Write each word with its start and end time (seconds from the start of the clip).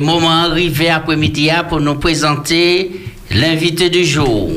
Moment 0.00 0.30
arrivé 0.30 0.90
après-midi 0.90 1.50
pour 1.68 1.80
nous 1.80 1.96
présenter 1.96 3.00
l'invité 3.32 3.90
du 3.90 4.04
jour. 4.04 4.48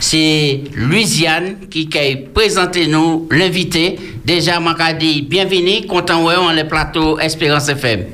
C'est 0.00 0.60
Louisiane 0.74 1.68
qui 1.70 1.88
a 1.94 2.16
présenté 2.34 2.88
nous 2.88 3.28
l'invité. 3.30 3.96
Déjà, 4.24 4.58
m'a 4.58 4.74
dit 4.92 5.22
bienvenue, 5.22 5.86
content 5.86 6.24
ouais, 6.24 6.34
on 6.36 6.50
le 6.52 6.66
plateau 6.66 7.16
Espérance 7.20 7.68
FM. 7.68 8.06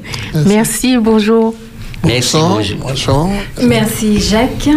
Merci, 0.45 0.99
bonjour. 0.99 1.55
Merci, 2.05 2.37
bonjour. 2.37 2.77
bonjour. 2.83 3.31
Merci, 3.63 4.21
Jacques. 4.21 4.69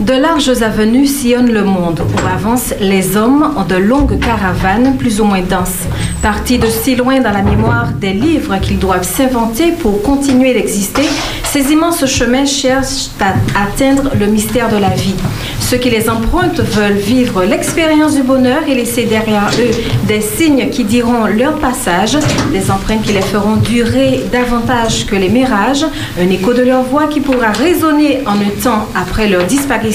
De 0.00 0.12
larges 0.12 0.60
avenues 0.60 1.06
sillonnent 1.06 1.52
le 1.52 1.64
monde 1.64 2.00
où 2.00 2.26
avancent 2.28 2.74
les 2.80 3.16
hommes 3.16 3.54
en 3.56 3.64
de 3.64 3.76
longues 3.76 4.20
caravanes 4.20 4.98
plus 4.98 5.22
ou 5.22 5.24
moins 5.24 5.40
denses, 5.40 5.86
partis 6.20 6.58
de 6.58 6.66
si 6.66 6.96
loin 6.96 7.20
dans 7.20 7.30
la 7.30 7.40
mémoire 7.40 7.92
des 7.98 8.12
livres 8.12 8.58
qu'ils 8.60 8.78
doivent 8.78 9.08
s'inventer 9.08 9.72
pour 9.72 10.02
continuer 10.02 10.52
d'exister. 10.52 11.08
Ces 11.44 11.72
immenses 11.72 12.04
chemins 12.04 12.44
cherchent 12.44 13.08
à 13.20 13.32
atteindre 13.58 14.10
le 14.20 14.26
mystère 14.26 14.68
de 14.68 14.76
la 14.76 14.90
vie. 14.90 15.14
Ceux 15.60 15.78
qui 15.78 15.88
les 15.88 16.10
empruntent 16.10 16.60
veulent 16.60 16.92
vivre 16.92 17.42
l'expérience 17.44 18.14
du 18.14 18.22
bonheur 18.22 18.62
et 18.68 18.74
laisser 18.74 19.04
derrière 19.04 19.50
eux 19.58 19.70
des 20.06 20.20
signes 20.20 20.68
qui 20.68 20.84
diront 20.84 21.24
leur 21.24 21.58
passage, 21.58 22.18
des 22.52 22.70
empreintes 22.70 23.02
qui 23.02 23.12
les 23.12 23.22
feront 23.22 23.56
durer 23.56 24.24
davantage 24.30 25.06
que 25.06 25.16
les 25.16 25.30
mirages, 25.30 25.86
un 26.20 26.28
écho 26.28 26.52
de 26.52 26.62
leur 26.62 26.82
voix 26.82 27.06
qui 27.08 27.20
pourra 27.20 27.50
résonner 27.50 28.20
en 28.26 28.34
un 28.34 28.62
temps 28.62 28.86
après 28.94 29.28
leur 29.28 29.44
disparition 29.44 29.85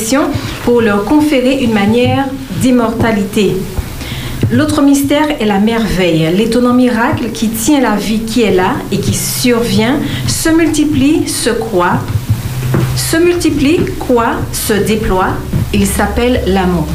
pour 0.64 0.82
leur 0.82 1.06
conférer 1.06 1.64
une 1.64 1.74
manière 1.74 2.26
d'immortalité. 2.62 3.56
L'autre 4.52 4.82
mystère 4.82 5.40
est 5.40 5.46
la 5.46 5.60
merveille, 5.60 6.30
l'étonnant 6.36 6.74
miracle 6.74 7.32
qui 7.34 7.50
tient 7.50 7.82
la 7.82 7.96
vie 7.96 8.20
qui 8.20 8.42
est 8.42 8.54
là 8.54 8.76
et 8.92 9.00
qui 9.00 9.14
survient, 9.14 10.00
se 10.28 10.50
multiplie, 10.50 11.28
se 11.28 11.50
croit, 11.50 12.00
se 12.96 13.18
multiplie, 13.18 13.80
quoi, 14.00 14.34
se 14.52 14.74
déploie. 14.74 15.30
Il 15.74 15.86
s'appelle 15.86 16.42
l'amour. 16.48 16.88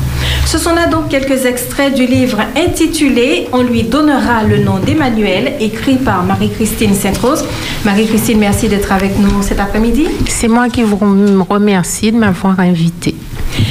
Ce 0.45 0.59
sont 0.59 0.75
là 0.75 0.87
donc 0.87 1.09
quelques 1.09 1.47
extraits 1.47 1.95
du 1.95 2.07
livre 2.07 2.39
intitulé 2.57 3.49
On 3.53 3.63
lui 3.63 3.83
donnera 3.83 4.45
le 4.45 4.59
nom 4.59 4.79
d'Emmanuel, 4.79 5.55
écrit 5.61 5.97
par 5.97 6.23
Marie-Christine 6.25 6.95
Sainte-Rose. 6.95 7.45
Marie-Christine, 7.85 8.39
merci 8.39 8.69
d'être 8.69 8.93
avec 8.93 9.19
nous 9.19 9.43
cet 9.43 9.61
après-midi. 9.61 10.07
C'est 10.29 10.49
moi 10.49 10.69
qui 10.69 10.83
vous 10.83 10.99
remercie 11.49 12.13
de 12.13 12.19
m'avoir 12.19 12.61
invité. 12.61 13.15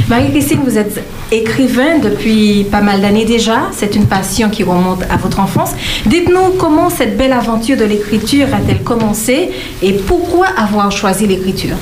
Marie-Christine, 0.10 0.60
vous 0.66 0.78
êtes 0.78 1.02
écrivain 1.32 2.00
depuis 2.02 2.66
pas 2.70 2.82
mal 2.82 3.02
d'années 3.02 3.26
déjà. 3.26 3.70
C'est 3.72 3.96
une 3.96 4.06
passion 4.06 4.50
qui 4.50 4.64
remonte 4.64 5.04
à 5.10 5.18
votre 5.18 5.40
enfance. 5.40 5.72
Dites-nous 6.06 6.58
comment 6.58 6.90
cette 6.90 7.18
belle 7.18 7.34
aventure 7.34 7.78
de 7.78 7.86
l'écriture 7.86 8.48
a-t-elle 8.54 8.84
commencé 8.84 9.52
et 9.82 9.94
pourquoi 9.94 10.48
avoir 10.58 10.92
choisi 10.92 11.28
l'écriture? 11.28 11.76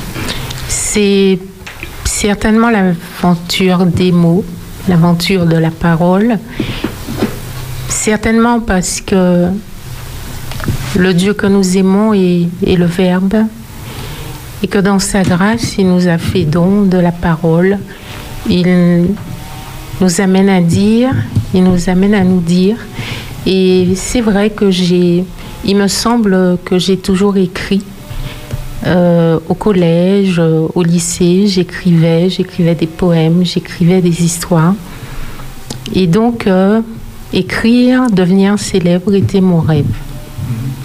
C'est 0.75 1.37
certainement 2.03 2.71
l'aventure 2.71 3.85
des 3.85 4.11
mots, 4.11 4.43
l'aventure 4.89 5.45
de 5.45 5.55
la 5.55 5.69
parole. 5.69 6.39
Certainement 7.89 8.59
parce 8.59 8.99
que 8.99 9.49
le 10.95 11.13
Dieu 11.13 11.35
que 11.35 11.45
nous 11.45 11.77
aimons 11.77 12.15
est, 12.15 12.49
le 12.65 12.85
Verbe 12.85 13.35
et 14.63 14.67
que 14.67 14.79
dans 14.79 14.97
sa 14.97 15.21
grâce, 15.21 15.75
il 15.77 15.87
nous 15.87 16.07
a 16.07 16.17
fait 16.17 16.43
don 16.43 16.81
de 16.81 16.97
la 16.97 17.11
parole. 17.11 17.77
Il 18.49 19.09
nous 20.01 20.21
amène 20.21 20.49
à 20.49 20.59
dire, 20.59 21.11
il 21.53 21.63
nous 21.63 21.87
amène 21.87 22.15
à 22.15 22.23
nous 22.23 22.41
dire. 22.41 22.77
Et 23.45 23.89
c'est 23.95 24.21
vrai 24.21 24.49
que 24.49 24.71
j'ai, 24.71 25.23
il 25.65 25.75
me 25.75 25.87
semble 25.87 26.57
que 26.65 26.79
j'ai 26.79 26.97
toujours 26.97 27.37
écrit. 27.37 27.83
Euh, 28.85 29.39
au 29.47 29.53
collège, 29.53 30.39
euh, 30.39 30.67
au 30.75 30.83
lycée, 30.83 31.47
j'écrivais, 31.47 32.29
j'écrivais 32.29 32.75
des 32.75 32.87
poèmes, 32.87 33.45
j'écrivais 33.45 34.01
des 34.01 34.23
histoires. 34.23 34.75
Et 35.93 36.05
donc, 36.07 36.47
euh, 36.47 36.81
écrire, 37.31 38.09
devenir 38.11 38.59
célèbre 38.59 39.13
était 39.13 39.41
mon 39.41 39.61
rêve. 39.61 39.85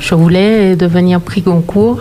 Je 0.00 0.14
voulais 0.14 0.76
devenir 0.76 1.20
prix 1.20 1.42
Goncourt. 1.42 1.98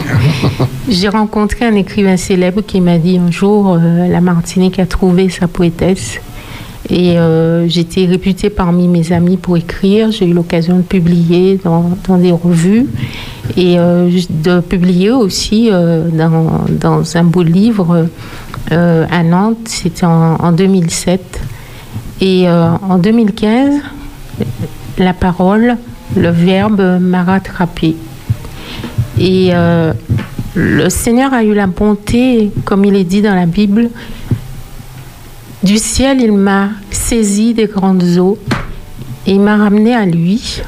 J'ai 0.88 1.08
rencontré 1.08 1.66
un 1.66 1.74
écrivain 1.74 2.16
célèbre 2.16 2.62
qui 2.62 2.80
m'a 2.80 2.96
dit 2.96 3.18
un 3.18 3.30
jour 3.30 3.76
la 3.76 4.20
Martinique 4.22 4.78
a 4.78 4.86
trouvé 4.86 5.28
sa 5.28 5.46
poétesse. 5.46 6.20
Et 6.92 7.18
euh, 7.18 7.66
j'étais 7.68 8.04
réputée 8.04 8.50
parmi 8.50 8.86
mes 8.86 9.12
amis 9.12 9.38
pour 9.38 9.56
écrire. 9.56 10.10
J'ai 10.10 10.26
eu 10.26 10.34
l'occasion 10.34 10.76
de 10.76 10.82
publier 10.82 11.58
dans, 11.64 12.18
des 12.18 12.32
revues 12.32 12.86
et 13.56 13.78
euh, 13.78 14.10
de 14.28 14.60
publier 14.60 15.10
aussi 15.10 15.70
euh, 15.72 16.10
dans, 16.10 17.16
un 17.16 17.24
beau 17.24 17.42
livre 17.42 18.08
à 18.70 19.22
Nantes. 19.22 19.68
C'était 19.68 20.04
en, 20.04 20.34
en, 20.34 20.52
2007. 20.52 21.40
Et 22.20 22.46
en 22.48 22.98
2015, 22.98 23.80
la 24.98 25.14
parole, 25.14 25.76
le 26.14 26.28
verbe 26.28 27.00
m'a 27.00 27.24
rattrapée. 27.24 27.96
Et 29.18 29.50
le 30.54 30.88
Seigneur 30.88 31.32
a 31.32 31.42
eu 31.42 31.52
la 31.52 31.66
bonté, 31.66 32.52
comme 32.64 32.84
il 32.84 32.94
est 32.94 33.04
dit 33.04 33.22
dans 33.22 33.34
la 33.34 33.46
Bible, 33.46 33.90
du 35.62 35.78
ciel, 35.78 36.20
il 36.20 36.32
m'a 36.32 36.70
saisi 36.90 37.54
des 37.54 37.66
grandes 37.66 38.02
eaux 38.18 38.38
et 39.26 39.32
il 39.32 39.40
m'a 39.40 39.56
ramené 39.56 39.94
à 39.94 40.04
lui 40.04 40.60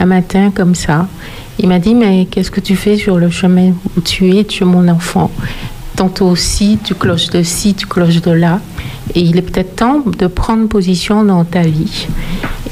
un 0.00 0.06
matin 0.06 0.50
comme 0.54 0.74
ça. 0.74 1.06
Il 1.58 1.68
m'a 1.68 1.78
dit, 1.78 1.94
mais 1.94 2.26
qu'est-ce 2.30 2.50
que 2.50 2.60
tu 2.60 2.74
fais 2.74 2.96
sur 2.96 3.18
le 3.18 3.30
chemin 3.30 3.72
où 3.96 4.00
tu 4.00 4.36
es? 4.36 4.44
Tu 4.44 4.64
es 4.64 4.66
mon 4.66 4.88
enfant. 4.88 5.30
Tantôt 5.94 6.26
aussi, 6.26 6.78
tu 6.82 6.94
cloches 6.94 7.28
de 7.30 7.42
ci, 7.42 7.74
tu 7.74 7.86
cloches 7.86 8.22
de 8.22 8.30
là. 8.30 8.60
Et 9.14 9.20
il 9.20 9.36
est 9.36 9.42
peut-être 9.42 9.76
temps 9.76 10.02
de 10.06 10.26
prendre 10.26 10.66
position 10.68 11.22
dans 11.22 11.44
ta 11.44 11.62
vie. 11.62 12.08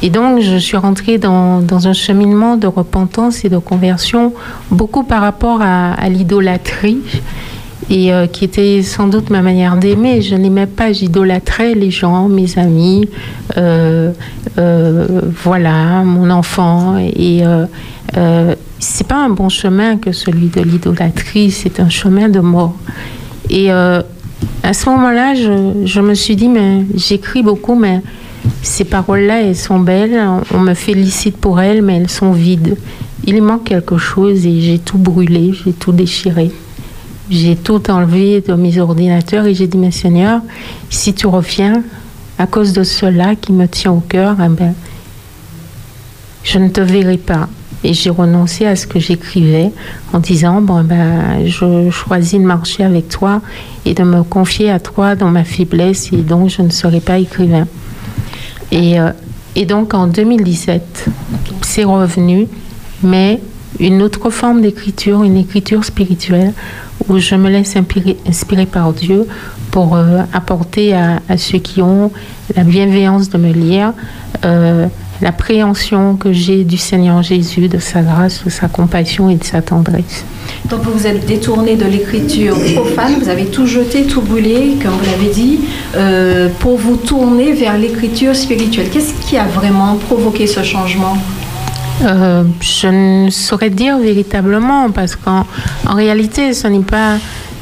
Et 0.00 0.10
donc, 0.10 0.40
je 0.40 0.56
suis 0.56 0.76
rentrée 0.76 1.18
dans, 1.18 1.60
dans 1.60 1.86
un 1.86 1.92
cheminement 1.92 2.56
de 2.56 2.66
repentance 2.66 3.44
et 3.44 3.48
de 3.48 3.58
conversion, 3.58 4.32
beaucoup 4.70 5.02
par 5.02 5.20
rapport 5.20 5.60
à, 5.60 5.92
à 5.92 6.08
l'idolâtrie 6.08 7.00
et 7.90 8.12
euh, 8.12 8.26
qui 8.26 8.44
était 8.44 8.82
sans 8.82 9.06
doute 9.06 9.30
ma 9.30 9.42
manière 9.42 9.76
d'aimer. 9.76 10.20
Je 10.20 10.34
n'aimais 10.34 10.66
pas, 10.66 10.92
j'idolâtrais 10.92 11.74
les 11.74 11.90
gens, 11.90 12.28
mes 12.28 12.58
amis, 12.58 13.08
euh, 13.56 14.12
euh, 14.58 15.20
voilà, 15.42 16.02
mon 16.04 16.30
enfant. 16.30 16.98
Et 16.98 17.42
c'est 18.80 19.06
pas 19.06 19.24
un 19.24 19.30
bon 19.30 19.48
chemin 19.48 19.96
que 19.96 20.12
celui 20.12 20.48
de 20.48 20.60
l'idolâtrie, 20.60 21.50
c'est 21.50 21.80
un 21.80 21.88
chemin 21.88 22.28
de 22.28 22.40
mort. 22.40 22.76
Et 23.50 23.70
à 23.70 24.72
ce 24.72 24.88
moment-là, 24.90 25.34
je, 25.34 25.84
je, 25.84 26.00
me 26.00 26.14
suis 26.14 26.36
dit, 26.36 26.48
mais 26.48 26.84
j'écris 26.94 27.42
beaucoup, 27.42 27.74
mais 27.74 28.02
ces 28.62 28.84
paroles-là, 28.84 29.42
elles 29.42 29.56
sont 29.56 29.80
belles, 29.80 30.20
on 30.52 30.60
me 30.60 30.74
félicite 30.74 31.36
pour 31.36 31.60
elles, 31.60 31.82
mais 31.82 31.96
elles 31.96 32.10
sont 32.10 32.32
vides. 32.32 32.76
Il 33.24 33.42
manque 33.42 33.64
quelque 33.64 33.98
chose 33.98 34.46
et 34.46 34.60
j'ai 34.60 34.78
tout 34.78 34.98
brûlé, 34.98 35.52
j'ai 35.52 35.72
tout 35.72 35.92
déchiré 35.92 36.50
j'ai 37.30 37.56
tout 37.56 37.90
enlevé 37.90 38.40
de 38.40 38.54
mes 38.54 38.78
ordinateurs 38.78 39.46
et 39.46 39.54
j'ai 39.54 39.66
dit, 39.66 39.78
mais 39.78 39.90
Seigneur, 39.90 40.40
si 40.88 41.12
tu 41.14 41.26
reviens 41.26 41.82
à 42.38 42.46
cause 42.46 42.72
de 42.72 42.82
cela 42.82 43.34
qui 43.34 43.52
me 43.52 43.66
tient 43.66 43.92
au 43.92 44.00
cœur, 44.00 44.36
eh 44.44 44.48
ben, 44.48 44.74
je 46.44 46.58
ne 46.58 46.68
te 46.68 46.80
verrai 46.80 47.18
pas. 47.18 47.48
Et 47.84 47.94
j'ai 47.94 48.10
renoncé 48.10 48.66
à 48.66 48.74
ce 48.74 48.86
que 48.86 48.98
j'écrivais 48.98 49.70
en 50.12 50.18
disant, 50.18 50.60
bon, 50.60 50.82
ben, 50.82 51.46
je 51.46 51.90
choisis 51.90 52.40
de 52.40 52.44
marcher 52.44 52.84
avec 52.84 53.08
toi 53.08 53.40
et 53.84 53.94
de 53.94 54.02
me 54.02 54.22
confier 54.22 54.70
à 54.70 54.80
toi 54.80 55.14
dans 55.14 55.30
ma 55.30 55.44
faiblesse 55.44 56.12
et 56.12 56.16
donc 56.16 56.48
je 56.50 56.62
ne 56.62 56.70
serai 56.70 57.00
pas 57.00 57.18
écrivain. 57.18 57.66
Et, 58.72 58.98
euh, 58.98 59.12
et 59.54 59.64
donc 59.64 59.94
en 59.94 60.06
2017, 60.06 61.08
c'est 61.62 61.84
revenu, 61.84 62.48
mais 63.02 63.40
une 63.78 64.02
autre 64.02 64.30
forme 64.30 64.60
d'écriture, 64.60 65.22
une 65.22 65.36
écriture 65.36 65.84
spirituelle, 65.84 66.52
où 67.08 67.18
je 67.18 67.34
me 67.34 67.48
laisse 67.48 67.76
inspirer, 67.76 68.66
par 68.66 68.92
Dieu 68.92 69.26
pour 69.70 69.96
euh, 69.96 70.22
apporter 70.32 70.94
à, 70.94 71.20
ceux 71.36 71.58
qui 71.58 71.82
ont 71.82 72.10
la 72.56 72.64
bienveillance 72.64 73.28
de 73.28 73.38
me 73.38 73.52
lire 73.52 73.92
euh, 74.44 74.86
l'appréhension 75.20 76.16
que 76.16 76.32
j'ai 76.32 76.64
du 76.64 76.76
Seigneur 76.76 77.22
Jésus, 77.22 77.68
de 77.68 77.78
sa 77.78 78.02
grâce, 78.02 78.44
de 78.44 78.50
sa 78.50 78.68
compassion 78.68 79.30
et 79.30 79.36
de 79.36 79.44
sa 79.44 79.62
tendresse. 79.62 80.24
Donc 80.70 80.82
vous 80.82 80.92
vous 80.92 81.06
êtes 81.06 81.26
détourné 81.26 81.76
de 81.76 81.84
l'écriture 81.84 82.56
profane, 82.74 83.14
vous 83.20 83.28
avez 83.28 83.46
tout 83.46 83.66
jeté, 83.66 84.04
tout 84.04 84.22
brûlé, 84.22 84.76
comme 84.82 84.92
vous 84.92 85.10
l'avez 85.10 85.32
dit, 85.32 85.60
euh, 85.96 86.48
pour 86.60 86.76
vous 86.76 86.96
tourner 86.96 87.52
vers 87.52 87.76
l'écriture 87.76 88.34
spirituelle. 88.34 88.88
Qu'est-ce 88.90 89.14
qui 89.26 89.36
a 89.36 89.44
vraiment 89.44 89.96
provoqué 89.96 90.46
ce 90.46 90.62
changement? 90.62 91.16
Euh, 92.02 92.44
je 92.60 92.86
ne 92.86 93.30
saurais 93.30 93.70
dire 93.70 93.98
véritablement 93.98 94.90
parce 94.90 95.16
qu'en 95.16 95.46
en 95.86 95.94
réalité, 95.94 96.52
ce 96.52 96.68
n'est 96.68 96.80
pas 96.80 97.16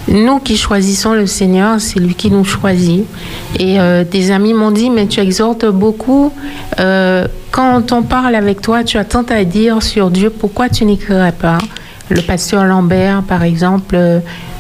nous 0.08 0.38
qui 0.38 0.56
choisissons 0.56 1.14
le 1.14 1.26
Seigneur, 1.26 1.80
c'est 1.80 1.98
lui 1.98 2.14
qui 2.14 2.30
nous 2.30 2.44
choisit. 2.44 3.04
Et 3.58 3.80
euh, 3.80 4.04
des 4.04 4.30
amis 4.30 4.54
m'ont 4.54 4.70
dit, 4.70 4.90
mais 4.90 5.06
tu 5.06 5.20
exhortes 5.20 5.66
beaucoup. 5.66 6.32
Euh, 6.78 7.26
quand 7.50 7.92
on 7.92 8.02
parle 8.02 8.34
avec 8.34 8.60
toi, 8.60 8.84
tu 8.84 8.98
as 8.98 9.04
tant 9.04 9.24
à 9.24 9.44
dire 9.44 9.82
sur 9.82 10.10
Dieu, 10.10 10.30
pourquoi 10.30 10.68
tu 10.68 10.84
n'écrirais 10.84 11.32
pas? 11.32 11.58
Le 12.08 12.20
pasteur 12.20 12.64
Lambert, 12.64 13.22
par 13.22 13.42
exemple, 13.42 13.96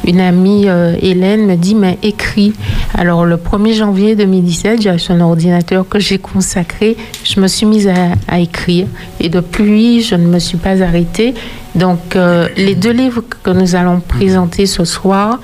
une 0.06 0.20
amie 0.20 0.64
euh, 0.66 0.96
Hélène 1.00 1.46
me 1.46 1.56
dit 1.56 1.74
mais 1.74 1.98
écris. 2.02 2.52
Alors 2.94 3.24
le 3.24 3.36
1er 3.36 3.74
janvier 3.74 4.16
2017, 4.16 4.82
j'ai 4.82 4.90
acheté 4.90 5.12
un 5.12 5.20
ordinateur 5.20 5.88
que 5.88 5.98
j'ai 5.98 6.18
consacré. 6.18 6.96
Je 7.24 7.40
me 7.40 7.48
suis 7.48 7.66
mise 7.66 7.88
à, 7.88 8.38
écrire 8.38 8.86
et 9.20 9.28
depuis 9.28 10.02
je 10.02 10.14
ne 10.14 10.26
me 10.26 10.38
suis 10.38 10.58
pas 10.58 10.82
arrêtée. 10.82 11.34
Donc 11.74 12.16
euh, 12.16 12.48
les 12.56 12.74
deux 12.74 12.92
livres 12.92 13.22
que 13.42 13.50
nous 13.50 13.74
allons 13.74 14.00
présenter 14.00 14.66
ce 14.66 14.84
soir 14.84 15.40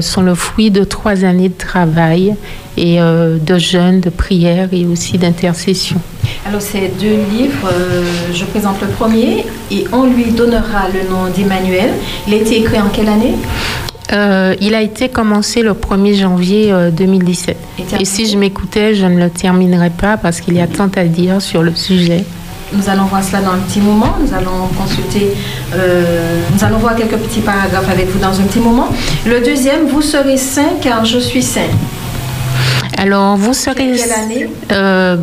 sont 0.00 0.22
le 0.22 0.34
fruit 0.34 0.70
de 0.70 0.84
trois 0.84 1.24
années 1.24 1.48
de 1.48 1.56
travail 1.56 2.34
et 2.76 2.98
de 2.98 3.58
jeûne, 3.58 4.00
de 4.00 4.10
prière 4.10 4.68
et 4.72 4.84
aussi 4.84 5.16
d'intercession. 5.16 5.98
Alors 6.46 6.60
ces 6.60 6.88
deux 7.00 7.18
livres, 7.30 7.68
euh, 7.72 8.02
je 8.32 8.44
présente 8.44 8.80
le 8.80 8.88
premier 8.88 9.46
et 9.70 9.84
on 9.92 10.06
lui 10.06 10.32
donnera 10.32 10.88
le 10.92 11.08
nom 11.08 11.30
d'Emmanuel. 11.34 11.90
Il 12.26 12.34
a 12.34 12.36
été 12.36 12.58
écrit 12.58 12.80
en 12.80 12.88
quelle 12.88 13.08
année? 13.08 13.34
Euh, 14.12 14.54
il 14.60 14.74
a 14.74 14.82
été 14.82 15.08
commencé 15.08 15.62
le 15.62 15.72
1er 15.72 16.14
janvier 16.14 16.74
2017. 16.92 17.56
Euh, 17.56 17.98
et, 17.98 18.04
si 18.04 18.26
je 18.26 18.36
m'écoutais, 18.36 18.94
je 18.94 19.06
ne 19.06 19.18
le 19.18 19.30
terminerai 19.30 19.90
pas 19.90 20.16
parce 20.16 20.40
qu'il 20.40 20.54
y 20.54 20.60
a 20.60 20.66
tant 20.66 20.90
à 20.96 21.04
dire 21.04 21.40
sur 21.40 21.62
le 21.62 21.74
sujet. 21.74 22.24
Nous 22.72 22.88
allons 22.88 23.04
voir 23.04 23.22
cela 23.22 23.42
dans 23.42 23.52
un 23.52 23.58
petit 23.58 23.80
moment. 23.80 24.16
Nous 24.20 24.32
allons 24.34 24.68
consulter, 24.78 25.32
nous 25.74 26.64
allons 26.64 26.78
voir 26.78 26.96
quelques 26.96 27.18
petits 27.18 27.40
paragraphes 27.40 27.90
avec 27.90 28.08
vous 28.08 28.18
dans 28.18 28.40
un 28.40 28.44
petit 28.44 28.60
moment. 28.60 28.88
Le 29.26 29.40
deuxième, 29.40 29.86
vous 29.88 30.00
serez 30.00 30.38
saint 30.38 30.78
car 30.80 31.04
je 31.04 31.18
suis 31.18 31.42
saint. 31.42 31.68
Alors, 33.02 33.36
vous 33.36 33.52
serez. 33.52 33.92
Quelle 33.96 34.12
année? 34.12 34.48
Euh, 34.70 35.16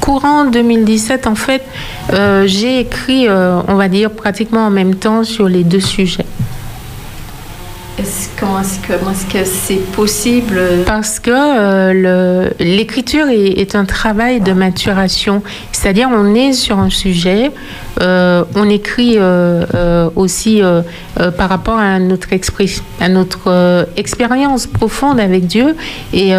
Courant 0.00 0.44
2017, 0.44 1.26
en 1.26 1.34
fait, 1.34 1.62
euh, 2.12 2.44
j'ai 2.46 2.80
écrit, 2.80 3.26
euh, 3.26 3.60
on 3.66 3.74
va 3.74 3.88
dire, 3.88 4.10
pratiquement 4.10 4.66
en 4.66 4.70
même 4.70 4.94
temps 4.94 5.24
sur 5.24 5.48
les 5.48 5.64
deux 5.64 5.80
sujets. 5.80 6.26
Comment 8.38 8.60
est-ce 8.60 9.26
que 9.26 9.44
c'est 9.44 9.92
possible? 9.92 10.60
Parce 10.86 11.20
que 11.20 12.52
l'écriture 12.62 13.28
est, 13.28 13.74
un 13.74 13.84
travail 13.84 14.40
de 14.40 14.52
maturation. 14.52 15.42
C'est-à-dire, 15.72 16.08
on 16.12 16.34
est 16.34 16.52
sur 16.52 16.78
un 16.78 16.90
sujet, 16.90 17.50
euh, 18.00 18.44
on 18.56 18.68
écrit 18.68 19.14
euh, 19.16 19.64
euh, 19.74 20.10
aussi 20.16 20.62
par 21.38 21.48
rapport 21.48 21.78
à 21.78 21.98
notre, 21.98 22.28
expérience 23.96 24.66
profonde 24.66 25.20
avec 25.20 25.46
Dieu. 25.46 25.76
Et 26.12 26.32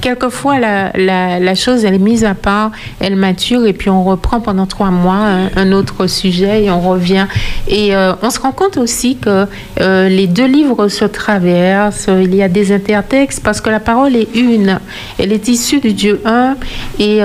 quelquefois, 0.00 0.58
la, 0.58 1.54
chose, 1.54 1.84
elle 1.84 1.94
est 1.94 1.98
mise 1.98 2.24
à 2.24 2.34
part, 2.34 2.70
elle 3.00 3.16
mature, 3.16 3.66
et 3.66 3.72
puis 3.72 3.90
on 3.90 4.04
reprend 4.04 4.40
pendant 4.40 4.66
trois 4.66 4.90
mois 4.90 5.26
un, 5.54 5.72
autre 5.72 6.06
sujet 6.06 6.64
et 6.64 6.70
on 6.70 6.80
revient. 6.80 7.26
Et 7.68 7.92
on 8.22 8.30
se 8.30 8.40
rend 8.40 8.52
compte 8.52 8.76
aussi 8.76 9.16
que 9.16 9.46
les 9.80 10.26
deux 10.26 10.46
livres 10.46 10.88
se 10.88 11.04
traversent, 11.04 12.08
il 12.08 12.34
y 12.34 12.42
a 12.42 12.48
des 12.48 12.72
intertextes, 12.72 13.42
parce 13.42 13.60
que 13.60 13.70
la 13.70 13.80
parole 13.80 14.16
est 14.16 14.34
une, 14.34 14.78
elle 15.18 15.32
est 15.32 15.48
issue 15.48 15.80
du 15.80 15.92
Dieu 15.92 16.20
un, 16.24 16.56
et 16.98 17.20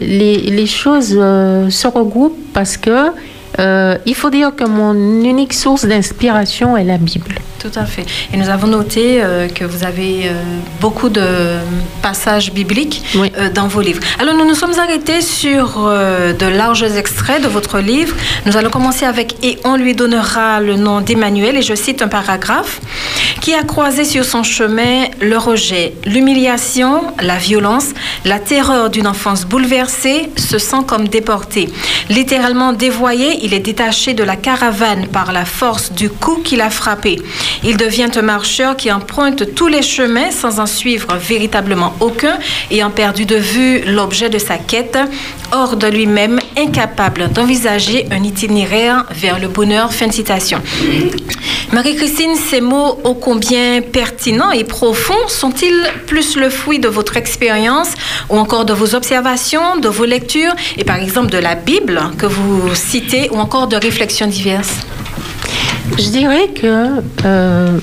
les 0.00 0.66
choses 0.66 1.08
se 1.08 1.88
regroupent 1.88 2.45
parce 2.56 2.78
que 2.78 3.12
euh, 3.58 3.96
il 4.06 4.14
faut 4.14 4.30
dire 4.30 4.54
que 4.54 4.64
mon 4.64 4.94
unique 4.94 5.52
source 5.52 5.84
d'inspiration 5.84 6.76
est 6.76 6.84
la 6.84 6.98
Bible. 6.98 7.36
Tout 7.58 7.78
à 7.80 7.84
fait. 7.84 8.04
Et 8.32 8.36
nous 8.36 8.48
avons 8.48 8.66
noté 8.66 9.22
euh, 9.22 9.48
que 9.48 9.64
vous 9.64 9.82
avez 9.82 10.28
euh, 10.28 10.32
beaucoup 10.80 11.08
de 11.08 11.26
passages 12.02 12.52
bibliques 12.52 13.02
dans 13.54 13.66
vos 13.66 13.80
livres. 13.80 14.00
Alors 14.20 14.34
nous 14.34 14.46
nous 14.46 14.54
sommes 14.54 14.78
arrêtés 14.78 15.20
sur 15.20 15.80
de 15.86 16.46
larges 16.46 16.82
extraits 16.82 17.42
de 17.42 17.48
votre 17.48 17.78
livre. 17.80 18.14
Nous 18.44 18.56
allons 18.56 18.70
commencer 18.70 19.04
avec 19.04 19.36
Et 19.42 19.58
on 19.64 19.76
lui 19.76 19.94
donnera 19.94 20.60
le 20.60 20.76
nom 20.76 21.00
d'Emmanuel. 21.00 21.56
Et 21.56 21.62
je 21.62 21.74
cite 21.74 22.02
un 22.02 22.08
paragraphe 22.08 22.80
qui 23.40 23.54
a 23.54 23.62
croisé 23.62 24.04
sur 24.04 24.24
son 24.24 24.42
chemin 24.42 25.04
le 25.20 25.38
rejet, 25.38 25.94
l'humiliation, 26.04 27.02
la 27.20 27.38
violence, 27.38 27.90
la 28.24 28.38
terreur 28.38 28.90
d'une 28.90 29.06
enfance 29.06 29.44
bouleversée, 29.44 30.30
se 30.36 30.58
sent 30.58 30.84
comme 30.86 31.08
déporté. 31.08 31.68
Littéralement 32.08 32.72
dévoyé, 32.72 33.44
il 33.46 33.54
est 33.54 33.60
détaché 33.60 34.12
de 34.12 34.24
la 34.24 34.34
caravane 34.34 35.06
par 35.06 35.30
la 35.30 35.44
force 35.44 35.92
du 35.92 36.10
coup 36.10 36.38
qu'il 36.42 36.60
a 36.60 36.68
frappé. 36.68 37.22
Il 37.62 37.76
devient 37.76 38.08
un 38.16 38.22
marcheur 38.22 38.76
qui 38.76 38.90
emprunte 38.90 39.54
tous 39.54 39.68
les 39.68 39.82
chemins 39.82 40.32
sans 40.32 40.58
en 40.58 40.66
suivre 40.66 41.14
véritablement 41.14 41.94
aucun, 42.00 42.38
ayant 42.72 42.90
perdu 42.90 43.24
de 43.24 43.36
vue 43.36 43.82
l'objet 43.86 44.30
de 44.30 44.38
sa 44.38 44.56
quête, 44.58 44.98
hors 45.52 45.76
de 45.76 45.86
lui-même, 45.86 46.40
incapable 46.58 47.28
d'envisager 47.30 48.06
un 48.10 48.24
itinéraire 48.24 49.04
vers 49.12 49.38
le 49.38 49.46
bonheur. 49.46 49.92
Fin 49.92 50.08
de 50.08 50.12
citation. 50.12 50.60
Marie-Christine, 51.72 52.36
ces 52.36 52.60
mots 52.60 52.98
ô 53.04 53.14
combien 53.14 53.80
pertinents 53.80 54.52
et 54.52 54.64
profonds 54.64 55.28
sont-ils 55.28 55.82
plus 56.06 56.36
le 56.36 56.48
fruit 56.48 56.78
de 56.78 56.88
votre 56.88 57.16
expérience 57.16 57.92
ou 58.28 58.38
encore 58.38 58.64
de 58.64 58.72
vos 58.72 58.94
observations, 58.94 59.76
de 59.76 59.88
vos 59.88 60.04
lectures 60.04 60.54
et 60.76 60.84
par 60.84 60.96
exemple 60.96 61.30
de 61.30 61.38
la 61.38 61.54
Bible 61.54 62.00
que 62.18 62.26
vous 62.26 62.74
citez 62.74 63.28
encore 63.38 63.68
de 63.68 63.76
réflexions 63.76 64.26
diverses? 64.26 64.86
Je 65.98 66.08
dirais 66.10 66.48
que 66.48 67.02
euh, 67.24 67.78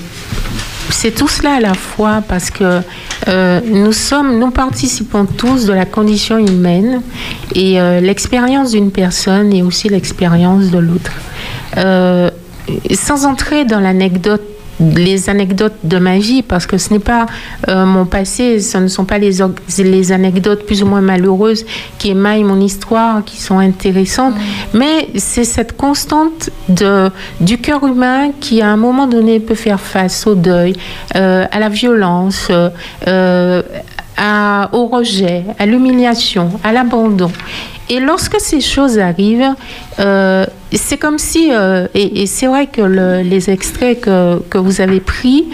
c'est 0.90 1.12
tout 1.14 1.28
cela 1.28 1.54
à 1.54 1.60
la 1.60 1.74
fois 1.74 2.22
parce 2.28 2.50
que 2.50 2.80
euh, 3.28 3.60
nous 3.64 3.92
sommes, 3.92 4.38
nous 4.38 4.50
participons 4.50 5.24
tous 5.24 5.66
de 5.66 5.72
la 5.72 5.86
condition 5.86 6.38
humaine 6.38 7.02
et 7.54 7.80
euh, 7.80 8.00
l'expérience 8.00 8.72
d'une 8.72 8.90
personne 8.90 9.52
est 9.52 9.62
aussi 9.62 9.88
l'expérience 9.88 10.70
de 10.70 10.78
l'autre. 10.78 11.12
sans 12.94 13.26
entrer 13.26 13.64
dans 13.64 13.80
l'anecdote 13.80 14.53
les 14.80 15.28
anecdotes 15.30 15.74
de 15.84 15.98
ma 15.98 16.18
vie, 16.18 16.42
parce 16.42 16.66
que 16.66 16.78
ce 16.78 16.92
n'est 16.92 16.98
pas 16.98 17.26
euh, 17.68 17.84
mon 17.84 18.06
passé, 18.06 18.60
ce 18.60 18.78
ne 18.78 18.88
sont 18.88 19.04
pas 19.04 19.18
les, 19.18 19.38
les 19.78 20.12
anecdotes 20.12 20.66
plus 20.66 20.82
ou 20.82 20.86
moins 20.86 21.00
malheureuses 21.00 21.64
qui 21.98 22.10
émaillent 22.10 22.44
mon 22.44 22.60
histoire, 22.60 23.24
qui 23.24 23.40
sont 23.40 23.58
intéressantes, 23.58 24.34
mm. 24.34 24.78
mais 24.78 25.08
c'est 25.16 25.44
cette 25.44 25.76
constante 25.76 26.50
de, 26.68 27.10
du 27.40 27.58
cœur 27.58 27.84
humain 27.84 28.30
qui, 28.40 28.62
à 28.62 28.68
un 28.68 28.76
moment 28.76 29.06
donné, 29.06 29.40
peut 29.40 29.54
faire 29.54 29.80
face 29.80 30.26
au 30.26 30.34
deuil, 30.34 30.74
euh, 31.16 31.46
à 31.50 31.58
la 31.58 31.68
violence, 31.68 32.48
euh, 33.06 33.62
au 34.72 34.86
rejet, 34.86 35.44
à 35.58 35.66
l'humiliation, 35.66 36.50
à 36.62 36.72
l'abandon. 36.72 37.30
Et 37.90 38.00
lorsque 38.00 38.40
ces 38.40 38.60
choses 38.60 38.98
arrivent, 38.98 39.54
euh, 39.98 40.46
c'est 40.72 40.96
comme 40.96 41.18
si, 41.18 41.50
euh, 41.52 41.86
et, 41.94 42.26
c'est 42.26 42.46
vrai 42.46 42.66
que 42.66 42.80
les 43.22 43.50
extraits 43.50 44.00
que, 44.00 44.38
que, 44.48 44.58
vous 44.58 44.80
avez 44.80 45.00
pris 45.00 45.46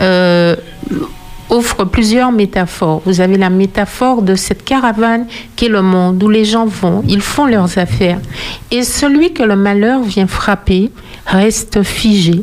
euh, 0.00 0.56
offrent 1.48 1.84
plusieurs 1.84 2.32
métaphores. 2.32 3.02
Vous 3.06 3.20
avez 3.20 3.36
la 3.36 3.50
métaphore 3.50 4.22
de 4.22 4.34
cette 4.34 4.64
caravane 4.64 5.26
qui 5.54 5.66
est 5.66 5.68
le 5.68 5.82
monde, 5.82 6.20
où 6.22 6.28
les 6.28 6.44
gens 6.44 6.66
vont, 6.66 7.04
ils 7.06 7.22
font 7.22 7.46
leurs 7.46 7.78
affaires. 7.78 8.18
Et 8.72 8.82
celui 8.82 9.32
que 9.32 9.44
le 9.44 9.54
malheur 9.54 10.02
vient 10.02 10.26
frapper 10.26 10.90
reste 11.26 11.84
figé. 11.84 12.42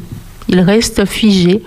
Il 0.54 0.60
reste 0.60 1.06
figé. 1.06 1.64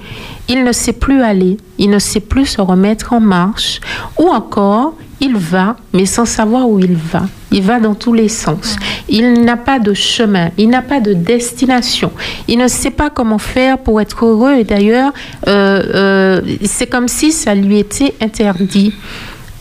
Il 0.48 0.62
ne 0.62 0.70
sait 0.70 0.92
plus 0.92 1.22
aller, 1.22 1.56
il 1.76 1.90
ne 1.90 1.98
sait 1.98 2.20
plus 2.20 2.46
se 2.46 2.60
remettre 2.60 3.12
en 3.12 3.20
marche, 3.20 3.80
ou 4.16 4.28
encore 4.28 4.94
il 5.20 5.36
va, 5.36 5.76
mais 5.92 6.06
sans 6.06 6.24
savoir 6.24 6.68
où 6.68 6.78
il 6.78 6.94
va. 6.94 7.24
Il 7.50 7.62
va 7.62 7.80
dans 7.80 7.96
tous 7.96 8.12
les 8.12 8.28
sens. 8.28 8.76
Il 9.08 9.42
n'a 9.42 9.56
pas 9.56 9.80
de 9.80 9.92
chemin, 9.92 10.50
il 10.56 10.68
n'a 10.68 10.82
pas 10.82 11.00
de 11.00 11.14
destination. 11.14 12.12
Il 12.46 12.58
ne 12.58 12.68
sait 12.68 12.92
pas 12.92 13.10
comment 13.10 13.38
faire 13.38 13.78
pour 13.78 14.00
être 14.00 14.24
heureux. 14.24 14.54
Et 14.54 14.64
d'ailleurs, 14.64 15.12
euh, 15.48 15.82
euh, 15.94 16.40
c'est 16.64 16.86
comme 16.86 17.08
si 17.08 17.32
ça 17.32 17.56
lui 17.56 17.78
était 17.78 18.14
interdit. 18.20 18.94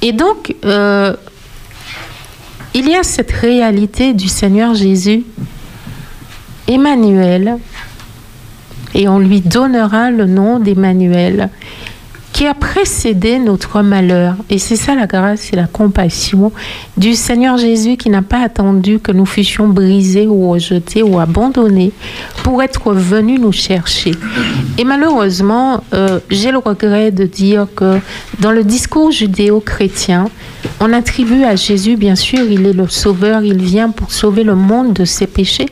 Et 0.04 0.12
donc, 0.12 0.54
euh, 0.66 1.16
il 2.76 2.88
y 2.88 2.96
a 2.96 3.02
cette 3.02 3.32
réalité 3.32 4.14
du 4.14 4.28
Seigneur 4.28 4.76
Jésus, 4.76 5.24
Emmanuel, 6.68 7.58
et 8.94 9.08
on 9.08 9.20
lui 9.20 9.42
donnera 9.42 10.12
le 10.12 10.26
nom 10.26 10.60
d'Emmanuel 10.60 11.50
qui 12.36 12.46
a 12.48 12.54
précédé 12.54 13.40
notre 13.40 13.82
malheur. 13.82 14.36
Et 14.50 14.58
c'est 14.58 14.76
ça 14.76 14.94
la 14.94 15.08
grâce 15.08 15.54
et 15.54 15.56
la 15.56 15.68
compassion 15.68 16.52
du 16.98 17.14
Seigneur 17.14 17.58
Jésus 17.58 17.96
qui 17.96 18.10
n'a 18.10 18.24
pas 18.24 18.44
attendu 18.44 19.00
que 19.00 19.14
nous 19.14 19.26
fussions 19.26 19.70
brisés 19.70 20.28
ou 20.28 20.50
rejetés 20.50 21.02
ou 21.02 21.18
abandonnés 21.18 21.94
pour 22.44 22.62
être 22.62 22.92
venu 22.92 23.40
nous 23.40 23.54
chercher. 23.54 24.12
Et 24.78 24.84
malheureusement, 24.84 25.82
euh, 25.94 26.20
j'ai 26.30 26.52
le 26.52 26.58
regret 26.58 27.12
de 27.12 27.24
dire 27.24 27.68
que 27.74 28.00
dans 28.42 28.52
le 28.52 28.66
discours 28.66 29.12
judéo-chrétien, 29.12 30.28
on 30.82 30.92
attribue 30.92 31.46
à 31.46 31.56
Jésus, 31.56 31.96
bien 31.96 32.16
sûr, 32.16 32.42
il 32.42 32.66
est 32.66 32.74
le 32.74 32.90
sauveur, 32.90 33.46
il 33.46 33.62
vient 33.62 33.92
pour 33.92 34.12
sauver 34.12 34.44
le 34.44 34.56
monde 34.56 34.92
de 34.92 35.06
ses 35.06 35.28
péchés. 35.28 35.70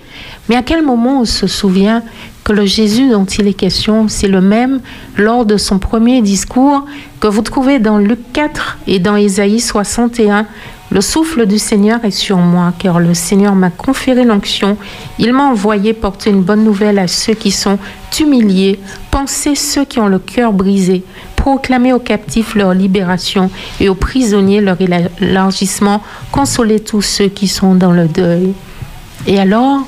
Mais 0.48 0.56
à 0.56 0.62
quel 0.62 0.82
moment 0.82 1.22
on 1.22 1.26
se 1.26 1.48
souvient 1.48 2.04
que 2.44 2.52
le 2.54 2.66
Jésus 2.66 3.10
dont 3.10 3.26
il 3.26 3.48
est 3.48 3.54
question, 3.54 4.08
c'est 4.08 4.28
le 4.28 4.42
même 4.42 4.82
lors 5.18 5.46
de 5.46 5.58
son 5.58 5.80
premier 5.80 6.22
discours 6.22 6.86
que 7.20 7.28
vous 7.28 7.42
trouvez 7.42 7.80
dans 7.80 7.98
Luc 7.98 8.20
4 8.34 8.80
et 8.88 9.00
dans 9.00 9.16
Ésaïe 9.16 9.60
61, 9.60 10.46
Le 10.92 11.02
souffle 11.02 11.48
du 11.48 11.58
Seigneur 11.58 12.06
est 12.06 12.12
sur 12.12 12.38
moi, 12.38 12.72
car 12.78 13.00
le 13.00 13.16
Seigneur 13.16 13.56
m'a 13.56 13.72
conféré 13.72 14.26
l'onction. 14.26 14.78
Il 15.18 15.34
m'a 15.34 15.46
envoyé 15.46 15.94
porter 15.94 16.30
une 16.30 16.44
bonne 16.44 16.64
nouvelle 16.64 17.00
à 17.00 17.08
ceux 17.08 17.34
qui 17.34 17.50
sont 17.50 17.80
humiliés, 18.20 18.80
penser 19.10 19.56
ceux 19.56 19.86
qui 19.86 20.00
ont 20.00 20.08
le 20.08 20.20
cœur 20.20 20.54
brisé, 20.54 21.04
proclamer 21.36 21.94
aux 21.94 22.00
captifs 22.00 22.54
leur 22.54 22.76
libération 22.76 23.50
et 23.80 23.90
aux 23.90 23.96
prisonniers 23.96 24.62
leur 24.62 24.78
élargissement, 25.20 26.04
consoler 26.32 26.80
tous 26.80 27.02
ceux 27.02 27.28
qui 27.28 27.48
sont 27.48 27.74
dans 27.74 27.92
le 27.92 28.08
deuil. 28.08 28.54
Et 29.26 29.40
alors, 29.40 29.88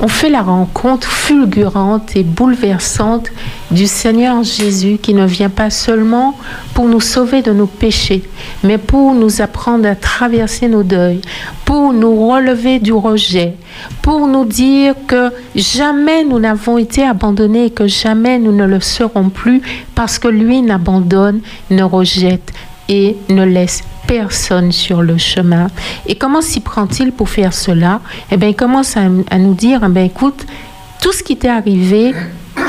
on 0.00 0.08
fait 0.08 0.28
la 0.28 0.42
rencontre 0.42 1.08
fulgurante 1.08 2.16
et 2.16 2.24
bouleversante 2.24 3.28
du 3.70 3.86
Seigneur 3.86 4.42
Jésus 4.42 4.98
qui 5.00 5.14
ne 5.14 5.24
vient 5.24 5.50
pas 5.50 5.70
seulement 5.70 6.36
pour 6.74 6.86
nous 6.86 7.00
sauver 7.00 7.42
de 7.42 7.52
nos 7.52 7.66
péchés, 7.66 8.22
mais 8.62 8.78
pour 8.78 9.14
nous 9.14 9.40
apprendre 9.40 9.88
à 9.88 9.94
traverser 9.94 10.68
nos 10.68 10.82
deuils, 10.82 11.20
pour 11.64 11.92
nous 11.92 12.28
relever 12.28 12.80
du 12.80 12.92
rejet, 12.92 13.54
pour 14.02 14.26
nous 14.26 14.44
dire 14.44 14.94
que 15.06 15.30
jamais 15.54 16.24
nous 16.24 16.40
n'avons 16.40 16.76
été 16.78 17.04
abandonnés 17.04 17.66
et 17.66 17.70
que 17.70 17.86
jamais 17.86 18.38
nous 18.38 18.52
ne 18.52 18.66
le 18.66 18.80
serons 18.80 19.28
plus 19.28 19.62
parce 19.94 20.18
que 20.18 20.28
lui 20.28 20.60
n'abandonne, 20.62 21.40
ne 21.70 21.82
rejette 21.82 22.52
et 22.88 23.16
ne 23.28 23.44
laisse 23.44 23.82
personne 24.06 24.72
sur 24.72 25.02
le 25.02 25.18
chemin. 25.18 25.68
Et 26.06 26.16
comment 26.16 26.42
s'y 26.42 26.60
prend-il 26.60 27.12
pour 27.12 27.28
faire 27.28 27.52
cela? 27.52 28.00
Eh 28.30 28.36
bien, 28.36 28.48
il 28.48 28.56
commence 28.56 28.96
à, 28.96 29.08
nous 29.38 29.54
dire, 29.54 29.80
eh 29.84 30.04
écoute, 30.04 30.46
tout 31.00 31.12
ce 31.12 31.22
qui 31.22 31.36
t'est 31.36 31.48
arrivé, 31.48 32.14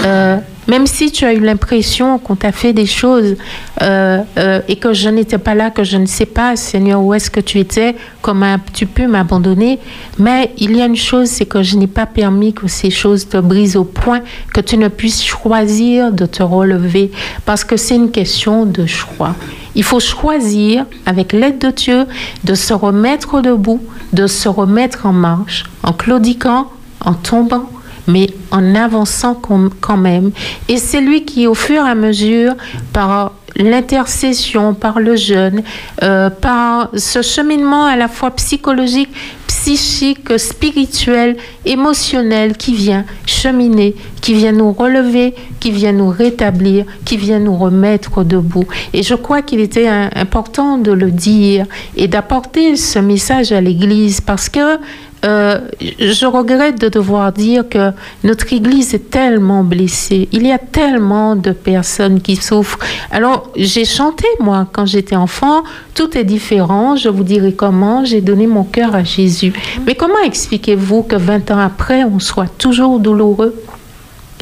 euh, 0.06 0.38
même 0.68 0.88
si 0.88 1.12
tu 1.12 1.26
as 1.26 1.34
eu 1.34 1.40
l'impression 1.40 2.18
qu'on 2.18 2.36
t'a 2.36 2.52
fait 2.52 2.74
des 2.74 2.86
choses 2.86 3.36
euh, 3.82 4.22
euh, 4.38 4.62
et 4.68 4.78
que 4.78 4.94
je 4.94 5.10
n'étais 5.10 5.38
pas 5.38 5.56
là, 5.56 5.70
que 5.70 5.84
je 5.84 5.98
ne 5.98 6.06
sais 6.06 6.26
pas, 6.26 6.56
Seigneur, 6.56 7.02
où 7.02 7.14
est-ce 7.14 7.30
que 7.30 7.40
tu 7.40 7.60
étais, 7.60 7.96
comment 8.22 8.58
tu 8.74 8.86
peux 8.86 9.08
m'abandonner. 9.08 9.80
Mais 10.18 10.52
il 10.58 10.76
y 10.76 10.82
a 10.82 10.86
une 10.86 10.96
chose, 10.96 11.28
c'est 11.28 11.46
que 11.46 11.62
je 11.62 11.78
n'ai 11.78 11.88
pas 11.88 12.06
permis 12.06 12.54
que 12.54 12.68
ces 12.68 12.90
choses 12.90 13.28
te 13.28 13.38
brisent 13.38 13.78
au 13.78 13.84
point 13.84 14.22
que 14.54 14.62
tu 14.62 14.78
ne 14.78 14.88
puisses 14.88 15.24
choisir 15.24 16.12
de 16.12 16.26
te 16.26 16.42
relever, 16.42 17.12
parce 17.46 17.64
que 17.64 17.78
c'est 17.78 17.96
une 17.96 18.12
question 18.12 18.66
de 18.66 18.86
choix. 18.86 19.36
Il 19.76 19.84
faut 19.84 20.00
choisir, 20.00 20.86
avec 21.06 21.34
l'aide 21.34 21.60
de 21.60 21.70
Dieu, 21.70 22.06
de 22.44 22.56
se 22.56 22.74
remettre 22.74 23.42
debout, 23.42 23.82
de 24.14 24.26
se 24.26 24.48
remettre 24.48 25.06
en 25.06 25.14
marche, 25.14 25.66
en 25.84 25.92
claudiquant, 25.92 26.72
en 27.02 27.14
tombant, 27.14 27.70
mais 28.08 28.28
en 28.52 28.76
avançant 28.76 29.36
quand 29.36 29.98
même. 29.98 30.32
Et 30.68 30.78
c'est 30.78 31.02
lui 31.02 31.26
qui, 31.26 31.48
au 31.48 31.56
fur 31.56 31.86
et 31.86 31.90
à 31.90 31.96
mesure, 31.96 32.54
par 32.94 33.32
l'intercession, 33.56 34.74
par 34.74 35.00
le 35.00 35.16
jeûne, 35.16 35.64
euh, 36.04 36.30
par 36.30 36.90
ce 36.96 37.22
cheminement 37.22 37.86
à 37.86 37.96
la 37.96 38.08
fois 38.08 38.32
psychologique, 38.32 39.10
psychique, 39.48 40.38
spirituel, 40.38 41.38
émotionnel 41.66 42.58
qui 42.58 42.76
vient 42.76 43.06
cheminer, 43.26 43.96
qui 44.22 44.34
vient 44.34 44.52
nous 44.52 44.72
relever, 44.74 45.34
qui 45.60 45.72
vient 45.72 45.94
nous 45.94 46.10
rétablir, 46.10 46.86
qui 47.06 47.18
vient 47.18 47.40
nous 47.40 47.56
remettre 47.56 48.24
debout. 48.24 48.66
Et 48.94 49.02
je 49.02 49.16
crois 49.16 49.42
qu'il 49.42 49.60
était 49.60 49.88
important 49.88 50.78
de 50.78 50.92
le 50.92 51.10
dire 51.12 51.66
et 51.96 52.08
d'apporter 52.08 52.76
ce 52.76 53.00
message 53.00 53.52
à 53.52 53.62
l'Église 53.62 54.22
parce 54.22 54.50
que 54.50 54.78
euh, 55.26 55.60
je 55.82 56.26
regrette 56.26 56.80
de 56.80 56.90
devoir 56.90 57.32
dire 57.32 57.68
que 57.68 57.92
notre 58.24 58.52
Église 58.54 58.94
est 58.94 59.10
tellement 59.10 59.64
blessée. 59.64 60.30
Il 60.32 60.46
y 60.46 60.52
a 60.52 60.60
tellement 60.60 61.36
de 61.36 61.52
personnes 61.52 62.22
qui 62.22 62.36
souffrent. 62.36 62.80
Alors, 63.12 63.50
j'ai 63.56 63.86
chanté, 63.86 64.26
moi, 64.40 64.68
quand 64.72 64.86
j'étais 64.86 65.16
enfant, 65.16 65.64
tout 65.96 66.16
est 66.18 66.24
différent. 66.24 66.96
Je 66.96 67.10
vous 67.10 67.24
dirai 67.24 67.54
comment. 67.54 68.06
J'ai 68.06 68.22
donné 68.22 68.46
mon 68.46 68.64
cœur 68.64 68.94
à 68.94 69.04
Jésus. 69.04 69.54
Mais 69.88 69.96
comment 69.96 70.22
expliquez-vous 70.24 71.04
que 71.04 71.16
20 71.16 71.52
ans 71.52 71.60
après, 71.60 72.04
on 72.04 72.20
soit 72.20 72.50
toujours 72.58 73.00
douloureux? 73.00 73.56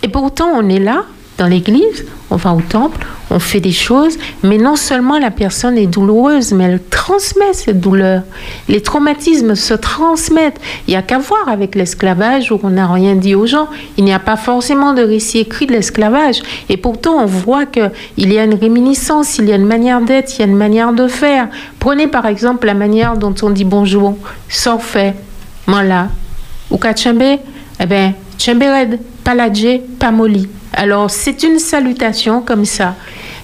Et 0.02 0.10
pourtant, 0.10 0.50
on 0.54 0.68
est 0.70 0.80
là 0.80 1.06
dans 1.38 1.48
l'église, 1.48 2.06
on 2.30 2.36
va 2.36 2.54
au 2.54 2.62
temple, 2.62 3.06
on 3.34 3.40
fait 3.40 3.60
des 3.60 3.72
choses, 3.72 4.20
mais 4.44 4.60
non 4.60 4.76
seulement 4.76 5.18
la 5.18 5.32
personne 5.32 5.76
est 5.76 5.88
douloureuse, 5.88 6.54
mais 6.54 6.66
elle 6.66 6.80
transmet 6.84 7.54
cette 7.54 7.80
douleur. 7.80 8.22
Les 8.70 8.80
traumatismes 8.80 9.56
se 9.56 9.74
transmettent. 9.74 10.62
Il 10.88 10.92
n'y 10.92 10.98
a 10.98 11.02
qu'à 11.02 11.18
voir 11.18 11.50
avec 11.50 11.74
l'esclavage 11.74 12.52
où 12.52 12.60
on 12.62 12.70
n'a 12.70 12.86
rien 12.86 13.16
dit 13.16 13.34
aux 13.34 13.48
gens. 13.48 13.68
Il 13.98 14.04
n'y 14.04 14.14
a 14.14 14.20
pas 14.20 14.38
forcément 14.38 14.94
de 14.94 15.02
récit 15.02 15.40
écrit 15.40 15.66
de 15.66 15.72
l'esclavage. 15.72 16.44
Et 16.70 16.78
pourtant, 16.78 17.24
on 17.24 17.26
voit 17.26 17.66
qu'il 17.66 17.92
y 18.18 18.38
a 18.38 18.44
une 18.44 18.54
réminiscence, 18.54 19.40
il 19.40 19.50
y 19.50 19.52
a 19.52 19.56
une 19.56 19.66
manière 19.66 20.02
d'être, 20.02 20.32
il 20.38 20.40
y 20.42 20.44
a 20.44 20.48
une 20.48 20.56
manière 20.56 20.94
de 20.94 21.08
faire. 21.08 21.48
Prenez 21.80 22.06
par 22.06 22.28
exemple 22.28 22.68
la 22.68 22.76
manière 22.76 23.18
dont 23.18 23.34
on 23.42 23.50
dit 23.50 23.66
bonjour, 23.66 24.16
fait, 24.48 25.16
mala, 25.66 26.10
ou 26.70 26.78
kachembe, 26.78 27.40
eh 27.80 27.86
bien, 27.88 28.14
chembered, 28.38 29.00
paladje, 29.24 29.80
pamoli. 29.98 30.48
Alors, 30.72 31.10
c'est 31.10 31.42
une 31.42 31.58
salutation 31.58 32.42
comme 32.42 32.66
ça 32.66 32.96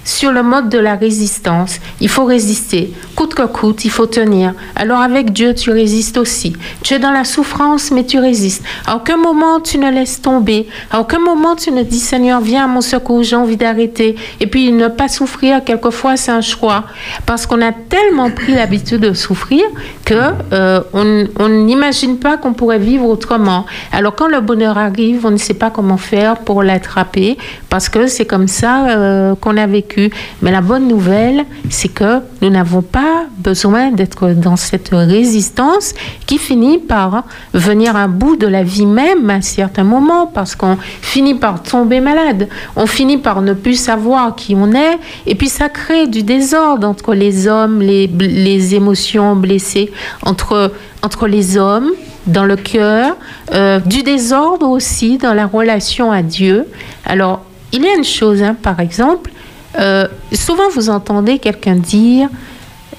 sur 0.04 0.32
le 0.32 0.42
mode 0.42 0.68
de 0.68 0.78
la 0.78 0.94
résistance. 0.94 1.78
Il 2.00 2.08
faut 2.08 2.24
résister. 2.24 2.92
Coûte 3.16 3.34
que 3.34 3.46
coûte, 3.46 3.84
il 3.84 3.90
faut 3.90 4.06
tenir. 4.06 4.54
Alors 4.76 5.00
avec 5.00 5.32
Dieu, 5.32 5.54
tu 5.54 5.70
résistes 5.70 6.16
aussi. 6.16 6.54
Tu 6.82 6.94
es 6.94 6.98
dans 6.98 7.10
la 7.10 7.24
souffrance, 7.24 7.90
mais 7.90 8.04
tu 8.04 8.18
résistes. 8.18 8.64
À 8.86 8.96
aucun 8.96 9.16
moment, 9.16 9.60
tu 9.60 9.78
ne 9.78 9.90
laisses 9.90 10.20
tomber. 10.22 10.68
À 10.90 11.00
aucun 11.00 11.18
moment, 11.18 11.56
tu 11.56 11.70
ne 11.70 11.82
dis, 11.82 11.98
Seigneur, 11.98 12.40
viens 12.40 12.64
à 12.64 12.66
mon 12.66 12.80
secours, 12.80 13.22
j'ai 13.22 13.36
envie 13.36 13.56
d'arrêter. 13.56 14.16
Et 14.40 14.46
puis, 14.46 14.72
ne 14.72 14.88
pas 14.88 15.08
souffrir, 15.08 15.62
quelquefois, 15.64 16.16
c'est 16.16 16.32
un 16.32 16.40
choix. 16.40 16.84
Parce 17.26 17.46
qu'on 17.46 17.60
a 17.62 17.72
tellement 17.72 18.30
pris 18.30 18.54
l'habitude 18.54 19.00
de 19.00 19.12
souffrir 19.12 19.62
que 20.04 20.14
euh, 20.52 20.80
on 20.92 21.48
n'imagine 21.48 22.18
pas 22.18 22.36
qu'on 22.36 22.52
pourrait 22.52 22.78
vivre 22.78 23.06
autrement. 23.06 23.66
Alors 23.92 24.14
quand 24.14 24.28
le 24.28 24.40
bonheur 24.40 24.78
arrive, 24.78 25.26
on 25.26 25.30
ne 25.30 25.36
sait 25.36 25.54
pas 25.54 25.70
comment 25.70 25.96
faire 25.96 26.38
pour 26.38 26.62
l'attraper, 26.62 27.38
parce 27.70 27.88
que 27.88 28.06
c'est 28.08 28.26
comme 28.26 28.48
ça 28.48 28.88
euh, 28.88 29.34
qu'on 29.36 29.56
a 29.56 29.66
vécu 29.66 30.10
mais 30.42 30.50
la 30.50 30.60
bonne 30.60 30.88
nouvelle, 30.88 31.44
c'est 31.68 31.88
que 31.88 32.20
nous 32.42 32.50
n'avons 32.50 32.82
pas 32.82 33.26
besoin 33.38 33.90
d'être 33.90 34.30
dans 34.30 34.56
cette 34.56 34.90
résistance 34.92 35.94
qui 36.26 36.38
finit 36.38 36.78
par 36.78 37.24
venir 37.54 37.96
à 37.96 38.08
bout 38.08 38.36
de 38.36 38.46
la 38.46 38.62
vie 38.62 38.86
même 38.86 39.28
à 39.30 39.40
certains 39.40 39.84
moments 39.84 40.26
parce 40.26 40.54
qu'on 40.54 40.76
finit 41.00 41.34
par 41.34 41.62
tomber 41.62 42.00
malade. 42.00 42.48
On 42.76 42.86
finit 42.86 43.18
par 43.18 43.42
ne 43.42 43.52
plus 43.52 43.74
savoir 43.74 44.34
qui 44.34 44.54
on 44.56 44.72
est 44.72 44.98
et 45.26 45.34
puis 45.34 45.48
ça 45.48 45.68
crée 45.68 46.06
du 46.06 46.22
désordre 46.22 46.88
entre 46.88 47.14
les 47.14 47.46
hommes, 47.46 47.80
les, 47.80 48.74
émotions 48.74 49.36
blessées, 49.36 49.92
entre, 50.22 50.72
entre 51.02 51.26
les 51.26 51.56
hommes 51.56 51.90
dans 52.26 52.44
le 52.44 52.56
cœur, 52.56 53.16
euh, 53.52 53.80
du 53.80 54.02
désordre 54.02 54.68
aussi 54.68 55.18
dans 55.18 55.34
la 55.34 55.46
relation 55.46 56.12
à 56.12 56.22
Dieu. 56.22 56.66
Alors, 57.04 57.42
il 57.72 57.82
y 57.82 57.88
a 57.88 57.94
une 57.94 58.04
chose, 58.04 58.42
hein, 58.42 58.56
par 58.60 58.80
exemple, 58.80 59.30
euh, 59.78 60.08
souvent, 60.32 60.68
vous 60.74 60.90
entendez 60.90 61.38
quelqu'un 61.38 61.76
dire 61.76 62.28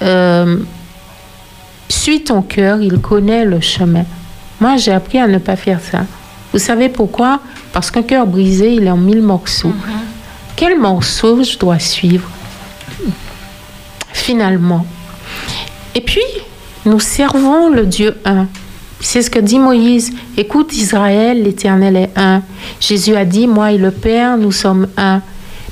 euh, 0.00 0.58
Suis 1.88 2.24
ton 2.24 2.42
cœur, 2.42 2.80
il 2.80 2.98
connaît 2.98 3.44
le 3.44 3.60
chemin. 3.60 4.04
Moi, 4.60 4.76
j'ai 4.76 4.92
appris 4.92 5.18
à 5.18 5.26
ne 5.26 5.38
pas 5.38 5.56
faire 5.56 5.80
ça. 5.80 6.06
Vous 6.52 6.58
savez 6.58 6.88
pourquoi? 6.88 7.40
Parce 7.72 7.90
qu'un 7.90 8.02
cœur 8.02 8.26
brisé, 8.26 8.74
il 8.74 8.84
est 8.84 8.90
en 8.90 8.96
mille 8.96 9.22
morceaux. 9.22 9.68
Mm-hmm. 9.70 10.56
Quel 10.56 10.78
morceau 10.78 11.42
je 11.42 11.58
dois 11.58 11.78
suivre 11.78 12.28
Finalement? 14.12 14.86
Et 15.94 16.00
puis, 16.00 16.22
nous 16.84 17.00
servons 17.00 17.68
le 17.68 17.86
Dieu 17.86 18.18
un. 18.24 18.46
C'est 19.02 19.20
ce 19.20 19.30
que 19.30 19.40
dit 19.40 19.58
Moïse. 19.58 20.12
Écoute 20.36 20.74
Israël, 20.74 21.42
l'Éternel 21.42 21.96
est 21.96 22.10
un. 22.16 22.42
Jésus 22.80 23.16
a 23.16 23.24
dit, 23.24 23.48
moi 23.48 23.72
et 23.72 23.78
le 23.78 23.90
Père, 23.90 24.38
nous 24.38 24.52
sommes 24.52 24.86
un. 24.96 25.20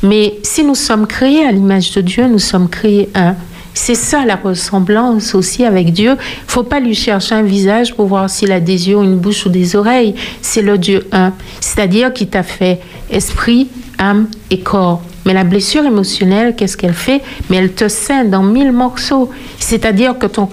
Mais 0.02 0.38
si 0.42 0.64
nous 0.64 0.75
sommes 0.75 1.06
créés 1.06 1.46
à 1.46 1.52
l'image 1.52 1.92
de 1.92 2.00
Dieu, 2.00 2.26
nous 2.26 2.40
sommes 2.40 2.68
créés 2.68 3.08
un. 3.14 3.37
C'est 3.72 3.94
ça 3.94 4.25
la 4.26 4.34
ressemblance 4.34 5.37
aussi 5.37 5.64
avec 5.64 5.92
Dieu. 5.92 6.16
Faut 6.49 6.64
pas 6.64 6.80
lui 6.80 6.94
chercher 6.94 7.37
un 7.37 7.42
visage 7.42 7.94
pour 7.94 8.06
voir 8.06 8.28
s'il 8.28 8.50
a 8.50 8.58
des 8.58 8.88
yeux, 8.88 8.96
une 8.96 9.16
bouche 9.16 9.46
ou 9.46 9.49
des 9.49 9.76
oreilles. 9.76 10.16
C'est 10.42 10.62
le 10.62 10.76
Dieu 10.76 11.06
un. 11.12 11.32
C'est-à-dire 11.60 12.12
qui 12.12 12.26
t'a 12.26 12.42
fait 12.42 12.80
esprit, 13.10 13.68
âme 13.99 14.26
et 14.50 14.58
corps. 14.58 15.02
Mais 15.25 15.34
la 15.34 15.44
blessure 15.44 15.84
émotionnelle, 15.84 16.56
qu'est-ce 16.56 16.76
qu'elle 16.76 16.94
fait? 16.94 17.22
Mais 17.49 17.58
elle 17.58 17.72
te 17.72 17.88
scinde 17.88 18.34
en 18.34 18.42
mille 18.42 18.72
morceaux. 18.72 19.30
C'est-à-dire 19.60 20.18
que 20.18 20.26
ton 20.26 20.49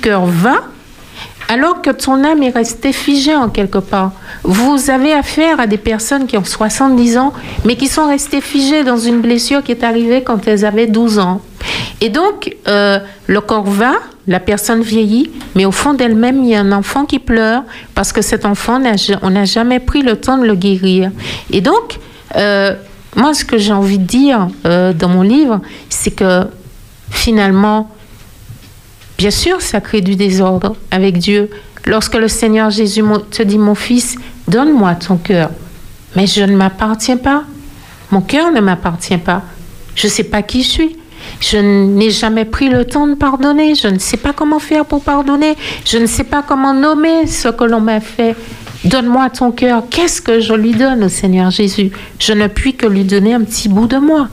cœur 0.00 0.24
va, 0.24 0.62
alors 1.48 1.82
que 1.82 1.90
ton 1.90 2.24
âme 2.24 2.42
est 2.42 2.50
restée 2.50 2.92
figée 2.92 3.34
en 3.34 3.48
quelque 3.48 3.78
part. 3.78 4.12
Vous 4.42 4.90
avez 4.90 5.12
affaire 5.12 5.60
à 5.60 5.66
des 5.66 5.78
personnes 5.78 6.26
qui 6.26 6.36
ont 6.36 6.44
70 6.44 7.18
ans, 7.18 7.32
mais 7.64 7.76
qui 7.76 7.88
sont 7.88 8.06
restées 8.06 8.40
figées 8.40 8.84
dans 8.84 8.98
une 8.98 9.20
blessure 9.20 9.62
qui 9.62 9.72
est 9.72 9.84
arrivée 9.84 10.22
quand 10.22 10.46
elles 10.46 10.64
avaient 10.64 10.86
12 10.86 11.18
ans. 11.18 11.40
Et 12.00 12.08
donc, 12.08 12.56
euh, 12.68 12.98
le 13.26 13.40
corps 13.40 13.64
va, 13.64 13.92
la 14.26 14.40
personne 14.40 14.82
vieillit, 14.82 15.30
mais 15.54 15.64
au 15.64 15.72
fond 15.72 15.94
d'elle-même, 15.94 16.42
il 16.42 16.50
y 16.50 16.54
a 16.54 16.60
un 16.60 16.72
enfant 16.72 17.04
qui 17.04 17.18
pleure 17.18 17.62
parce 17.94 18.12
que 18.12 18.22
cet 18.22 18.44
enfant, 18.44 18.80
on 19.22 19.30
n'a 19.30 19.44
jamais 19.44 19.80
pris 19.80 20.02
le 20.02 20.16
temps 20.16 20.38
de 20.38 20.44
le 20.44 20.54
guérir. 20.54 21.10
Et 21.50 21.60
donc, 21.60 21.98
euh, 22.36 22.74
moi, 23.16 23.34
ce 23.34 23.44
que 23.44 23.58
j'ai 23.58 23.72
envie 23.72 23.98
de 23.98 24.06
dire 24.06 24.48
euh, 24.66 24.92
dans 24.92 25.08
mon 25.08 25.22
livre, 25.22 25.60
c'est 25.90 26.12
que 26.12 26.44
finalement, 27.10 27.90
Bien 29.22 29.30
sûr, 29.30 29.62
ça 29.62 29.80
crée 29.80 30.00
du 30.00 30.16
désordre 30.16 30.74
avec 30.90 31.16
Dieu. 31.16 31.48
Lorsque 31.86 32.16
le 32.16 32.26
Seigneur 32.26 32.70
Jésus 32.70 33.04
te 33.30 33.44
dit, 33.44 33.56
mon 33.56 33.76
fils, 33.76 34.16
donne-moi 34.48 34.96
ton 34.96 35.16
cœur. 35.16 35.50
Mais 36.16 36.26
je 36.26 36.42
ne 36.42 36.56
m'appartiens 36.56 37.18
pas. 37.18 37.44
Mon 38.10 38.20
cœur 38.20 38.50
ne 38.50 38.60
m'appartient 38.60 39.18
pas. 39.18 39.42
Je 39.94 40.08
ne 40.08 40.10
sais 40.10 40.24
pas 40.24 40.42
qui 40.42 40.64
je 40.64 40.68
suis. 40.68 40.96
Je 41.38 41.56
n'ai 41.56 42.10
jamais 42.10 42.44
pris 42.44 42.68
le 42.68 42.84
temps 42.84 43.06
de 43.06 43.14
pardonner. 43.14 43.76
Je 43.76 43.86
ne 43.86 44.00
sais 44.00 44.16
pas 44.16 44.32
comment 44.32 44.58
faire 44.58 44.84
pour 44.84 45.04
pardonner. 45.04 45.54
Je 45.84 45.98
ne 45.98 46.06
sais 46.06 46.24
pas 46.24 46.42
comment 46.42 46.74
nommer 46.74 47.28
ce 47.28 47.46
que 47.46 47.62
l'on 47.62 47.80
m'a 47.80 48.00
fait. 48.00 48.34
Donne-moi 48.84 49.30
ton 49.30 49.52
cœur. 49.52 49.84
Qu'est-ce 49.88 50.20
que 50.20 50.40
je 50.40 50.54
lui 50.54 50.72
donne 50.72 51.04
au 51.04 51.08
Seigneur 51.08 51.52
Jésus? 51.52 51.92
Je 52.18 52.32
ne 52.32 52.48
puis 52.48 52.74
que 52.74 52.86
lui 52.86 53.04
donner 53.04 53.34
un 53.34 53.42
petit 53.42 53.68
bout 53.68 53.86
de 53.86 53.98
moi. 53.98 54.26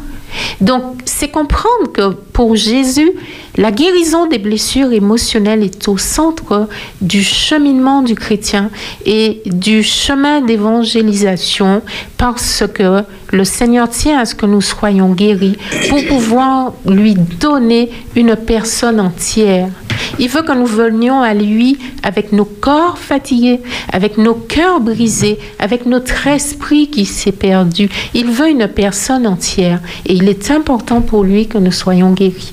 Donc, 0.62 0.84
c'est 1.06 1.30
comprendre 1.30 1.92
que 1.94 2.10
pour 2.10 2.56
Jésus, 2.56 3.12
la 3.58 3.72
guérison 3.72 4.28
des 4.28 4.38
blessures 4.38 4.92
émotionnelles 4.92 5.64
est 5.64 5.88
au 5.88 5.98
centre 5.98 6.68
du 7.02 7.24
cheminement 7.24 8.02
du 8.02 8.16
chrétien 8.16 8.70
et 9.06 9.42
du 9.46 9.84
chemin 9.84 10.42
d'évangélisation 10.42 11.82
parce 12.18 12.64
que 12.74 13.04
le 13.32 13.44
Seigneur 13.44 13.90
tient 13.90 14.20
à 14.20 14.26
ce 14.26 14.36
que 14.36 14.46
nous 14.46 14.62
soyons 14.62 15.14
guéris 15.14 15.58
pour 15.90 16.06
pouvoir 16.06 16.74
lui 16.86 17.16
donner 17.16 17.92
une 18.16 18.36
personne 18.36 19.00
entière. 19.00 19.70
Il 20.18 20.30
veut 20.30 20.42
que 20.42 20.54
nous 20.54 20.66
venions 20.66 21.22
à 21.22 21.34
lui 21.34 21.78
avec 22.04 22.32
nos 22.32 22.46
corps 22.46 22.98
fatigués, 22.98 23.60
avec 23.92 24.18
nos 24.18 24.34
cœurs 24.34 24.80
brisés, 24.80 25.38
avec 25.60 25.86
notre 25.86 26.28
esprit 26.28 26.90
qui 26.90 27.06
s'est 27.06 27.32
perdu. 27.32 27.90
Il 28.14 28.28
veut 28.28 28.50
une 28.50 28.68
personne 28.68 29.28
entière 29.28 29.80
et 30.06 30.14
il 30.14 30.28
est 30.28 30.52
important 30.52 31.02
pour 31.02 31.24
lui 31.24 31.48
que 31.48 31.58
nous 31.58 31.72
soyons 31.72 32.12
guéris. 32.12 32.52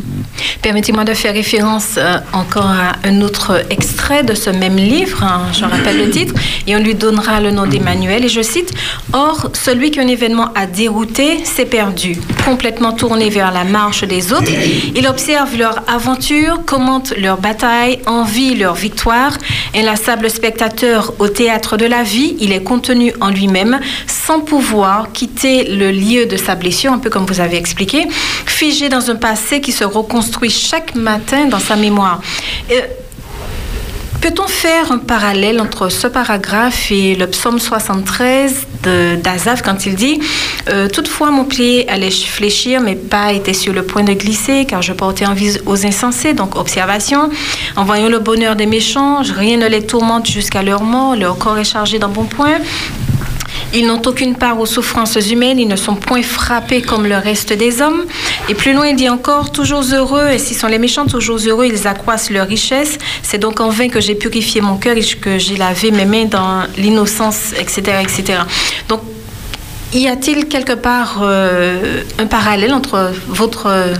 Permettez-moi 0.62 1.04
de 1.04 1.14
faire 1.14 1.32
référence 1.32 1.94
euh, 1.98 2.18
encore 2.32 2.66
à 2.66 2.96
un 3.04 3.20
autre 3.20 3.64
extrait 3.70 4.24
de 4.24 4.34
ce 4.34 4.50
même 4.50 4.76
livre, 4.76 5.22
hein, 5.22 5.42
je 5.52 5.64
rappelle 5.64 5.98
le 5.98 6.10
titre, 6.10 6.34
et 6.66 6.74
on 6.74 6.80
lui 6.80 6.94
donnera 6.94 7.40
le 7.40 7.50
nom 7.50 7.66
d'Emmanuel, 7.66 8.24
et 8.24 8.28
je 8.28 8.42
cite, 8.42 8.72
Or, 9.12 9.50
celui 9.52 9.90
qu'un 9.90 10.08
événement 10.08 10.48
a 10.54 10.66
dérouté 10.66 11.44
s'est 11.44 11.66
perdu, 11.66 12.16
complètement 12.44 12.92
tourné 12.92 13.30
vers 13.30 13.52
la 13.52 13.64
marche 13.64 14.04
des 14.04 14.32
autres. 14.32 14.50
Il 14.94 15.06
observe 15.06 15.56
leur 15.56 15.82
aventure, 15.86 16.64
commente 16.66 17.14
leur 17.16 17.38
bataille, 17.46 18.00
envie 18.06 18.56
leur 18.56 18.74
victoire. 18.74 19.32
Inlassable 19.72 20.28
spectateur 20.30 21.14
au 21.20 21.28
théâtre 21.28 21.76
de 21.76 21.86
la 21.86 22.02
vie, 22.02 22.36
il 22.40 22.50
est 22.52 22.64
contenu 22.64 23.12
en 23.20 23.30
lui-même, 23.30 23.78
sans 24.08 24.40
pouvoir 24.40 25.12
quitter 25.12 25.64
le 25.64 25.92
lieu 25.92 26.26
de 26.26 26.36
sa 26.36 26.56
blessure, 26.56 26.92
un 26.92 26.98
peu 26.98 27.08
comme 27.08 27.24
vous 27.24 27.38
avez 27.38 27.56
expliqué, 27.56 28.08
figé 28.46 28.88
dans 28.88 29.10
un 29.12 29.16
passé 29.16 29.60
qui 29.60 29.70
se 29.70 29.84
reconstruit 29.84 30.50
chaque 30.50 30.96
matin 30.96 31.46
dans 31.46 31.60
sa 31.60 31.76
mémoire. 31.76 32.20
Euh, 32.72 32.80
peut-on 34.28 34.48
faire 34.48 34.90
un 34.90 34.98
parallèle 34.98 35.60
entre 35.60 35.88
ce 35.88 36.08
paragraphe 36.08 36.90
et 36.90 37.14
le 37.14 37.28
psaume 37.28 37.60
73 37.60 38.66
d'Azaf 39.22 39.62
quand 39.62 39.86
il 39.86 39.94
dit 39.94 40.18
euh, 40.68 40.88
Toutefois, 40.88 41.30
mon 41.30 41.44
pied 41.44 41.88
allait 41.88 42.10
fléchir, 42.10 42.80
mes 42.80 42.96
pas 42.96 43.32
étaient 43.32 43.52
sur 43.52 43.72
le 43.72 43.84
point 43.84 44.02
de 44.02 44.12
glisser, 44.14 44.64
car 44.64 44.82
je 44.82 44.92
portais 44.92 45.26
envie 45.26 45.58
aux 45.64 45.86
insensés. 45.86 46.34
Donc, 46.34 46.56
observation. 46.56 47.30
En 47.76 47.84
voyant 47.84 48.08
le 48.08 48.18
bonheur 48.18 48.56
des 48.56 48.66
méchants, 48.66 49.22
rien 49.22 49.58
ne 49.58 49.68
les 49.68 49.86
tourmente 49.86 50.26
jusqu'à 50.26 50.64
leur 50.64 50.82
mort, 50.82 51.14
leur 51.14 51.38
corps 51.38 51.58
est 51.58 51.64
chargé 51.64 52.00
d'un 52.00 52.08
bon 52.08 52.24
point. 52.24 52.58
Ils 53.74 53.86
n'ont 53.86 54.00
aucune 54.06 54.36
part 54.36 54.58
aux 54.58 54.66
souffrances 54.66 55.16
humaines, 55.30 55.58
ils 55.58 55.68
ne 55.68 55.76
sont 55.76 55.94
point 55.94 56.22
frappés 56.22 56.82
comme 56.82 57.06
le 57.06 57.16
reste 57.16 57.52
des 57.52 57.82
hommes. 57.82 58.04
Et 58.48 58.54
plus 58.54 58.72
loin, 58.72 58.86
il 58.88 58.96
dit 58.96 59.08
encore, 59.08 59.52
toujours 59.52 59.82
heureux, 59.92 60.28
et 60.28 60.38
s'ils 60.38 60.56
sont 60.56 60.68
les 60.68 60.78
méchants, 60.78 61.06
toujours 61.06 61.38
heureux, 61.46 61.66
ils 61.66 61.86
accroissent 61.86 62.30
leur 62.30 62.46
richesse. 62.46 62.98
C'est 63.22 63.38
donc 63.38 63.60
en 63.60 63.68
vain 63.68 63.88
que 63.88 64.00
j'ai 64.00 64.14
purifié 64.14 64.60
mon 64.60 64.76
cœur 64.76 64.96
et 64.96 65.02
que 65.02 65.38
j'ai 65.38 65.56
lavé 65.56 65.90
mes 65.90 66.04
mains 66.04 66.24
dans 66.26 66.62
l'innocence, 66.78 67.52
etc., 67.58 67.98
etc. 68.02 68.40
Donc, 68.88 69.02
y 69.92 70.08
a-t-il 70.08 70.46
quelque 70.46 70.74
part 70.74 71.20
euh, 71.22 72.02
un 72.18 72.26
parallèle 72.26 72.72
entre 72.72 73.12
votre 73.28 73.94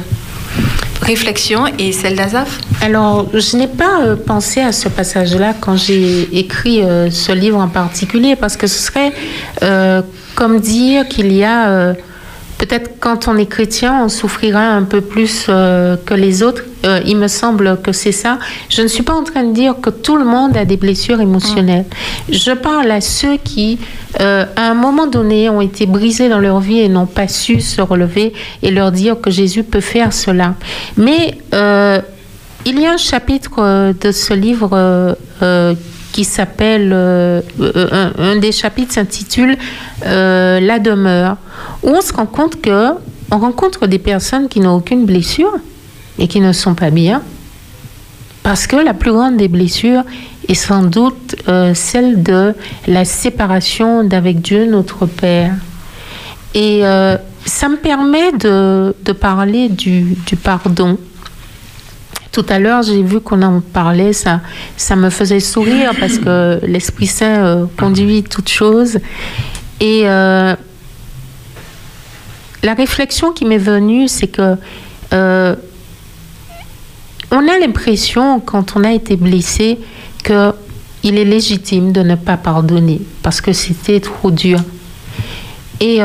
réflexion 1.02 1.66
et 1.78 1.92
celle 1.92 2.16
d'Azaf 2.16 2.58
Alors, 2.80 3.28
je 3.32 3.56
n'ai 3.56 3.66
pas 3.66 4.02
euh, 4.02 4.16
pensé 4.16 4.60
à 4.60 4.73
ce 4.73 4.88
passage-là 4.88 5.54
quand 5.60 5.76
j'ai 5.76 6.28
écrit 6.36 6.82
euh, 6.82 7.10
ce 7.10 7.32
livre 7.32 7.58
en 7.58 7.68
particulier, 7.68 8.36
parce 8.36 8.56
que 8.56 8.66
ce 8.66 8.78
serait 8.78 9.12
euh, 9.62 10.02
comme 10.34 10.60
dire 10.60 11.08
qu'il 11.08 11.32
y 11.32 11.44
a 11.44 11.94
Peut-être 12.58 12.92
quand 13.00 13.28
on 13.28 13.36
est 13.36 13.44
chrétien, 13.44 14.02
on 14.02 14.08
souffrira 14.08 14.62
un 14.62 14.84
peu 14.84 15.02
plus 15.02 15.44
que 15.47 16.14
les 16.14 16.42
autres. 16.42 16.62
Euh, 16.86 17.00
il 17.06 17.16
me 17.16 17.28
semble 17.28 17.80
que 17.82 17.92
c'est 17.92 18.12
ça. 18.12 18.38
Je 18.68 18.82
ne 18.82 18.86
suis 18.86 19.02
pas 19.02 19.14
en 19.14 19.25
train 19.25 19.44
de 19.44 19.52
dire 19.52 19.75
que 19.80 19.90
tout 19.90 20.16
le 20.16 20.25
monde 20.25 20.56
a 20.56 20.64
des 20.64 20.76
blessures 20.76 21.20
émotionnelles. 21.20 21.84
Je 22.30 22.52
parle 22.52 22.90
à 22.90 23.00
ceux 23.00 23.36
qui, 23.36 23.78
euh, 24.20 24.44
à 24.56 24.70
un 24.70 24.75
moment 24.75 25.06
donné, 25.06 25.50
ont 25.50 25.60
été 25.60 25.86
brisés 25.86 26.28
dans 26.28 26.40
leur 26.40 26.60
vie 26.60 26.80
et 26.80 26.88
n'ont 26.88 27.06
pas 27.06 27.28
su 27.28 27.60
se 27.60 27.80
relever 27.80 28.32
et 28.62 28.70
leur 28.70 28.92
dire 28.92 29.20
que 29.20 29.30
Jésus 29.30 29.64
peut 29.64 29.80
faire 29.80 30.12
cela. 30.12 30.54
Mais 30.96 31.38
il 32.64 32.80
y 32.80 32.86
a 32.86 32.92
un 32.92 32.96
chapitre 32.96 33.92
de 33.92 34.12
ce 34.12 34.34
livre 34.34 35.16
qui 36.16 36.25
s'appelle, 36.25 36.92
euh, 36.94 37.42
euh, 37.60 38.10
un, 38.18 38.36
des 38.36 38.50
chapitres 38.50 38.94
s'intitule 38.94 39.58
euh, 40.06 40.60
La 40.60 40.78
demeure, 40.78 41.36
où 41.82 41.90
on 41.90 42.00
se 42.00 42.10
rend 42.14 42.25
compte 42.25 42.62
que 42.62 42.92
on 43.30 43.36
rencontre 43.36 43.86
des 43.86 43.99
personnes 43.99 44.49
qui 44.49 44.60
n'ont 44.60 44.76
aucune 44.76 45.04
blessure 45.04 45.52
et 46.18 46.28
qui 46.28 46.40
ne 46.40 46.52
sont 46.52 46.74
pas 46.74 46.90
bien, 46.90 47.22
parce 48.42 48.66
que 48.66 48.76
la 48.76 48.94
plus 48.94 49.12
grande 49.12 49.36
des 49.36 49.48
blessures 49.48 50.02
est 50.48 50.54
sans 50.54 50.82
doute 50.82 51.34
celle 51.74 52.22
de 52.22 52.54
la 52.86 53.04
séparation 53.04 54.04
d'avec 54.04 54.40
Dieu, 54.40 54.66
notre 54.66 55.06
Père. 55.06 55.52
Et 56.54 56.82
ça 57.44 57.68
me 57.68 57.76
permet 57.76 58.32
de, 58.32 58.94
de 59.04 59.12
parler 59.12 59.68
du, 59.68 60.16
du 60.26 60.36
pardon. 60.36 60.96
Tout 62.36 62.44
à 62.50 62.58
l'heure, 62.58 62.82
j'ai 62.82 63.02
vu 63.02 63.20
qu'on 63.20 63.40
en 63.40 63.62
parlait, 63.62 64.12
ça, 64.12 64.42
ça 64.76 64.94
me 64.94 65.08
faisait 65.08 65.40
sourire 65.40 65.92
parce 65.98 66.18
que 66.18 66.60
l'Esprit 66.66 67.06
Saint 67.06 67.44
euh, 67.46 67.64
conduit 67.78 68.24
toutes 68.24 68.50
choses. 68.50 68.98
Et 69.80 70.02
euh, 70.04 70.54
la 72.62 72.74
réflexion 72.74 73.32
qui 73.32 73.46
m'est 73.46 73.56
venue, 73.56 74.06
c'est 74.06 74.26
que 74.26 74.56
euh, 75.14 75.56
on 77.30 77.49
a 77.49 77.58
l'impression, 77.58 78.41
quand 78.41 78.76
on 78.76 78.84
a 78.84 78.93
été 78.93 79.17
blessé, 79.17 79.78
qu'il 80.25 81.19
est 81.19 81.25
légitime 81.25 81.93
de 81.93 82.02
ne 82.02 82.15
pas 82.15 82.36
pardonner 82.36 83.00
parce 83.23 83.41
que 83.41 83.52
c'était 83.52 84.00
trop 84.00 84.30
dur. 84.30 84.60
Et 85.80 85.99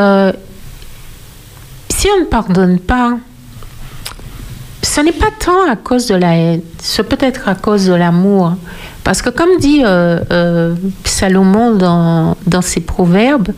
si 1.90 2.08
on 2.16 2.20
ne 2.20 2.26
pardonne 2.26 2.80
pas, 2.80 3.18
ce 4.82 5.02
n'est 5.02 5.12
pas 5.12 5.30
tant 5.40 5.70
à 5.70 5.76
cause 5.76 6.08
de 6.08 6.16
la 6.16 6.36
haine, 6.36 6.62
c'est 6.80 7.04
peut-être 7.04 7.48
à 7.48 7.56
cause 7.56 7.86
de 7.86 7.94
l'amour. 7.94 8.56
Parce 9.04 9.22
que 9.22 9.30
comme 9.30 9.58
dit 9.60 9.82
euh, 9.86 10.20
euh, 10.32 10.76
Salomon 11.06 11.76
dans, 11.76 12.36
dans 12.46 12.62
ses 12.62 12.82
proverbes, 12.82 13.50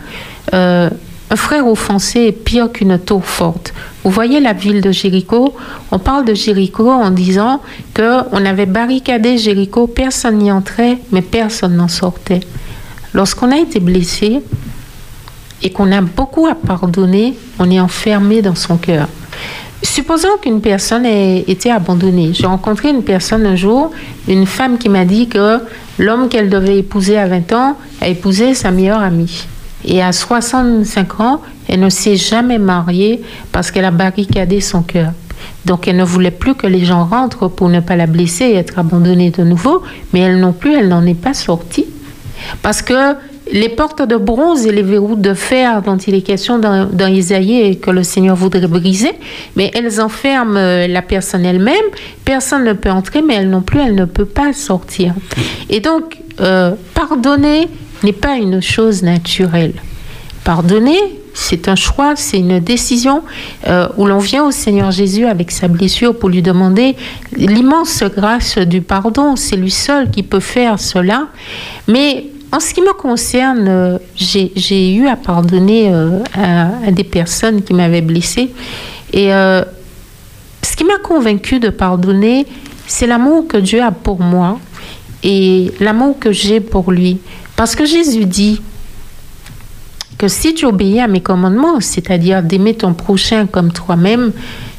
euh, 0.53 0.89
un 1.33 1.35
frère 1.35 1.67
offensé 1.67 2.27
est 2.27 2.31
pire 2.31 2.71
qu'une 2.71 2.99
tour 2.99 3.25
forte. 3.25 3.73
Vous 4.03 4.11
voyez 4.11 4.39
la 4.39 4.53
ville 4.53 4.81
de 4.81 4.91
Jéricho? 4.91 5.55
On 5.89 5.97
parle 5.97 6.25
de 6.25 6.35
Jéricho 6.35 6.91
en 6.91 7.09
disant 7.09 7.59
qu'on 7.95 8.45
avait 8.45 8.67
barricadé 8.67 9.39
Jéricho, 9.39 9.87
personne 9.87 10.37
n'y 10.37 10.51
entrait, 10.51 10.99
mais 11.11 11.23
personne 11.23 11.75
n'en 11.75 11.87
sortait. 11.87 12.41
Lorsqu'on 13.15 13.51
a 13.51 13.57
été 13.57 13.79
blessé 13.79 14.41
et 15.63 15.71
qu'on 15.71 15.91
a 15.91 16.01
beaucoup 16.01 16.45
à 16.45 16.53
pardonner, 16.53 17.33
on 17.57 17.71
est 17.71 17.79
enfermé 17.79 18.43
dans 18.43 18.53
son 18.53 18.77
cœur. 18.77 19.07
Supposons 19.81 20.37
qu'une 20.39 20.61
personne 20.61 21.03
ait 21.03 21.39
été 21.47 21.71
abandonnée. 21.71 22.29
J'ai 22.33 22.45
rencontré 22.45 22.89
une 22.89 23.01
personne 23.01 23.47
un 23.47 23.55
jour, 23.55 23.89
une 24.27 24.45
femme 24.45 24.77
qui 24.77 24.87
m'a 24.87 25.03
dit 25.03 25.29
que 25.29 25.57
l'homme 25.97 26.29
qu'elle 26.29 26.51
devait 26.51 26.77
épouser 26.77 27.17
à 27.17 27.25
20 27.25 27.53
ans 27.53 27.77
a 28.01 28.07
épousé 28.07 28.53
sa 28.53 28.69
meilleure 28.69 29.01
amie. 29.01 29.47
Et 29.85 30.01
à 30.01 30.11
65 30.11 31.19
ans, 31.19 31.41
elle 31.67 31.79
ne 31.79 31.89
s'est 31.89 32.15
jamais 32.15 32.57
mariée 32.57 33.21
parce 33.51 33.71
qu'elle 33.71 33.85
a 33.85 33.91
barricadé 33.91 34.61
son 34.61 34.81
cœur. 34.81 35.11
Donc 35.65 35.87
elle 35.87 35.97
ne 35.97 36.03
voulait 36.03 36.31
plus 36.31 36.55
que 36.55 36.67
les 36.67 36.85
gens 36.85 37.05
rentrent 37.05 37.47
pour 37.47 37.69
ne 37.69 37.79
pas 37.79 37.95
la 37.95 38.07
blesser 38.07 38.45
et 38.45 38.55
être 38.55 38.79
abandonnée 38.79 39.29
de 39.29 39.43
nouveau, 39.43 39.83
mais 40.11 40.21
elle 40.21 40.39
non 40.39 40.53
plus, 40.53 40.73
elle 40.73 40.87
n'en 40.87 41.05
est 41.05 41.13
pas 41.13 41.33
sortie. 41.33 41.85
Parce 42.61 42.81
que 42.81 43.15
les 43.51 43.69
portes 43.69 44.01
de 44.01 44.15
bronze 44.15 44.65
et 44.65 44.71
les 44.71 44.81
verrous 44.81 45.15
de 45.15 45.33
fer 45.33 45.81
dont 45.81 45.97
il 45.97 46.15
est 46.15 46.21
question 46.21 46.59
dans, 46.59 46.85
dans 46.85 47.07
Isaïe 47.07 47.61
et 47.61 47.75
que 47.75 47.91
le 47.91 48.03
Seigneur 48.03 48.35
voudrait 48.35 48.67
briser, 48.67 49.11
mais 49.55 49.69
elles 49.73 50.01
enferment 50.01 50.57
euh, 50.57 50.87
la 50.87 51.01
personne 51.01 51.45
elle-même. 51.45 51.75
Personne 52.23 52.63
ne 52.63 52.73
peut 52.73 52.89
entrer, 52.89 53.21
mais 53.21 53.35
elle 53.35 53.49
non 53.49 53.61
plus, 53.61 53.79
elle 53.79 53.95
ne 53.95 54.05
peut 54.05 54.25
pas 54.25 54.53
sortir. 54.53 55.13
Et 55.69 55.81
donc, 55.81 56.17
euh, 56.39 56.71
pardonner 56.93 57.67
n'est 58.03 58.13
pas 58.13 58.35
une 58.35 58.61
chose 58.61 59.03
naturelle. 59.03 59.73
Pardonner, 60.43 60.99
c'est 61.33 61.67
un 61.67 61.75
choix, 61.75 62.15
c'est 62.15 62.37
une 62.37 62.59
décision 62.59 63.23
euh, 63.67 63.87
où 63.97 64.05
l'on 64.05 64.19
vient 64.19 64.45
au 64.45 64.51
Seigneur 64.51 64.91
Jésus 64.91 65.25
avec 65.25 65.51
sa 65.51 65.67
blessure 65.67 66.17
pour 66.17 66.29
lui 66.29 66.41
demander 66.41 66.95
l'immense 67.35 68.03
grâce 68.03 68.57
du 68.57 68.81
pardon. 68.81 69.35
C'est 69.35 69.55
lui 69.55 69.71
seul 69.71 70.11
qui 70.11 70.21
peut 70.21 70.39
faire 70.39 70.79
cela. 70.79 71.27
Mais 71.87 72.27
en 72.51 72.59
ce 72.59 72.73
qui 72.73 72.81
me 72.81 72.93
concerne, 72.93 73.67
euh, 73.67 73.97
j'ai 74.15 74.93
eu 74.93 75.07
à 75.07 75.15
pardonner 75.15 75.91
euh, 75.91 76.19
à, 76.35 76.91
des 76.91 77.03
personnes 77.03 77.63
qui 77.63 77.73
m'avaient 77.73 78.01
blessé. 78.01 78.51
Et 79.11 79.29
ce 79.29 80.75
qui 80.75 80.83
m'a 80.85 80.97
convaincu 80.97 81.59
de 81.59 81.69
pardonner, 81.69 82.47
c'est 82.87 83.05
l'amour 83.05 83.47
que 83.47 83.57
Dieu 83.57 83.81
a 83.81 83.91
pour 83.91 84.19
moi 84.19 84.59
et 85.23 85.71
l'amour 85.79 86.17
que 86.19 86.31
j'ai 86.31 86.59
pour 86.59 86.91
lui. 86.91 87.19
Parce 87.55 87.75
que 87.75 87.85
Jésus 87.85 88.25
dit, 88.25 88.61
que 90.17 90.27
si 90.27 90.53
tu 90.53 90.65
obéis 90.65 91.01
à 91.01 91.07
mes 91.07 91.21
commandements, 91.21 91.79
c'est-à-dire 91.79 92.43
d'aimer 92.43 92.75
ton 92.75 92.93
prochain 92.93 93.45
comme 93.45 93.71
toi-même, 93.71 94.31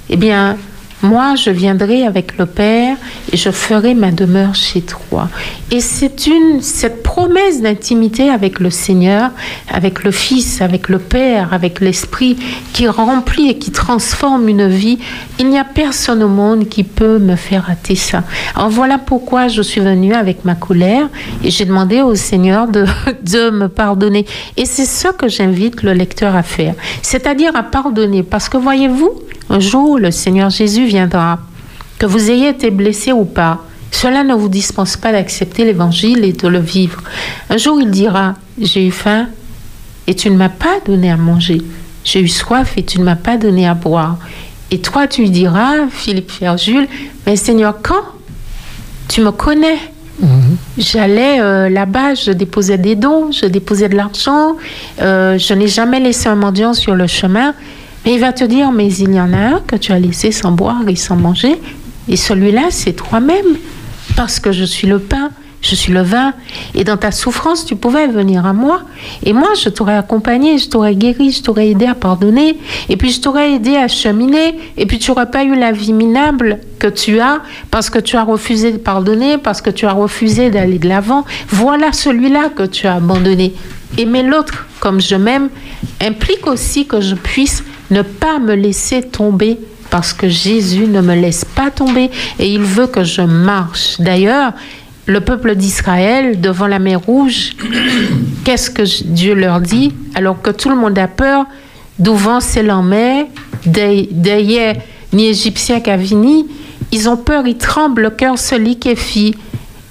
eh 0.08 0.16
bien, 0.16 0.56
moi, 1.04 1.34
je 1.34 1.50
viendrai 1.50 2.06
avec 2.06 2.38
le 2.38 2.46
Père 2.46 2.96
et 3.30 3.36
je 3.36 3.50
ferai 3.50 3.94
ma 3.94 4.10
demeure 4.10 4.54
chez 4.54 4.80
toi. 4.80 5.28
Et 5.70 5.80
c'est 5.80 6.26
une, 6.26 6.62
cette 6.62 7.02
promesse 7.02 7.60
d'intimité 7.60 8.30
avec 8.30 8.58
le 8.58 8.70
Seigneur, 8.70 9.30
avec 9.70 10.02
le 10.02 10.10
Fils, 10.10 10.62
avec 10.62 10.88
le 10.88 10.98
Père, 10.98 11.52
avec 11.52 11.80
l'Esprit, 11.80 12.38
qui 12.72 12.88
remplit 12.88 13.50
et 13.50 13.58
qui 13.58 13.70
transforme 13.70 14.48
une 14.48 14.66
vie. 14.66 14.98
Il 15.38 15.50
n'y 15.50 15.58
a 15.58 15.64
personne 15.64 16.22
au 16.22 16.28
monde 16.28 16.68
qui 16.70 16.84
peut 16.84 17.18
me 17.18 17.36
faire 17.36 17.64
rater 17.64 17.96
ça. 17.96 18.24
Alors 18.54 18.70
voilà 18.70 18.96
pourquoi 18.96 19.48
je 19.48 19.60
suis 19.60 19.82
venue 19.82 20.14
avec 20.14 20.46
ma 20.46 20.54
colère 20.54 21.08
et 21.42 21.50
j'ai 21.50 21.66
demandé 21.66 22.00
au 22.00 22.14
Seigneur 22.14 22.66
de, 22.66 22.86
de 23.22 23.50
me 23.50 23.68
pardonner. 23.68 24.24
Et 24.56 24.64
c'est 24.64 24.86
ce 24.86 25.08
que 25.08 25.28
j'invite 25.28 25.82
le 25.82 25.92
lecteur 25.92 26.34
à 26.34 26.42
faire, 26.42 26.74
c'est-à-dire 27.02 27.54
à 27.54 27.62
pardonner. 27.62 28.22
Parce 28.22 28.48
que 28.48 28.56
voyez-vous, 28.56 29.10
un 29.50 29.60
jour, 29.60 29.98
le 29.98 30.10
Seigneur 30.10 30.50
Jésus 30.50 30.86
viendra. 30.86 31.38
Que 31.98 32.06
vous 32.06 32.30
ayez 32.30 32.48
été 32.48 32.70
blessé 32.70 33.12
ou 33.12 33.24
pas, 33.24 33.64
cela 33.90 34.24
ne 34.24 34.34
vous 34.34 34.48
dispense 34.48 34.96
pas 34.96 35.12
d'accepter 35.12 35.64
l'évangile 35.64 36.24
et 36.24 36.32
de 36.32 36.48
le 36.48 36.58
vivre. 36.58 37.00
Un 37.48 37.56
jour, 37.56 37.80
il 37.80 37.90
dira, 37.90 38.34
j'ai 38.60 38.86
eu 38.86 38.90
faim 38.90 39.28
et 40.06 40.14
tu 40.14 40.30
ne 40.30 40.36
m'as 40.36 40.48
pas 40.48 40.80
donné 40.84 41.10
à 41.10 41.16
manger. 41.16 41.62
J'ai 42.02 42.20
eu 42.20 42.28
soif 42.28 42.74
et 42.76 42.84
tu 42.84 42.98
ne 42.98 43.04
m'as 43.04 43.16
pas 43.16 43.36
donné 43.36 43.68
à 43.68 43.74
boire. 43.74 44.18
Et 44.70 44.80
toi, 44.80 45.06
tu 45.06 45.22
lui 45.22 45.30
diras, 45.30 45.86
Philippe 45.90 46.30
Ferjul, 46.32 46.88
mais 47.26 47.36
Seigneur, 47.36 47.76
quand 47.82 48.02
tu 49.08 49.20
me 49.20 49.30
connais? 49.30 49.78
Mhm. 50.18 50.56
J'allais 50.78 51.40
euh, 51.40 51.68
là-bas, 51.68 52.14
je 52.14 52.32
déposais 52.32 52.78
des 52.78 52.96
dons, 52.96 53.30
je 53.30 53.46
déposais 53.46 53.88
de 53.88 53.96
l'argent, 53.96 54.56
euh, 55.00 55.38
je 55.38 55.54
n'ai 55.54 55.68
jamais 55.68 56.00
laissé 56.00 56.28
un 56.28 56.34
mendiant 56.34 56.74
sur 56.74 56.94
le 56.94 57.06
chemin. 57.06 57.54
Mais 58.04 58.14
il 58.14 58.20
va 58.20 58.32
te 58.32 58.44
dire, 58.44 58.70
mais 58.70 58.92
il 58.92 59.14
y 59.14 59.20
en 59.20 59.32
a 59.32 59.38
un 59.38 59.60
que 59.66 59.76
tu 59.76 59.92
as 59.92 59.98
laissé 59.98 60.30
sans 60.30 60.52
boire 60.52 60.82
et 60.88 60.96
sans 60.96 61.16
manger, 61.16 61.60
et 62.08 62.16
celui-là, 62.16 62.66
c'est 62.70 62.92
toi-même, 62.92 63.56
parce 64.16 64.38
que 64.40 64.52
je 64.52 64.64
suis 64.64 64.86
le 64.86 64.98
pain, 64.98 65.30
je 65.62 65.74
suis 65.74 65.92
le 65.92 66.02
vin, 66.02 66.34
et 66.74 66.84
dans 66.84 66.98
ta 66.98 67.10
souffrance, 67.10 67.64
tu 67.64 67.76
pouvais 67.76 68.06
venir 68.06 68.44
à 68.44 68.52
moi, 68.52 68.82
et 69.24 69.32
moi, 69.32 69.48
je 69.58 69.70
t'aurais 69.70 69.96
accompagné, 69.96 70.58
je 70.58 70.68
t'aurais 70.68 70.94
guéri, 70.94 71.30
je 71.30 71.42
t'aurais 71.42 71.68
aidé 71.68 71.86
à 71.86 71.94
pardonner, 71.94 72.58
et 72.90 72.98
puis 72.98 73.10
je 73.10 73.22
t'aurais 73.22 73.54
aidé 73.54 73.76
à 73.76 73.88
cheminer, 73.88 74.58
et 74.76 74.84
puis 74.84 74.98
tu 74.98 75.10
n'aurais 75.10 75.30
pas 75.30 75.44
eu 75.44 75.58
la 75.58 75.72
vie 75.72 75.94
minable 75.94 76.60
que 76.78 76.88
tu 76.88 77.18
as, 77.20 77.40
parce 77.70 77.88
que 77.88 77.98
tu 77.98 78.16
as 78.18 78.24
refusé 78.24 78.72
de 78.72 78.76
pardonner, 78.76 79.38
parce 79.38 79.62
que 79.62 79.70
tu 79.70 79.86
as 79.86 79.92
refusé 79.92 80.50
d'aller 80.50 80.78
de 80.78 80.86
l'avant. 80.86 81.24
Voilà 81.48 81.92
celui-là 81.92 82.50
que 82.54 82.64
tu 82.64 82.86
as 82.86 82.96
abandonné. 82.96 83.54
Aimer 83.98 84.22
l'autre 84.22 84.66
comme 84.80 85.00
je 85.00 85.16
m'aime 85.16 85.48
implique 86.00 86.46
aussi 86.46 86.86
que 86.86 87.00
je 87.00 87.14
puisse 87.14 87.62
ne 87.90 88.02
pas 88.02 88.38
me 88.38 88.54
laisser 88.54 89.02
tomber 89.02 89.58
parce 89.90 90.12
que 90.12 90.28
Jésus 90.28 90.86
ne 90.86 91.00
me 91.00 91.14
laisse 91.14 91.44
pas 91.44 91.70
tomber 91.70 92.10
et 92.38 92.48
il 92.48 92.62
veut 92.62 92.88
que 92.88 93.04
je 93.04 93.22
marche. 93.22 93.96
D'ailleurs, 94.00 94.52
le 95.06 95.20
peuple 95.20 95.54
d'Israël 95.54 96.40
devant 96.40 96.66
la 96.66 96.78
mer 96.78 97.00
Rouge, 97.00 97.52
qu'est-ce 98.44 98.70
que 98.70 98.82
Dieu 99.04 99.34
leur 99.34 99.60
dit? 99.60 99.92
Alors 100.14 100.40
que 100.40 100.50
tout 100.50 100.70
le 100.70 100.76
monde 100.76 100.98
a 100.98 101.08
peur 101.08 101.46
D'ouvant 101.98 102.40
c'est 102.40 102.68
en 102.70 102.82
mer, 102.82 103.26
d'ailleurs 103.66 104.74
ni 105.12 105.28
Égyptien 105.28 105.78
qu'Avini, 105.78 106.46
ils 106.90 107.08
ont 107.08 107.16
peur, 107.16 107.46
ils 107.46 107.56
tremblent, 107.56 108.02
le 108.02 108.10
cœur 108.10 108.36
se 108.36 108.56
liquéfie. 108.56 109.34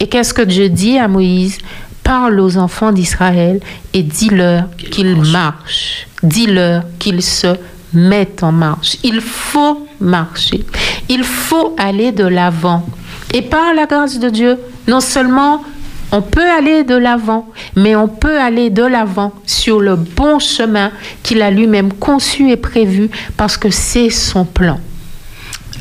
Et 0.01 0.07
qu'est-ce 0.07 0.33
que 0.33 0.41
Dieu 0.41 0.67
dit 0.67 0.97
à 0.97 1.07
Moïse? 1.07 1.59
Parle 2.03 2.39
aux 2.39 2.57
enfants 2.57 2.91
d'Israël 2.91 3.59
et 3.93 4.03
dis-leur 4.03 4.65
qu'ils 4.91 5.15
marchent. 5.15 6.07
Dis-leur 6.21 6.83
qu'ils 6.99 7.21
se 7.21 7.55
mettent 7.93 8.43
en 8.43 8.51
marche. 8.51 8.97
Il 9.03 9.21
faut 9.21 9.87
marcher. 9.99 10.65
Il 11.09 11.23
faut 11.23 11.75
aller 11.77 12.11
de 12.11 12.25
l'avant. 12.25 12.85
Et 13.33 13.41
par 13.41 13.73
la 13.73 13.85
grâce 13.85 14.19
de 14.19 14.29
Dieu, 14.29 14.57
non 14.87 14.99
seulement 14.99 15.63
on 16.11 16.21
peut 16.21 16.47
aller 16.47 16.83
de 16.83 16.95
l'avant, 16.95 17.49
mais 17.75 17.95
on 17.95 18.07
peut 18.07 18.39
aller 18.39 18.69
de 18.69 18.83
l'avant 18.83 19.33
sur 19.47 19.79
le 19.79 19.95
bon 19.95 20.37
chemin 20.37 20.91
qu'il 21.23 21.41
a 21.41 21.49
lui-même 21.49 21.91
conçu 21.91 22.51
et 22.51 22.57
prévu 22.57 23.09
parce 23.35 23.57
que 23.57 23.71
c'est 23.71 24.11
son 24.11 24.45
plan. 24.45 24.79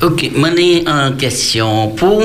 Ok, 0.01 0.23
ai 0.23 0.85
en 0.89 1.13
question 1.13 1.89
pour 1.89 2.23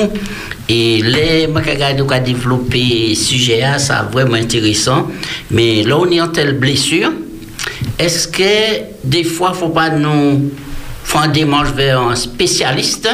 et 0.69 1.01
les 1.01 1.49
qui 1.63 2.13
a 2.13 2.19
développé 2.19 3.15
sujet 3.15 3.63
ça 3.77 4.07
vraiment 4.11 4.35
intéressant 4.35 5.07
mais 5.51 5.83
là 5.83 5.97
on 5.97 6.09
est 6.09 6.21
en 6.21 6.27
telle 6.27 6.57
blessure 6.57 7.11
est-ce 7.99 8.27
que 8.27 8.97
des 9.03 9.23
fois, 9.23 9.49
il 9.49 9.53
ne 9.53 9.57
faut 9.57 9.69
pas 9.69 9.89
nous 9.89 10.51
faire 11.03 11.21
un 11.21 11.27
démarche 11.29 11.71
vers 11.71 12.01
un 12.01 12.15
spécialiste, 12.15 13.09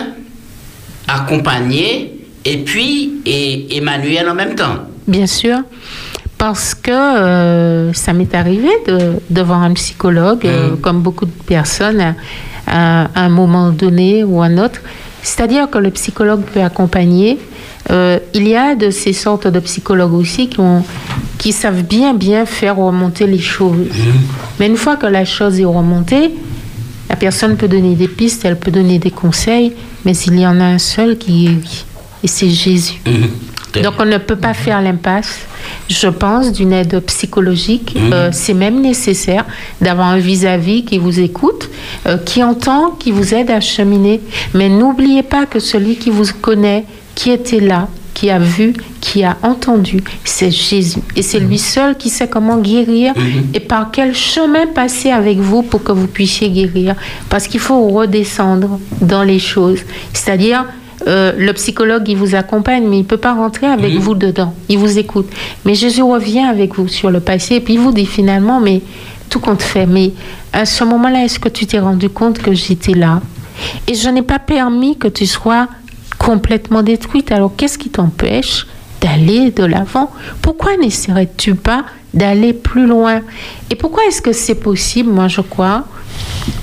accompagner, 1.08 2.26
et 2.44 2.58
puis 2.58 3.22
et 3.26 3.78
Emmanuel 3.78 4.30
en 4.30 4.36
même 4.36 4.56
temps? 4.56 4.88
Bien 5.08 5.28
sûr. 5.28 5.60
Parce 6.38 6.76
que 6.76 6.92
euh, 6.92 7.94
ça 7.94 8.12
m'est 8.12 8.34
arrivé 8.36 8.70
de, 8.88 9.42
voir 9.42 9.62
un 9.62 9.74
psychologue, 9.74 10.46
euh, 10.46 10.72
mmh. 10.72 10.78
comme 10.82 11.02
beaucoup 11.02 11.26
de 11.26 11.32
personnes, 11.46 12.16
à, 12.68 13.08
un 13.16 13.30
moment 13.30 13.70
donné 13.70 14.26
ou 14.26 14.42
un 14.42 14.58
autre. 14.58 14.82
C'est-à-dire 15.24 15.70
que 15.70 15.78
le 15.78 15.90
psychologue 15.90 16.42
peut 16.42 16.62
accompagner. 16.62 17.40
Euh, 17.90 18.20
il 18.34 18.48
y 18.48 18.56
a 18.56 18.76
de 18.76 18.92
ces 18.92 19.14
sortes 19.14 19.48
de 19.48 19.60
psychologues 19.60 20.14
aussi 20.14 20.50
qui 20.50 20.60
ont, 20.60 20.84
qui 21.38 21.52
savent 21.52 21.84
bien, 21.84 22.14
bien 22.14 22.46
faire 22.46 22.76
remonter 22.76 23.26
les 23.26 23.40
choses. 23.40 23.78
Mhm. 23.78 24.14
Mais 24.60 24.68
une 24.68 24.78
fois 24.78 24.98
que 24.98 25.08
la 25.08 25.26
chose 25.26 25.60
est 25.60 25.66
remontée, 25.66 26.32
la 27.10 27.16
personne 27.16 27.56
peut 27.58 27.68
donner 27.68 27.96
des 27.96 28.08
pistes, 28.08 28.46
elle 28.46 28.60
peut 28.60 28.72
donner 28.72 29.00
des 29.00 29.12
conseils, 29.12 29.74
mais 30.06 30.16
il 30.16 30.40
y 30.40 30.46
en 30.46 30.60
a 30.60 30.66
un 30.66 30.80
seul 30.80 31.18
qui 31.18 31.48
est 31.48 31.86
et 32.24 32.28
c'est 32.28 32.50
Jésus. 32.50 33.02
Mhm. 33.06 33.30
Donc 33.82 33.94
on 34.00 34.06
ne 34.06 34.18
peut 34.18 34.36
pas 34.36 34.54
faire 34.54 34.82
l'impasse, 34.82 35.40
je 35.90 36.08
pense, 36.08 36.52
d'une 36.52 36.74
aide 36.74 37.00
psychologique. 37.06 37.96
Mhm. 37.96 38.14
Euh, 38.14 38.30
c'est 38.32 38.54
même 38.54 38.82
nécessaire 38.82 39.46
d'avoir 39.82 40.08
un 40.08 40.18
vis-à-vis 40.18 40.86
qui 40.86 40.98
vous 40.98 41.20
écoute, 41.20 41.70
euh, 42.06 42.18
qui 42.18 42.44
entend, 42.44 42.92
qui 42.92 43.12
vous 43.12 43.34
aide 43.34 43.50
à 43.50 43.60
cheminer. 43.60 44.22
Mais 44.54 44.70
n'oubliez 44.70 45.24
pas 45.24 45.46
que 45.46 45.60
celui 45.60 45.96
qui 45.96 46.10
vous 46.10 46.26
connaît, 46.42 46.86
qui 47.16 47.32
était 47.32 47.60
là, 47.60 47.88
qui 48.14 48.30
a 48.30 48.40
vu, 48.40 48.74
qui 49.02 49.24
a 49.24 49.38
entendu, 49.42 50.04
c'est 50.24 50.52
Jésus. 50.52 51.00
Et 51.16 51.24
c'est 51.24 51.40
lui 51.40 51.58
seul 51.58 51.98
qui 51.98 52.10
sait 52.10 52.28
comment 52.28 52.58
guérir 52.58 53.14
mhm. 53.16 53.50
et 53.54 53.60
par 53.60 53.90
quel 53.92 54.16
chemin 54.16 54.68
passer 54.68 55.10
avec 55.10 55.40
vous 55.40 55.64
pour 55.64 55.84
que 55.84 55.92
vous 55.92 56.08
puissiez 56.08 56.50
guérir. 56.50 56.96
Parce 57.30 57.48
qu'il 57.48 57.60
faut 57.60 57.88
redescendre 57.90 58.80
dans 59.02 59.24
les 59.24 59.40
choses. 59.40 59.80
C'est-à-dire, 60.14 60.66
euh, 61.08 61.34
le 61.38 61.54
psychologue, 61.54 62.08
il 62.08 62.16
vous 62.16 62.36
accompagne, 62.36 62.88
mais 62.88 62.98
il 62.98 63.02
ne 63.02 63.08
peut 63.08 63.18
pas 63.18 63.34
rentrer 63.34 63.68
avec 63.68 63.94
mhm. 63.94 64.00
vous 64.00 64.16
dedans. 64.16 64.54
Il 64.70 64.78
vous 64.78 64.98
écoute. 64.98 65.30
Mais 65.66 65.76
Jésus 65.76 66.02
revient 66.02 66.40
avec 66.40 66.76
vous 66.76 66.88
sur 66.88 67.12
le 67.12 67.20
passé 67.20 67.56
et 67.56 67.60
puis 67.60 67.74
il 67.76 67.80
vous 67.80 67.92
dit 67.92 68.06
finalement, 68.06 68.60
mais 68.60 68.82
tout 69.30 69.40
compte 69.40 69.62
fait. 69.62 69.86
Mais 69.86 70.12
à 70.54 70.66
ce 70.66 70.84
moment-là, 70.84 71.26
est-ce 71.26 71.40
que 71.40 71.50
tu 71.50 71.66
t'es 71.66 71.80
rendu 71.80 72.10
compte 72.10 72.40
que 72.40 72.54
j'étais 72.54 72.94
là? 72.94 73.22
Et 73.88 73.96
je 73.96 74.10
n'ai 74.10 74.22
pas 74.22 74.40
permis 74.40 74.98
que 74.98 75.08
tu 75.08 75.26
sois 75.26 75.68
complètement 76.18 76.84
détruite. 76.84 77.32
Alors 77.32 77.56
qu'est-ce 77.56 77.78
qui 77.78 77.90
t'empêche 77.90 78.66
d'aller 79.02 79.52
de 79.52 79.66
l'avant? 79.66 80.12
Pourquoi 80.42 80.78
n'essaierais-tu 80.78 81.56
pas 81.56 81.84
d'aller 82.14 82.54
plus 82.54 82.88
loin? 82.88 83.22
Et 83.70 83.76
pourquoi 83.76 84.04
est-ce 84.08 84.22
que 84.22 84.32
c'est 84.32 84.56
possible, 84.56 85.12
moi 85.12 85.28
je 85.28 85.42
crois, 85.42 85.86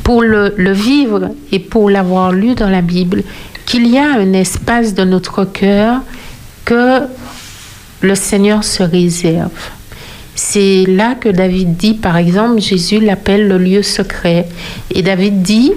pour 0.02 0.22
le, 0.22 0.54
le 0.56 0.72
vivre 0.72 1.30
et 1.52 1.58
pour 1.58 1.90
l'avoir 1.90 2.32
lu 2.32 2.54
dans 2.54 2.70
la 2.70 2.80
Bible, 2.80 3.22
qu'il 3.70 3.86
y 3.86 3.98
a 3.98 4.14
un 4.14 4.32
espace 4.32 4.94
de 4.94 5.04
notre 5.04 5.44
cœur 5.44 6.00
que 6.64 7.02
le 8.00 8.14
Seigneur 8.16 8.64
se 8.64 8.82
réserve. 8.82 9.52
C'est 10.34 10.86
là 10.88 11.14
que 11.14 11.28
David 11.28 11.76
dit, 11.76 11.94
par 11.94 12.16
exemple, 12.16 12.60
Jésus 12.60 12.98
l'appelle 12.98 13.46
le 13.46 13.58
lieu 13.58 13.84
secret. 13.84 14.48
Et 14.92 15.02
David 15.02 15.42
dit, 15.42 15.72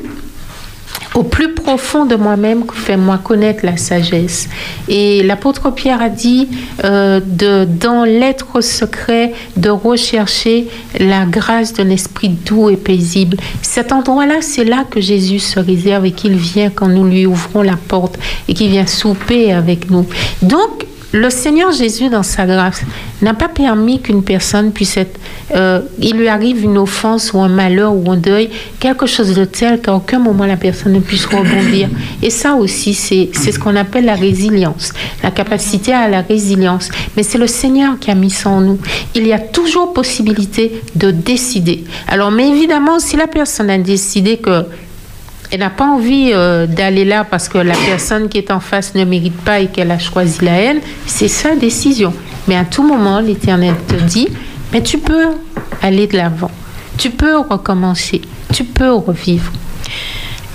au 1.15 1.23
plus 1.23 1.53
profond 1.53 2.05
de 2.05 2.15
moi-même, 2.15 2.63
fais-moi 2.73 3.19
connaître 3.23 3.65
la 3.65 3.77
sagesse. 3.77 4.49
Et 4.87 5.23
l'apôtre 5.23 5.71
Pierre 5.71 6.01
a 6.01 6.09
dit, 6.09 6.47
euh, 6.83 7.19
de, 7.23 7.65
dans 7.65 8.03
l'être 8.03 8.61
secret, 8.61 9.33
de 9.57 9.69
rechercher 9.69 10.67
la 10.99 11.25
grâce 11.25 11.73
d'un 11.73 11.89
esprit 11.89 12.29
doux 12.29 12.69
et 12.69 12.77
paisible. 12.77 13.37
Cet 13.61 13.91
endroit-là, 13.91 14.41
c'est 14.41 14.65
là 14.65 14.85
que 14.89 15.01
Jésus 15.01 15.39
se 15.39 15.59
réserve 15.59 16.05
et 16.05 16.11
qu'il 16.11 16.35
vient 16.35 16.69
quand 16.69 16.87
nous 16.87 17.05
lui 17.05 17.25
ouvrons 17.25 17.61
la 17.61 17.77
porte 17.77 18.17
et 18.47 18.53
qu'il 18.53 18.69
vient 18.69 18.87
souper 18.87 19.53
avec 19.53 19.89
nous. 19.89 20.07
Donc, 20.41 20.85
le 21.13 21.29
Seigneur 21.29 21.71
Jésus, 21.71 22.09
dans 22.09 22.23
sa 22.23 22.47
grâce, 22.47 22.81
n'a 23.21 23.35
pas 23.35 23.47
permis 23.47 24.01
qu'une 24.01 24.23
personne 24.23 24.71
puisse 24.71 24.97
être... 24.97 25.19
Euh, 25.55 25.81
il 25.99 26.17
lui 26.17 26.27
arrive 26.27 26.63
une 26.63 26.79
offense 26.79 27.33
ou 27.33 27.39
un 27.39 27.49
malheur 27.49 27.93
ou 27.93 28.11
un 28.11 28.17
deuil, 28.17 28.49
quelque 28.79 29.05
chose 29.05 29.35
de 29.35 29.45
tel 29.45 29.79
qu'à 29.79 29.93
aucun 29.93 30.17
moment 30.17 30.47
la 30.47 30.57
personne 30.57 30.93
ne 30.93 30.99
puisse 30.99 31.27
rebondir. 31.27 31.87
Et 32.23 32.31
ça 32.31 32.55
aussi, 32.55 32.95
c'est 32.95 33.29
ce 33.31 33.59
qu'on 33.59 33.75
appelle 33.75 34.05
la 34.05 34.15
résilience, 34.15 34.91
la 35.21 35.29
capacité 35.29 35.93
à 35.93 36.07
la 36.07 36.21
résilience. 36.21 36.89
Mais 37.15 37.21
c'est 37.21 37.37
le 37.37 37.47
Seigneur 37.47 37.99
qui 37.99 38.09
a 38.09 38.15
mis 38.15 38.31
ça 38.31 38.49
en 38.49 38.61
nous. 38.61 38.79
Il 39.13 39.27
y 39.27 39.33
a 39.33 39.39
toujours 39.39 39.93
possibilité 39.93 40.81
de 40.95 41.11
décider. 41.11 41.83
Alors, 42.07 42.31
mais 42.31 42.49
évidemment, 42.49 42.97
si 42.97 43.17
la 43.17 43.27
personne 43.27 43.69
a 43.69 43.77
décidé 43.77 44.37
que 44.37 44.65
elle 45.53 45.59
n'a 45.59 45.69
pas 45.69 45.85
envie 45.85 46.31
euh, 46.33 46.65
d'aller 46.65 47.05
là 47.05 47.23
parce 47.23 47.47
que 47.47 47.59
la 47.59 47.75
personne 47.75 48.27
qui 48.27 48.39
est 48.39 48.49
en 48.49 48.59
face 48.59 48.95
ne 48.95 49.05
mérite 49.05 49.39
pas 49.41 49.59
et 49.59 49.67
qu'elle 49.67 49.91
a 49.91 49.99
choisi 49.99 50.43
la 50.43 50.53
haine, 50.53 50.79
c'est 51.05 51.27
sa 51.27 51.55
décision. 51.55 52.11
Mais 52.47 52.55
à 52.55 52.65
tout 52.65 52.81
moment, 52.81 53.19
l'Éternel 53.19 53.75
te 53.87 53.93
dit, 53.93 54.29
mais 54.71 54.81
tu 54.81 54.97
peux 54.97 55.27
aller 55.83 56.07
de 56.07 56.17
l'avant, 56.17 56.49
tu 56.97 57.11
peux 57.11 57.37
recommencer, 57.37 58.23
tu 58.51 58.63
peux 58.63 58.93
revivre. 58.93 59.51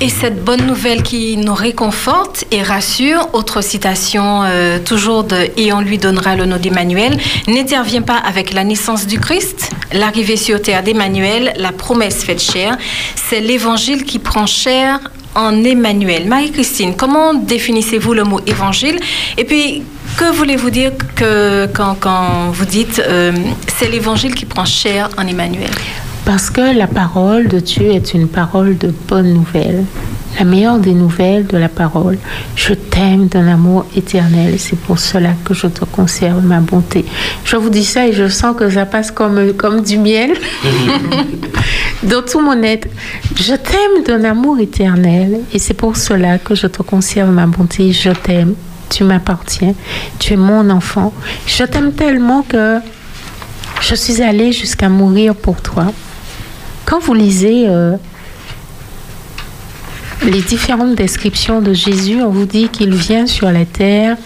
Et 0.00 0.10
cette 0.10 0.44
bonne 0.44 0.64
nouvelle 0.64 1.02
qui 1.02 1.36
nous 1.36 1.54
réconforte 1.54 2.44
et 2.52 2.62
rassure, 2.62 3.30
autre 3.32 3.60
citation 3.62 4.44
euh, 4.44 4.78
toujours 4.78 5.24
de 5.24 5.50
Et 5.56 5.72
on 5.72 5.80
lui 5.80 5.98
donnera 5.98 6.36
le 6.36 6.46
nom 6.46 6.56
d'Emmanuel, 6.56 7.18
n'intervient 7.48 8.02
pas 8.02 8.16
avec 8.16 8.52
la 8.52 8.62
naissance 8.62 9.08
du 9.08 9.18
Christ, 9.18 9.70
l'arrivée 9.92 10.36
sur 10.36 10.62
terre 10.62 10.84
d'Emmanuel, 10.84 11.52
la 11.56 11.72
promesse 11.72 12.22
faite 12.22 12.40
chair. 12.40 12.78
C'est 13.16 13.40
l'évangile 13.40 14.04
qui 14.04 14.20
prend 14.20 14.46
chair 14.46 15.00
en 15.34 15.64
Emmanuel. 15.64 16.28
Marie-Christine, 16.28 16.94
comment 16.94 17.34
définissez-vous 17.34 18.14
le 18.14 18.22
mot 18.22 18.40
évangile 18.46 19.00
Et 19.36 19.42
puis, 19.42 19.82
que 20.16 20.30
voulez-vous 20.32 20.70
dire 20.70 20.92
que, 21.16 21.66
quand, 21.74 21.96
quand 21.98 22.50
vous 22.52 22.66
dites 22.66 23.02
euh, 23.04 23.32
c'est 23.76 23.88
l'évangile 23.88 24.36
qui 24.36 24.44
prend 24.44 24.64
chair 24.64 25.08
en 25.18 25.26
Emmanuel? 25.26 25.70
Parce 26.28 26.50
que 26.50 26.76
la 26.76 26.86
parole 26.86 27.48
de 27.48 27.58
Dieu 27.58 27.86
est 27.86 28.12
une 28.12 28.28
parole 28.28 28.76
de 28.76 28.92
bonne 29.08 29.32
nouvelle. 29.32 29.86
La 30.38 30.44
meilleure 30.44 30.78
des 30.78 30.92
nouvelles 30.92 31.46
de 31.46 31.56
la 31.56 31.70
parole. 31.70 32.18
Je 32.54 32.74
t'aime 32.74 33.28
d'un 33.28 33.48
amour 33.48 33.86
éternel. 33.96 34.56
C'est 34.58 34.78
pour 34.78 34.98
cela 34.98 35.30
que 35.42 35.54
je 35.54 35.68
te 35.68 35.86
conserve 35.86 36.44
ma 36.44 36.60
bonté. 36.60 37.06
Je 37.46 37.56
vous 37.56 37.70
dis 37.70 37.82
ça 37.82 38.06
et 38.06 38.12
je 38.12 38.28
sens 38.28 38.54
que 38.54 38.68
ça 38.68 38.84
passe 38.84 39.10
comme, 39.10 39.54
comme 39.54 39.80
du 39.80 39.96
miel 39.96 40.34
dans 42.02 42.20
tout 42.20 42.40
mon 42.40 42.62
être. 42.62 42.88
Je 43.34 43.54
t'aime 43.54 44.04
d'un 44.06 44.22
amour 44.24 44.60
éternel 44.60 45.40
et 45.54 45.58
c'est 45.58 45.72
pour 45.72 45.96
cela 45.96 46.36
que 46.36 46.54
je 46.54 46.66
te 46.66 46.82
conserve 46.82 47.30
ma 47.30 47.46
bonté. 47.46 47.90
Je 47.92 48.10
t'aime. 48.10 48.52
Tu 48.90 49.02
m'appartiens. 49.02 49.72
Tu 50.18 50.34
es 50.34 50.36
mon 50.36 50.68
enfant. 50.68 51.14
Je 51.46 51.64
t'aime 51.64 51.94
tellement 51.94 52.42
que 52.42 52.80
je 53.80 53.94
suis 53.94 54.20
allée 54.20 54.52
jusqu'à 54.52 54.90
mourir 54.90 55.34
pour 55.34 55.62
toi. 55.62 55.86
Quand 56.88 57.00
vous 57.00 57.12
lisez 57.12 57.66
euh, 57.68 57.98
les 60.24 60.40
différentes 60.40 60.94
descriptions 60.94 61.60
de 61.60 61.74
Jésus, 61.74 62.22
on 62.22 62.30
vous 62.30 62.46
dit 62.46 62.70
qu'il 62.70 62.94
vient 62.94 63.26
sur 63.26 63.50
la 63.52 63.66
terre 63.66 64.16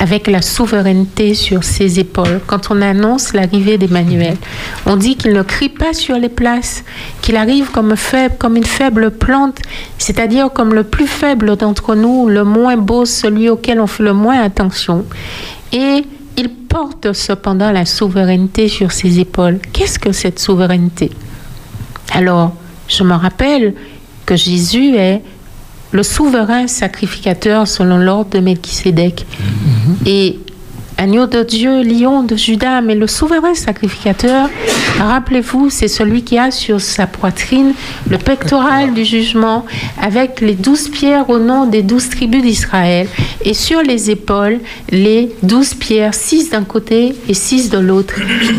avec 0.00 0.26
la 0.26 0.42
souveraineté 0.42 1.34
sur 1.34 1.62
ses 1.62 2.00
épaules. 2.00 2.40
Quand 2.48 2.72
on 2.72 2.82
annonce 2.82 3.32
l'arrivée 3.32 3.78
d'Emmanuel, 3.78 4.36
on 4.86 4.96
dit 4.96 5.14
qu'il 5.14 5.34
ne 5.34 5.42
crie 5.42 5.68
pas 5.68 5.92
sur 5.92 6.18
les 6.18 6.28
places, 6.28 6.82
qu'il 7.22 7.36
arrive 7.36 7.70
comme, 7.70 7.94
une 8.56 8.64
faible 8.64 9.12
plante, 9.12 9.60
c'est-à-dire 9.96 10.50
comme 10.52 10.74
le 10.74 10.82
plus 10.82 11.06
faible 11.06 11.54
d'entre 11.56 11.94
nous, 11.94 12.28
le 12.28 12.42
moins 12.42 12.76
beau, 12.76 13.04
celui 13.04 13.48
auquel 13.48 13.78
on 13.78 13.86
fait 13.86 14.02
le 14.02 14.14
moins 14.14 14.42
attention. 14.42 15.04
Et 15.72 16.04
il 16.36 16.48
porte 16.48 17.12
cependant 17.12 17.70
la 17.70 17.84
souveraineté 17.84 18.66
sur 18.66 18.90
ses 18.90 19.20
épaules. 19.20 19.60
Qu'est-ce 19.72 20.00
que 20.00 20.10
cette 20.10 20.40
souveraineté? 20.40 21.12
Alors, 22.12 22.54
je 22.88 23.02
me 23.02 23.14
rappelle 23.14 23.74
que 24.26 24.36
Jésus 24.36 24.96
est 24.96 25.22
le 25.92 26.02
souverain 26.02 26.66
sacrificateur 26.66 27.68
selon 27.68 27.98
l'ordre 27.98 28.30
de 28.30 28.40
Melchisédek. 28.40 29.26
Mhm. 29.38 29.96
Et 30.06 30.38
agneau 30.98 31.26
de 31.26 31.42
Dieu, 31.42 31.82
lion 31.82 32.22
de 32.22 32.36
Judas, 32.36 32.80
mais 32.80 32.94
le 32.94 33.06
souverain 33.06 33.54
sacrificateur, 33.54 34.48
rappelez-vous, 34.98 35.70
c'est 35.70 35.88
celui 35.88 36.22
qui 36.22 36.38
a 36.38 36.50
sur 36.50 36.80
sa 36.80 37.06
poitrine 37.06 37.74
le 38.08 38.18
pectoral 38.18 38.94
du 38.94 39.04
jugement 39.04 39.66
avec 40.00 40.40
les 40.40 40.54
douze 40.54 40.88
pierres 40.88 41.30
au 41.30 41.38
nom 41.38 41.66
des 41.66 41.82
douze 41.82 42.08
tribus 42.10 42.42
d'Israël 42.42 43.08
et 43.44 43.54
sur 43.54 43.82
les 43.82 44.10
épaules 44.10 44.60
les 44.90 45.34
douze 45.42 45.74
pierres, 45.74 46.14
six 46.14 46.50
d'un 46.50 46.64
côté 46.64 47.14
et 47.28 47.34
six 47.34 47.70
de 47.70 47.78
l'autre. 47.78 48.14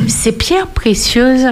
Ces 0.08 0.32
pierres 0.32 0.68
précieuses 0.68 1.48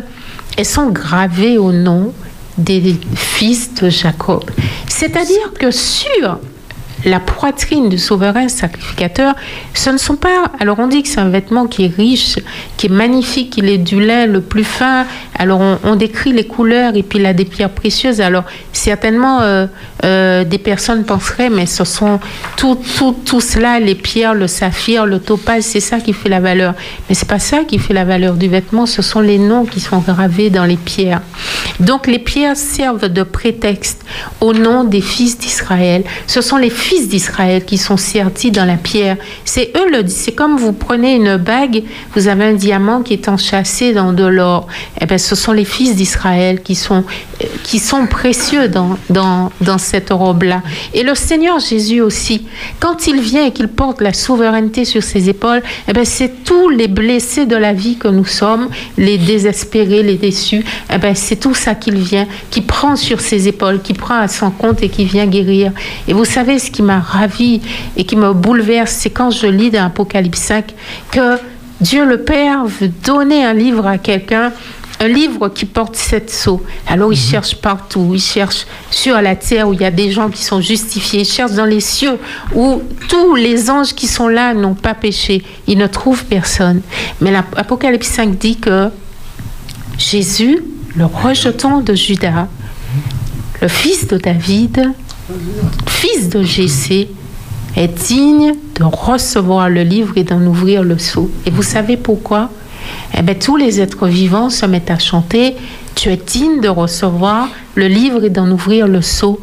elles 0.57 0.65
sont 0.65 0.89
gravées 0.89 1.57
au 1.57 1.71
nom 1.71 2.13
des 2.57 2.95
fils 3.15 3.73
de 3.75 3.89
Jacob. 3.89 4.43
C'est-à-dire 4.87 5.53
que 5.59 5.71
sur 5.71 6.39
la 7.05 7.19
poitrine 7.19 7.89
du 7.89 7.97
souverain 7.97 8.47
sacrificateur, 8.47 9.35
ce 9.73 9.89
ne 9.89 9.97
sont 9.97 10.15
pas. 10.15 10.51
Alors 10.59 10.79
on 10.79 10.87
dit 10.87 11.03
que 11.03 11.09
c'est 11.09 11.19
un 11.19 11.29
vêtement 11.29 11.67
qui 11.67 11.85
est 11.85 11.95
riche, 11.95 12.37
qui 12.77 12.87
est 12.87 12.89
magnifique, 12.89 13.57
il 13.57 13.69
est 13.69 13.77
du 13.77 13.99
lin 14.03 14.25
le 14.25 14.41
plus 14.41 14.63
fin. 14.63 15.05
Alors 15.37 15.61
on, 15.83 15.95
décrit 15.95 16.33
les 16.33 16.45
couleurs 16.45 16.95
et 16.95 17.03
puis 17.03 17.19
il 17.19 17.25
a 17.25 17.33
des 17.33 17.45
pierres 17.45 17.69
précieuses. 17.69 18.21
Alors 18.21 18.43
certainement 18.71 19.41
euh, 19.41 19.67
euh, 20.03 20.43
des 20.43 20.57
personnes 20.57 21.03
penseraient, 21.03 21.49
mais 21.49 21.65
ce 21.65 21.83
sont 21.83 22.19
tout, 22.57 22.77
tout, 22.97 23.15
tout 23.25 23.41
cela, 23.41 23.79
les 23.79 23.95
pierres, 23.95 24.33
le 24.33 24.47
saphir, 24.47 25.05
le 25.05 25.19
topaz, 25.19 25.65
c'est 25.65 25.79
ça 25.79 25.99
qui 25.99 26.13
fait 26.13 26.29
la 26.29 26.39
valeur. 26.39 26.73
Mais 27.09 27.15
c'est 27.15 27.27
pas 27.27 27.39
ça 27.39 27.59
qui 27.67 27.79
fait 27.79 27.93
la 27.93 28.05
valeur 28.05 28.35
du 28.35 28.47
vêtement, 28.47 28.85
ce 28.85 29.01
sont 29.01 29.19
les 29.19 29.37
noms 29.37 29.65
qui 29.65 29.79
sont 29.79 29.99
gravés 29.99 30.49
dans 30.49 30.65
les 30.65 30.77
pierres. 30.77 31.21
Donc 31.79 32.07
les 32.07 32.19
pierres 32.19 32.57
servent 32.57 33.09
de 33.09 33.23
prétexte 33.23 34.03
au 34.41 34.53
nom 34.53 34.83
des 34.83 35.01
fils 35.01 35.37
d'Israël. 35.37 36.03
Ce 36.27 36.41
sont 36.41 36.57
les 36.57 36.69
fils 36.69 36.92
d'Israël 37.01 37.65
qui 37.65 37.77
sont 37.77 37.97
sertis 37.97 38.51
dans 38.51 38.65
la 38.65 38.77
pierre. 38.77 39.17
C'est 39.45 39.71
eux 39.75 39.89
le 39.89 40.07
c'est 40.07 40.33
comme 40.33 40.57
vous 40.57 40.73
prenez 40.73 41.15
une 41.15 41.37
bague, 41.37 41.83
vous 42.15 42.27
avez 42.27 42.45
un 42.45 42.53
diamant 42.53 43.01
qui 43.01 43.13
est 43.13 43.27
enchâssé 43.27 43.93
dans 43.93 44.13
de 44.13 44.25
l'or. 44.25 44.67
Eh 45.01 45.05
bien, 45.05 45.17
ce 45.17 45.35
sont 45.35 45.51
les 45.51 45.65
fils 45.65 45.95
d'Israël 45.95 46.61
qui 46.61 46.75
sont 46.75 47.03
qui 47.63 47.79
sont 47.79 48.05
précieux 48.07 48.67
dans 48.67 48.97
dans, 49.09 49.51
dans 49.61 49.77
cette 49.77 50.11
robe-là. 50.11 50.61
Et 50.93 51.03
le 51.03 51.15
Seigneur 51.15 51.59
Jésus 51.59 52.01
aussi, 52.01 52.45
quand 52.79 53.07
il 53.07 53.19
vient 53.19 53.45
et 53.45 53.51
qu'il 53.51 53.67
porte 53.67 54.01
la 54.01 54.13
souveraineté 54.13 54.85
sur 54.85 55.03
ses 55.03 55.29
épaules, 55.29 55.61
eh 55.87 55.93
bien, 55.93 56.05
c'est 56.05 56.43
tous 56.43 56.69
les 56.69 56.87
blessés 56.87 57.45
de 57.45 57.55
la 57.55 57.73
vie 57.73 57.97
que 57.97 58.07
nous 58.07 58.25
sommes, 58.25 58.69
les 58.97 59.17
désespérés, 59.17 60.03
les 60.03 60.15
déçus. 60.15 60.63
Eh 60.93 60.97
bien, 60.97 61.15
c'est 61.15 61.37
tout 61.37 61.53
ça 61.53 61.75
qu'il 61.75 61.97
vient, 61.97 62.27
qui 62.51 62.61
prend 62.61 62.95
sur 62.95 63.21
ses 63.21 63.47
épaules, 63.47 63.81
qui 63.81 63.93
prend 63.93 64.19
à 64.19 64.27
son 64.27 64.51
compte 64.51 64.83
et 64.83 64.89
qui 64.89 65.05
vient 65.05 65.25
guérir. 65.25 65.71
Et 66.07 66.13
vous 66.13 66.25
savez 66.25 66.59
ce 66.59 66.69
qui 66.69 66.82
m'a 66.83 66.99
ravi 66.99 67.61
et 67.97 68.05
qui 68.05 68.15
me 68.15 68.33
bouleverse, 68.33 68.91
c'est 68.91 69.09
quand 69.09 69.31
je 69.31 69.47
lis 69.47 69.71
dans 69.71 69.85
Apocalypse 69.85 70.39
5 70.39 70.73
que 71.11 71.37
Dieu 71.81 72.05
le 72.05 72.23
Père 72.23 72.65
veut 72.65 72.91
donner 73.03 73.43
un 73.43 73.53
livre 73.53 73.87
à 73.87 73.97
quelqu'un 73.97 74.51
un 74.99 75.07
livre 75.07 75.49
qui 75.49 75.65
porte 75.65 75.95
sept 75.95 76.29
sceaux. 76.29 76.63
Alors 76.87 77.11
il 77.11 77.19
mhm. 77.19 77.31
cherche 77.31 77.55
partout, 77.55 78.11
il 78.13 78.21
cherche 78.21 78.65
sur 78.89 79.19
la 79.21 79.35
terre 79.35 79.67
où 79.67 79.73
il 79.73 79.81
y 79.81 79.85
a 79.85 79.91
des 79.91 80.11
gens 80.11 80.29
qui 80.29 80.43
sont 80.43 80.61
justifiés, 80.61 81.21
il 81.21 81.25
cherche 81.25 81.51
dans 81.51 81.65
les 81.65 81.79
cieux 81.79 82.17
où 82.55 82.81
tous 83.09 83.35
les 83.35 83.69
anges 83.69 83.93
qui 83.93 84.07
sont 84.07 84.27
là 84.27 84.53
n'ont 84.53 84.75
pas 84.75 84.93
péché. 84.93 85.43
Il 85.67 85.77
ne 85.77 85.87
trouve 85.87 86.25
personne. 86.25 86.81
Mais 87.21 87.31
l'Apocalypse 87.31 88.07
5 88.07 88.37
dit 88.37 88.57
que 88.57 88.89
Jésus, 89.97 90.63
le 90.95 91.05
rejetant 91.05 91.81
de 91.81 91.93
Judas, 91.93 92.47
le 93.61 93.67
fils 93.67 94.07
de 94.07 94.17
David, 94.17 94.91
fils 95.87 96.29
de 96.29 96.43
Jessé, 96.43 97.09
est 97.75 97.87
digne 97.87 98.53
de 98.75 98.83
recevoir 98.83 99.69
le 99.69 99.83
livre 99.83 100.13
et 100.15 100.23
d'en 100.23 100.41
ouvrir 100.45 100.83
le 100.83 100.97
sceau. 100.97 101.31
Et 101.45 101.49
vous 101.49 101.63
savez 101.63 101.97
pourquoi? 101.97 102.49
Eh 103.17 103.21
bien, 103.21 103.35
tous 103.35 103.55
les 103.55 103.79
êtres 103.79 104.07
vivants 104.07 104.49
se 104.49 104.65
mettent 104.65 104.91
à 104.91 104.99
chanter 104.99 105.55
Tu 105.95 106.09
es 106.09 106.17
digne 106.17 106.59
de 106.61 106.67
recevoir 106.69 107.47
le 107.75 107.87
livre 107.87 108.23
et 108.23 108.29
d'en 108.29 108.49
ouvrir 108.51 108.87
le 108.87 109.01
sceau. 109.01 109.39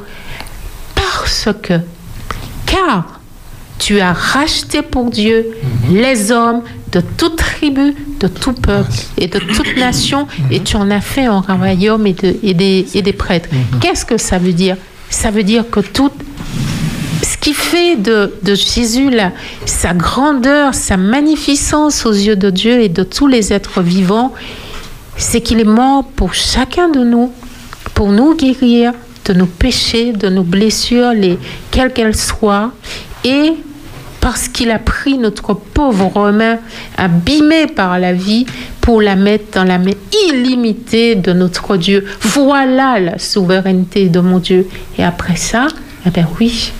Parce 0.94 1.48
que, 1.62 1.74
car 2.66 3.20
tu 3.78 3.98
as 4.00 4.12
racheté 4.12 4.82
pour 4.82 5.10
Dieu 5.10 5.46
les 5.90 6.30
hommes 6.30 6.62
de 6.92 7.00
toute 7.00 7.36
tribu, 7.36 7.94
de 8.20 8.28
tout 8.28 8.52
peuple 8.52 8.92
et 9.16 9.26
de 9.26 9.38
toute 9.38 9.76
nation, 9.76 10.26
et 10.50 10.60
tu 10.60 10.76
en 10.76 10.90
as 10.90 11.00
fait 11.00 11.24
un 11.24 11.40
royaume 11.40 12.06
et, 12.06 12.16
et, 12.42 12.52
des, 12.52 12.86
et 12.94 13.02
des 13.02 13.12
prêtres. 13.12 13.48
Mhm. 13.50 13.80
Qu'est-ce 13.80 14.04
que 14.04 14.18
ça 14.18 14.38
veut 14.38 14.52
dire? 14.52 14.76
Ça 15.10 15.30
veut 15.30 15.42
dire 15.42 15.68
que 15.68 15.80
tout 15.80 16.10
ce 17.22 17.36
qui 17.36 17.52
fait 17.52 17.96
de, 17.96 18.32
de 18.42 18.54
Jésus 18.54 19.10
sa 19.66 19.92
grandeur, 19.92 20.74
sa 20.74 20.96
magnificence 20.96 22.06
aux 22.06 22.12
yeux 22.12 22.36
de 22.36 22.50
Dieu 22.50 22.80
et 22.80 22.88
de 22.88 23.02
tous 23.02 23.26
les 23.26 23.52
êtres 23.52 23.82
vivants, 23.82 24.32
c'est 25.16 25.40
qu'il 25.40 25.60
est 25.60 25.64
mort 25.64 26.04
pour 26.04 26.32
chacun 26.32 26.88
de 26.88 27.00
nous, 27.00 27.30
pour 27.94 28.10
nous 28.10 28.34
guérir 28.34 28.92
de 29.26 29.34
nos 29.34 29.46
péchés, 29.46 30.12
de 30.12 30.28
nos 30.28 30.42
blessures, 30.42 31.12
les, 31.12 31.38
quelles 31.70 31.92
qu'elles 31.92 32.16
soient, 32.16 32.72
et 33.24 33.52
parce 34.20 34.48
qu'il 34.48 34.70
a 34.70 34.78
pris 34.78 35.18
notre 35.18 35.54
pauvre 35.54 36.30
main 36.30 36.58
abîmée 36.96 37.66
par 37.66 37.98
la 37.98 38.12
vie 38.12 38.46
pour 38.80 39.02
la 39.02 39.16
mettre 39.16 39.58
dans 39.58 39.64
la 39.64 39.78
main 39.78 39.92
illimitée 40.28 41.14
de 41.14 41.32
notre 41.32 41.76
Dieu. 41.76 42.06
Voilà 42.20 43.00
la 43.00 43.18
souveraineté 43.18 44.08
de 44.08 44.20
mon 44.20 44.38
Dieu. 44.38 44.68
Et 44.98 45.04
après 45.04 45.36
ça, 45.36 45.68
eh 46.06 46.10
bien 46.10 46.28
oui. 46.38 46.72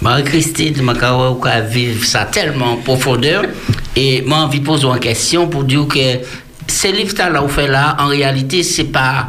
Marie-Christine, 0.00 0.74
je 0.76 1.60
vivre 1.68 2.04
ça 2.04 2.24
tellement 2.24 2.72
en 2.72 2.76
profondeur. 2.76 3.44
Et 3.94 4.22
moi, 4.22 4.38
envie 4.38 4.60
poser 4.60 4.86
une 4.86 4.98
question 4.98 5.48
pour 5.48 5.64
dire 5.64 5.86
que 5.86 6.18
ces 6.66 6.92
livres-là, 6.92 7.46
fait 7.48 7.68
là, 7.68 7.96
en 8.00 8.06
réalité, 8.06 8.62
c'est 8.62 8.84
pas. 8.84 9.28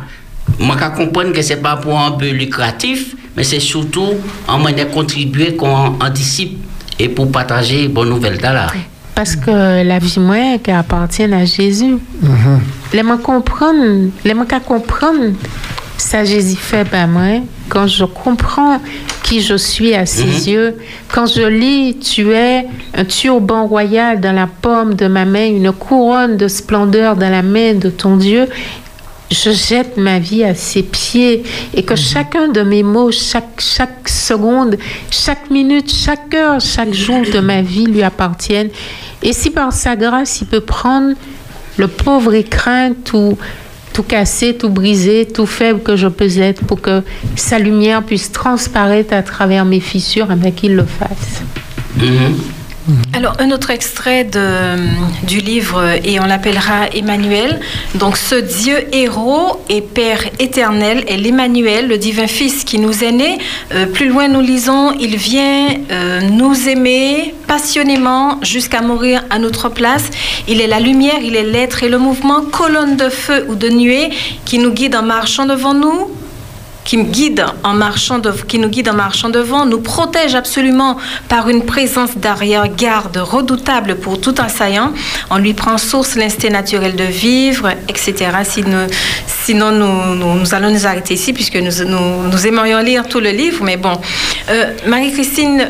Moi, 0.59 0.75
je 0.79 1.03
comprends 1.03 1.31
que 1.31 1.41
c'est 1.41 1.61
pas 1.61 1.77
pour 1.77 1.99
un 1.99 2.11
but 2.11 2.31
lucratif, 2.31 3.15
mais 3.35 3.43
c'est 3.43 3.59
surtout 3.59 4.15
en 4.47 4.59
moyen 4.59 4.85
de 4.85 4.89
contribuer 4.91 5.55
qu'on 5.55 5.97
anticipe 6.01 6.57
et 6.99 7.09
pour 7.09 7.31
partager 7.31 7.87
bonnes 7.87 8.09
nouvelles 8.09 8.39
là. 8.41 8.67
Parce 9.15 9.35
que 9.35 9.83
la 9.83 9.99
vie 9.99 10.19
moi 10.19 10.57
qui 10.63 10.71
appartient 10.71 11.23
à 11.23 11.45
Jésus. 11.45 11.97
Mm 12.21 12.57
Les 12.93 13.03
comprendre, 13.23 14.09
les 14.25 14.33
comprendre 14.65 15.33
ça 15.97 16.25
Jésus 16.25 16.57
fait 16.57 16.83
ben 16.91 17.07
moi 17.07 17.41
quand 17.69 17.87
je 17.87 18.05
comprends 18.05 18.79
qui 19.23 19.41
je 19.41 19.55
suis 19.55 19.93
à 19.95 20.05
ses 20.05 20.25
mhm. 20.25 20.53
yeux, 20.53 20.77
quand 21.11 21.25
je 21.25 21.41
lis 21.41 21.97
tu 21.97 22.31
es 22.31 22.67
un 22.93 23.05
turban 23.05 23.65
royal 23.65 24.19
dans 24.19 24.33
la 24.33 24.47
paume 24.47 24.95
de 24.95 25.07
ma 25.07 25.25
main, 25.25 25.47
une 25.47 25.71
couronne 25.71 26.37
de 26.37 26.47
splendeur 26.47 27.15
dans 27.15 27.29
la 27.29 27.41
main 27.41 27.73
de 27.73 27.89
ton 27.89 28.17
Dieu, 28.17 28.47
je 29.31 29.51
jette 29.51 29.97
ma 29.97 30.19
vie 30.19 30.43
à 30.43 30.55
ses 30.55 30.83
pieds 30.83 31.43
et 31.73 31.83
que 31.83 31.93
mhm. 31.93 31.97
chacun 31.97 32.47
de 32.47 32.61
mes 32.61 32.83
mots, 32.83 33.11
chaque, 33.11 33.59
chaque 33.59 34.07
seconde, 34.07 34.77
chaque 35.09 35.49
minute, 35.49 35.91
chaque 35.93 36.33
heure, 36.33 36.59
chaque 36.59 36.93
jour 36.93 37.21
de 37.31 37.39
ma 37.39 37.61
vie 37.61 37.85
lui 37.85 38.03
appartiennent. 38.03 38.69
Et 39.21 39.33
si 39.33 39.49
par 39.49 39.73
sa 39.73 39.95
grâce, 39.95 40.41
il 40.41 40.47
peut 40.47 40.61
prendre 40.61 41.15
le 41.77 41.87
pauvre 41.87 42.33
écrin, 42.33 42.93
tout, 42.93 43.37
tout 43.93 44.03
cassé, 44.03 44.55
tout 44.55 44.69
brisé, 44.69 45.25
tout 45.25 45.45
faible 45.45 45.81
que 45.81 45.95
je 45.95 46.07
peux 46.07 46.37
être 46.39 46.63
pour 46.65 46.81
que 46.81 47.01
sa 47.35 47.59
lumière 47.59 48.03
puisse 48.03 48.31
transparaître 48.31 49.13
à 49.13 49.23
travers 49.23 49.65
mes 49.65 49.79
fissures, 49.79 50.29
avec 50.29 50.55
qu'il 50.55 50.75
le 50.75 50.85
fasse. 50.85 51.41
Mhm. 51.97 52.62
Alors, 53.13 53.35
un 53.39 53.51
autre 53.51 53.69
extrait 53.69 54.25
de, 54.25 54.75
du 55.25 55.39
livre, 55.39 55.81
et 56.03 56.19
on 56.19 56.25
l'appellera 56.25 56.87
Emmanuel. 56.93 57.61
Donc, 57.95 58.17
ce 58.17 58.35
Dieu 58.35 58.75
héros 58.91 59.61
et 59.69 59.81
Père 59.81 60.23
éternel 60.39 61.05
est 61.07 61.17
l'Emmanuel, 61.17 61.87
le 61.87 61.97
divin 61.97 62.27
Fils 62.27 62.63
qui 62.65 62.79
nous 62.79 63.03
est 63.03 63.11
né. 63.11 63.37
Euh, 63.73 63.85
plus 63.85 64.09
loin, 64.09 64.27
nous 64.27 64.41
lisons, 64.41 64.91
il 64.99 65.15
vient 65.15 65.67
euh, 65.91 66.21
nous 66.21 66.67
aimer 66.67 67.33
passionnément 67.47 68.39
jusqu'à 68.41 68.81
mourir 68.81 69.23
à 69.29 69.39
notre 69.39 69.69
place. 69.69 70.09
Il 70.47 70.59
est 70.59 70.67
la 70.67 70.79
lumière, 70.79 71.19
il 71.23 71.35
est 71.35 71.43
l'être 71.43 71.83
et 71.83 71.89
le 71.89 71.99
mouvement, 71.99 72.41
colonne 72.41 72.97
de 72.97 73.09
feu 73.09 73.45
ou 73.47 73.55
de 73.55 73.69
nuée 73.69 74.09
qui 74.43 74.59
nous 74.59 74.71
guide 74.71 74.95
en 74.95 75.03
marchant 75.03 75.45
devant 75.45 75.73
nous, 75.73 76.09
qui, 76.83 76.97
nous 76.97 77.05
guide 77.05 77.45
en 77.63 77.73
marchant 77.73 78.19
devant, 78.19 79.65
nous 79.65 79.79
protège 79.79 80.35
absolument 80.35 80.97
par 81.29 81.49
une 81.49 81.65
présence 81.65 82.17
d'arrière-garde 82.17 83.17
redoutable 83.17 83.95
pour 83.95 84.19
tout 84.19 84.35
assaillant. 84.37 84.91
On 85.29 85.37
lui 85.37 85.53
prend 85.53 85.77
source 85.77 86.15
l'instinct 86.15 86.49
naturel 86.49 86.95
de 86.95 87.03
vivre, 87.03 87.69
etc. 87.87 88.31
sinon, 89.27 89.71
nous, 89.71 90.53
allons 90.53 90.71
nous 90.71 90.85
arrêter 90.85 91.13
ici 91.13 91.33
puisque 91.33 91.57
nous, 91.57 92.47
aimerions 92.47 92.79
lire 92.79 93.07
tout 93.07 93.19
le 93.19 93.29
livre. 93.29 93.63
Mais 93.63 93.77
bon, 93.77 93.93
euh, 94.49 94.71
Marie-Christine, 94.85 95.69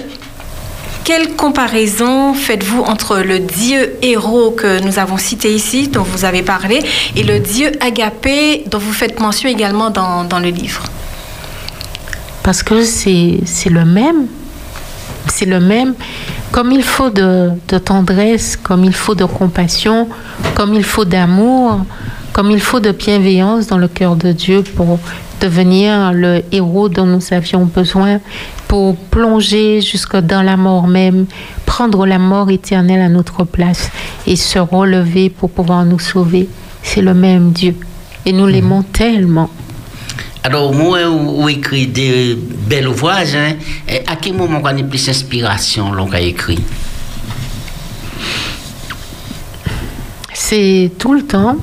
quelle 1.03 1.35
comparaison 1.35 2.33
faites-vous 2.33 2.81
entre 2.81 3.17
le 3.17 3.39
Dieu 3.39 3.97
héros 4.01 4.51
que 4.51 4.81
nous 4.81 4.99
avons 4.99 5.17
cité 5.17 5.53
ici, 5.53 5.89
dont 5.89 6.03
vous 6.03 6.23
avez 6.23 6.43
parlé, 6.43 6.79
et 7.15 7.23
le 7.23 7.39
Dieu 7.39 7.71
agapé 7.81 8.63
dont 8.67 8.77
vous 8.77 8.93
faites 8.93 9.19
mention 9.19 9.49
également 9.49 9.89
dans 9.89 10.39
le 10.39 10.49
livre? 10.49 10.83
Parce 12.43 12.61
que 12.61 12.83
c'est 12.83 13.69
le 13.69 13.85
même. 13.85 14.27
C'est 15.27 15.45
le 15.45 15.59
même. 15.59 15.95
Comme 16.51 16.71
il 16.71 16.83
faut 16.83 17.09
de, 17.09 17.51
de, 17.67 17.77
tendresse, 17.77 18.57
comme 18.57 18.83
il 18.83 18.93
faut 18.93 19.15
de 19.15 19.25
compassion, 19.25 20.07
comme 20.53 20.73
il 20.73 20.83
faut 20.83 21.05
d'amour, 21.05 21.79
comme 22.33 22.51
il 22.51 22.59
faut 22.59 22.79
de 22.79 22.91
bienveillance 22.91 23.67
dans 23.67 23.77
le 23.77 23.87
cœur 23.87 24.15
de 24.15 24.31
Dieu 24.31 24.61
pour 24.61 24.99
devenir 25.39 26.13
le 26.13 26.43
héros 26.51 26.89
dont 26.89 27.05
nous 27.05 27.21
avions 27.31 27.65
besoin, 27.65 28.19
pour 28.67 28.95
plonger 28.95 29.81
jusque 29.81 30.17
dans 30.17 30.41
la 30.41 30.57
mort 30.57 30.87
même, 30.87 31.25
prendre 31.65 32.05
la 32.05 32.19
mort 32.19 32.49
éternelle 32.49 33.01
à 33.01 33.09
notre 33.09 33.43
place 33.43 33.89
et 34.27 34.35
se 34.35 34.59
relever 34.59 35.29
pour 35.29 35.49
pouvoir 35.49 35.85
nous 35.85 35.99
sauver. 35.99 36.49
C'est 36.81 37.01
le 37.01 37.13
même 37.13 37.51
Dieu. 37.51 37.75
Et 38.25 38.33
nous 38.33 38.47
l'aimons 38.47 38.83
tellement. 38.83 39.49
Alors, 40.45 40.73
moi, 40.73 40.99
où 41.09 41.47
écrit 41.47 41.87
des 41.87 42.35
belles 42.35 42.89
ouvrages, 42.89 43.33
hein, 43.33 43.53
à 44.07 44.17
quel 44.17 44.33
moment 44.33 44.59
on 44.61 44.65
a 44.65 44.73
plus 44.83 45.05
d'inspiration 45.05 45.93
l'on 45.93 46.11
a 46.11 46.19
écrit? 46.19 46.59
C'est 50.33 50.91
tout 50.99 51.13
le 51.13 51.21
temps. 51.21 51.55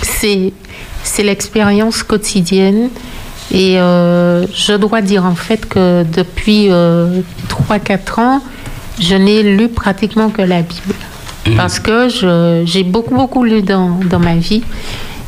C'est, 0.00 0.54
c'est 1.02 1.22
l'expérience 1.22 2.02
quotidienne. 2.02 2.88
Et 3.52 3.78
euh, 3.78 4.46
je 4.54 4.72
dois 4.74 5.02
dire 5.02 5.26
en 5.26 5.34
fait 5.34 5.68
que 5.68 6.04
depuis 6.04 6.68
3-4 6.68 6.70
euh, 6.72 8.22
ans, 8.22 8.42
je 8.98 9.14
n'ai 9.14 9.42
lu 9.42 9.68
pratiquement 9.68 10.30
que 10.30 10.40
la 10.40 10.62
Bible. 10.62 10.94
Mmh. 11.46 11.56
Parce 11.56 11.78
que 11.78 12.08
j'ai 12.64 12.84
beaucoup, 12.84 13.14
beaucoup 13.14 13.44
lu 13.44 13.60
dans, 13.60 14.00
dans 14.08 14.20
ma 14.20 14.36
vie. 14.36 14.62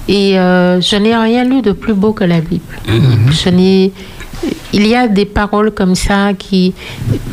Et 0.08 0.38
euh, 0.38 0.80
je 0.80 0.96
n'ai 0.96 1.16
rien 1.16 1.44
lu 1.44 1.62
de 1.62 1.72
plus 1.72 1.94
beau 1.94 2.12
que 2.12 2.24
la 2.24 2.40
Bible. 2.40 2.62
Mhm. 2.88 3.32
Je 3.32 3.48
n'ai 3.50 3.92
il 4.72 4.86
y 4.86 4.94
a 4.94 5.08
des 5.08 5.24
paroles 5.24 5.70
comme 5.70 5.94
ça 5.94 6.32
qui... 6.36 6.74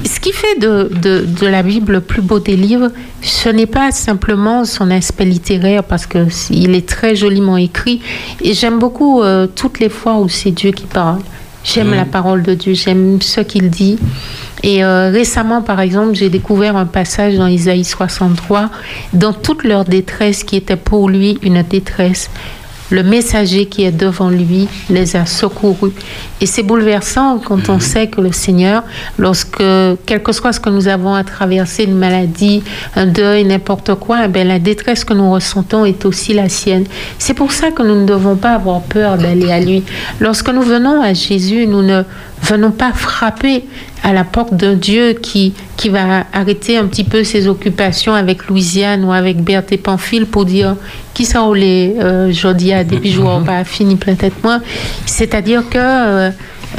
Ce 0.05 0.19
qui 0.19 0.31
fait 0.31 0.59
de, 0.59 0.91
de, 1.01 1.25
de, 1.25 1.47
la 1.47 1.63
Bible 1.63 1.93
le 1.93 2.01
plus 2.01 2.21
beau 2.21 2.39
des 2.39 2.55
livres, 2.55 2.89
ce 3.21 3.49
n'est 3.49 3.65
pas 3.65 3.91
simplement 3.91 4.65
son 4.65 4.91
aspect 4.91 5.25
littéraire, 5.25 5.83
parce 5.83 6.05
qu'il 6.05 6.75
est 6.75 6.87
très 6.87 7.15
joliment 7.15 7.57
écrit. 7.57 8.01
Et 8.41 8.53
j'aime 8.53 8.79
beaucoup 8.79 9.21
euh, 9.21 9.47
toutes 9.47 9.79
les 9.79 9.89
fois 9.89 10.17
où 10.17 10.29
c'est 10.29 10.51
Dieu 10.51 10.71
qui 10.71 10.85
parle. 10.85 11.19
J'aime 11.63 11.91
la 11.91 12.05
mhm. 12.05 12.11
parole 12.11 12.43
de 12.43 12.53
Dieu, 12.53 12.73
j'aime 12.73 13.21
ce 13.21 13.41
qu'il 13.41 13.69
dit. 13.69 13.97
Et 14.63 14.83
euh, 14.83 15.09
récemment, 15.09 15.61
par 15.61 15.79
exemple, 15.79 16.15
j'ai 16.15 16.29
découvert 16.29 16.75
un 16.75 16.85
passage 16.85 17.35
dans 17.35 17.47
Isaïe 17.47 17.85
63, 17.85 18.69
dans 19.13 19.33
toute 19.33 19.63
leur 19.63 19.85
détresse 19.85 20.43
qui 20.43 20.57
était 20.57 20.75
pour 20.75 21.09
lui 21.09 21.37
une 21.41 21.61
détresse 21.63 22.29
le 22.89 23.03
messager 23.03 23.65
qui 23.65 23.83
est 23.83 23.91
devant 23.91 24.29
lui 24.29 24.67
les 24.89 25.15
a 25.15 25.25
secourus. 25.25 25.91
Et 26.41 26.45
c'est 26.45 26.63
bouleversant 26.63 27.39
quand 27.39 27.69
on 27.69 27.75
mhm. 27.75 27.79
sait 27.79 28.07
que 28.07 28.21
le 28.21 28.31
Seigneur, 28.31 28.83
lorsque, 29.17 29.63
quel 30.05 30.23
que 30.23 30.31
soit 30.31 30.53
ce 30.53 30.59
que 30.59 30.69
nous 30.69 30.87
avons 30.87 31.13
à 31.13 31.23
traverser, 31.23 31.83
une 31.83 31.97
maladie, 31.97 32.63
un 32.95 33.05
deuil, 33.05 33.43
n'importe 33.43 33.95
quoi, 33.95 34.19
eh 34.25 34.43
la 34.43 34.59
détresse 34.59 35.03
que 35.03 35.13
nous 35.13 35.31
ressentons 35.31 35.85
est 35.85 36.05
aussi 36.05 36.33
la 36.33 36.49
sienne. 36.49 36.85
C'est 37.17 37.33
pour 37.33 37.51
ça 37.51 37.71
que 37.71 37.83
nous 37.83 38.01
ne 38.01 38.05
devons 38.05 38.35
pas 38.35 38.53
avoir 38.53 38.81
peur 38.81 39.17
d'aller 39.17 39.51
à 39.51 39.59
lui. 39.59 39.83
Lorsque 40.19 40.49
nous 40.49 40.61
venons 40.61 41.01
à 41.01 41.13
Jésus, 41.13 41.67
nous 41.67 41.81
ne 41.81 42.03
venons 42.43 42.71
pas 42.71 42.93
frapper 42.93 43.65
à 44.03 44.13
la 44.13 44.23
porte 44.23 44.53
d'un 44.53 44.75
Dieu 44.75 45.13
qui, 45.13 45.53
qui 45.77 45.89
va 45.89 46.25
arrêter 46.33 46.77
un 46.77 46.85
petit 46.85 47.03
peu 47.03 47.23
ses 47.23 47.47
occupations 47.47 48.13
avec 48.13 48.47
Louisiane 48.47 49.03
ou 49.03 49.11
avec 49.11 49.43
Berthe 49.43 49.77
Pamphile 49.81 50.25
pour 50.25 50.45
dire 50.45 50.75
qui 51.13 51.25
ça 51.25 51.41
les 51.53 51.95
euh, 51.99 52.31
des 52.83 53.09
jours 53.09 53.43
pas 53.45 53.63
fini 53.63 53.95
peut-être 53.95 54.43
moi. 54.43 54.59
C'est-à-dire 55.05 55.67
que 55.69 55.77
euh, 55.77 56.29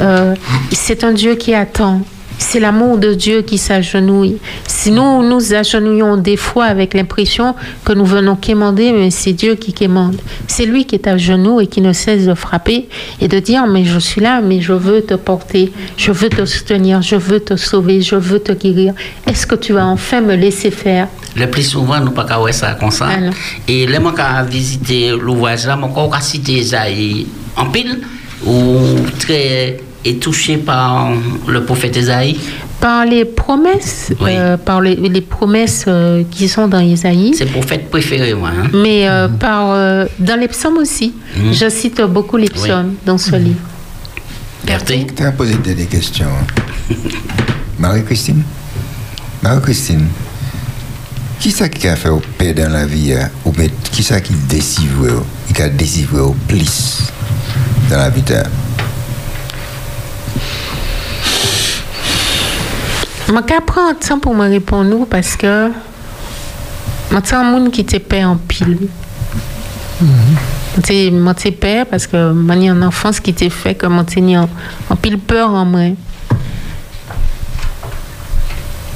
euh, 0.01 0.35
c'est 0.71 1.03
un 1.03 1.11
Dieu 1.11 1.35
qui 1.35 1.53
attend 1.53 2.01
c'est 2.41 2.59
l'amour 2.59 2.97
de 2.97 3.13
Dieu 3.13 3.43
qui 3.43 3.57
s'agenouille. 3.57 4.37
Si 4.67 4.91
nous 4.91 5.23
nous 5.23 5.53
agenouillons 5.53 6.17
des 6.17 6.37
fois 6.37 6.65
avec 6.65 6.95
l'impression 6.95 7.55
que 7.85 7.93
nous 7.93 8.03
venons 8.03 8.35
quémander, 8.35 8.91
mais 8.91 9.11
c'est 9.11 9.33
Dieu 9.33 9.55
qui 9.55 9.73
quémande. 9.73 10.17
C'est 10.47 10.65
lui 10.65 10.85
qui 10.85 10.95
est 10.95 11.07
à 11.07 11.17
genoux 11.17 11.61
et 11.61 11.67
qui 11.67 11.81
ne 11.81 11.93
cesse 11.93 12.25
de 12.25 12.33
frapper 12.33 12.89
et 13.21 13.27
de 13.27 13.39
dire 13.39 13.67
mais 13.67 13.85
je 13.85 13.99
suis 13.99 14.21
là, 14.21 14.41
mais 14.41 14.59
je 14.59 14.73
veux 14.73 15.01
te 15.01 15.13
porter, 15.13 15.71
je 15.97 16.11
veux 16.11 16.29
te 16.29 16.43
soutenir, 16.45 17.01
je 17.03 17.15
veux 17.15 17.39
te 17.39 17.55
sauver, 17.55 18.01
je 18.01 18.15
veux 18.15 18.39
te 18.39 18.51
guérir. 18.51 18.95
Est-ce 19.27 19.45
que 19.45 19.55
tu 19.55 19.73
vas 19.73 19.85
enfin 19.85 20.21
me 20.21 20.35
laisser 20.35 20.71
faire? 20.71 21.07
Le 21.35 21.45
plus 21.45 21.63
souvent, 21.63 21.99
nous 21.99 22.11
pas 22.11 22.25
qu'à 22.25 22.51
ça 22.51 22.73
comme 22.73 22.91
ça. 22.91 23.07
Et 23.67 23.85
les 23.85 23.93
gens 23.93 24.11
qui 24.11 24.51
visité 24.51 25.11
l'ouvrage 25.11 25.67
là, 25.67 25.77
encore 25.77 26.19
cité 26.21 26.63
ça 26.63 26.85
en 27.55 27.65
pile 27.67 27.99
ou 28.45 28.95
très 29.19 29.77
est 30.05 30.19
touché 30.21 30.57
par 30.57 31.09
le 31.47 31.63
prophète 31.63 31.95
Esaïe 31.97 32.37
Par 32.79 33.05
les 33.05 33.25
promesses, 33.25 34.11
Oui. 34.19 34.31
euh, 34.33 34.57
par 34.57 34.81
les, 34.81 34.95
les 34.95 35.21
promesses 35.21 35.85
euh, 35.87 36.23
qui 36.31 36.47
sont 36.47 36.67
dans 36.67 36.79
Isaïe. 36.79 37.33
C'est 37.37 37.45
le 37.45 37.51
prophète 37.51 37.89
préféré, 37.89 38.33
moi. 38.33 38.49
hein. 38.49 38.69
Mais 38.73 39.07
euh, 39.07 39.27
par, 39.27 39.71
euh, 39.71 40.05
dans 40.19 40.39
les 40.39 40.47
psaumes 40.47 40.77
aussi. 40.77 41.13
Mhm. 41.37 41.53
Je 41.53 41.69
cite 41.69 42.01
beaucoup 42.01 42.37
les 42.37 42.49
psaumes 42.49 42.95
dans 43.05 43.17
ce 43.17 43.35
livre. 43.35 43.59
Berthe 44.65 44.93
Tu 45.15 45.23
as 45.23 45.31
posé 45.31 45.55
des 45.55 45.85
questions. 45.85 46.27
Marie-Christine? 47.79 48.43
Marie-Christine, 49.43 50.05
qui 51.39 51.49
ça 51.49 51.67
qui 51.67 51.87
a 51.87 51.95
fait 51.95 52.09
au 52.09 52.21
paix 52.37 52.53
dans 52.53 52.71
la 52.71 52.85
vie 52.85 53.13
hein? 53.13 53.29
Ou 53.45 53.51
bien 53.51 53.67
qui 53.91 54.03
ça 54.03 54.21
qui 54.21 54.33
décide 54.47 54.89
Qui 55.53 55.61
a 55.63 55.69
décidé 55.69 56.19
au 56.19 56.35
plus 56.47 57.01
dans 57.89 57.97
la 57.97 58.09
vie 58.11 58.21
hein? 58.29 58.43
Je 63.31 63.37
vais 63.37 63.61
prendre 63.61 63.97
temps 63.97 64.19
pour 64.19 64.35
me 64.35 64.49
répondre 64.49 65.07
parce 65.09 65.37
que 65.37 65.71
je 67.09 67.25
suis 67.25 67.33
un 67.33 67.43
monde 67.45 67.71
qui 67.71 67.85
te 67.85 67.95
paie 67.95 68.25
en 68.25 68.35
pile. 68.35 68.89
Je 70.75 71.33
suis 71.37 71.51
peur 71.51 71.85
parce 71.85 72.07
que 72.07 72.17
je 72.17 72.53
une 72.53 72.83
enfance 72.83 73.21
qui 73.21 73.33
t'est 73.33 73.49
fait 73.49 73.73
que 73.73 73.87
je 73.87 74.11
suis 74.11 74.37
en, 74.37 74.49
pile 75.01 75.17
peur 75.17 75.49
en 75.49 75.63
moi. 75.63 75.95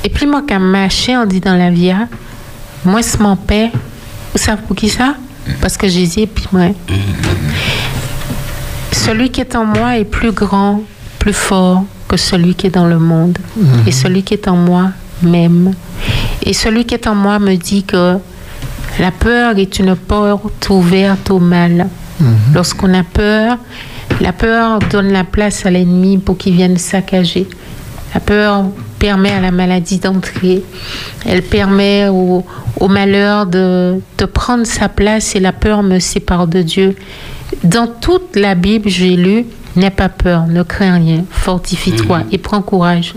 Et 0.04 0.10
puis 0.10 0.28
moi, 0.28 0.44
quand 0.46 0.60
je 0.60 1.12
on 1.12 1.26
dit 1.26 1.40
dans 1.40 1.56
la 1.56 1.72
vie, 1.72 1.92
ah, 1.92 2.10
moi, 2.84 3.02
c'est 3.02 3.22
mon 3.22 3.38
père. 3.38 3.72
Vous 4.34 4.38
savez 4.38 4.62
pour 4.64 4.76
qui 4.76 4.90
ça? 4.90 5.16
Parce 5.62 5.78
que 5.78 5.88
Jésus 5.88 6.24
est 6.24 6.28
puis 6.28 6.46
moi. 6.52 6.72
Celui 8.92 9.32
qui 9.32 9.40
est 9.40 9.56
en 9.56 9.64
moi 9.64 9.98
est 9.98 10.04
plus 10.04 10.34
grand, 10.34 10.82
plus 11.20 11.34
fort 11.34 11.86
que 12.08 12.18
celui 12.18 12.56
qui 12.56 12.68
est 12.68 12.76
dans 12.76 12.88
le 12.88 13.00
monde. 13.00 13.38
Et 13.88 13.92
celui 13.92 14.24
qui 14.24 14.34
est 14.34 14.48
en 14.48 14.56
moi 14.56 14.92
m'aime. 15.22 15.74
Et 16.44 16.54
celui 16.54 16.86
qui 16.86 16.94
est 16.94 17.08
en 17.08 17.16
moi 17.16 17.40
me 17.40 17.56
dit 17.56 17.84
que 17.84 18.18
la 19.00 19.12
peur 19.12 19.58
est 19.58 19.80
une 19.80 19.96
porte 19.96 20.70
ouverte 20.70 21.30
au 21.32 21.40
mal. 21.40 21.88
Lorsqu'on 22.54 22.94
a 22.94 23.04
peur, 23.04 23.58
la 24.22 24.32
peur 24.32 24.80
donne 24.92 25.12
la 25.12 25.24
place 25.24 25.66
à 25.66 25.70
l'ennemi 25.72 26.18
pour 26.18 26.38
qu'il 26.38 26.56
vienne 26.56 26.78
saccager. 26.78 27.48
La 28.14 28.22
peur 28.22 28.66
permet 29.00 29.32
à 29.32 29.42
la 29.42 29.52
maladie 29.52 30.00
d'entrer. 30.00 30.64
Elle 31.26 31.42
permet 31.42 32.08
au, 32.08 32.46
au 32.80 32.88
malheur 32.88 33.46
de, 33.46 34.00
de 34.18 34.26
prendre 34.26 34.66
sa 34.66 34.88
place 34.88 35.36
et 35.36 35.42
la 35.42 35.52
peur 35.52 35.84
me 35.84 36.00
sépare 36.00 36.48
de 36.48 36.62
Dieu. 36.62 36.96
Dans 37.64 37.88
toute 37.88 38.36
la 38.38 38.56
Bible, 38.56 38.88
j'ai 38.88 39.18
lu 39.18 39.46
N'aie 39.76 39.90
pas 39.90 40.10
peur, 40.10 40.48
ne 40.48 40.64
crains 40.64 40.96
rien, 40.96 41.26
fortifie-toi 41.30 42.22
et 42.32 42.38
prends 42.38 42.62
courage. 42.62 43.14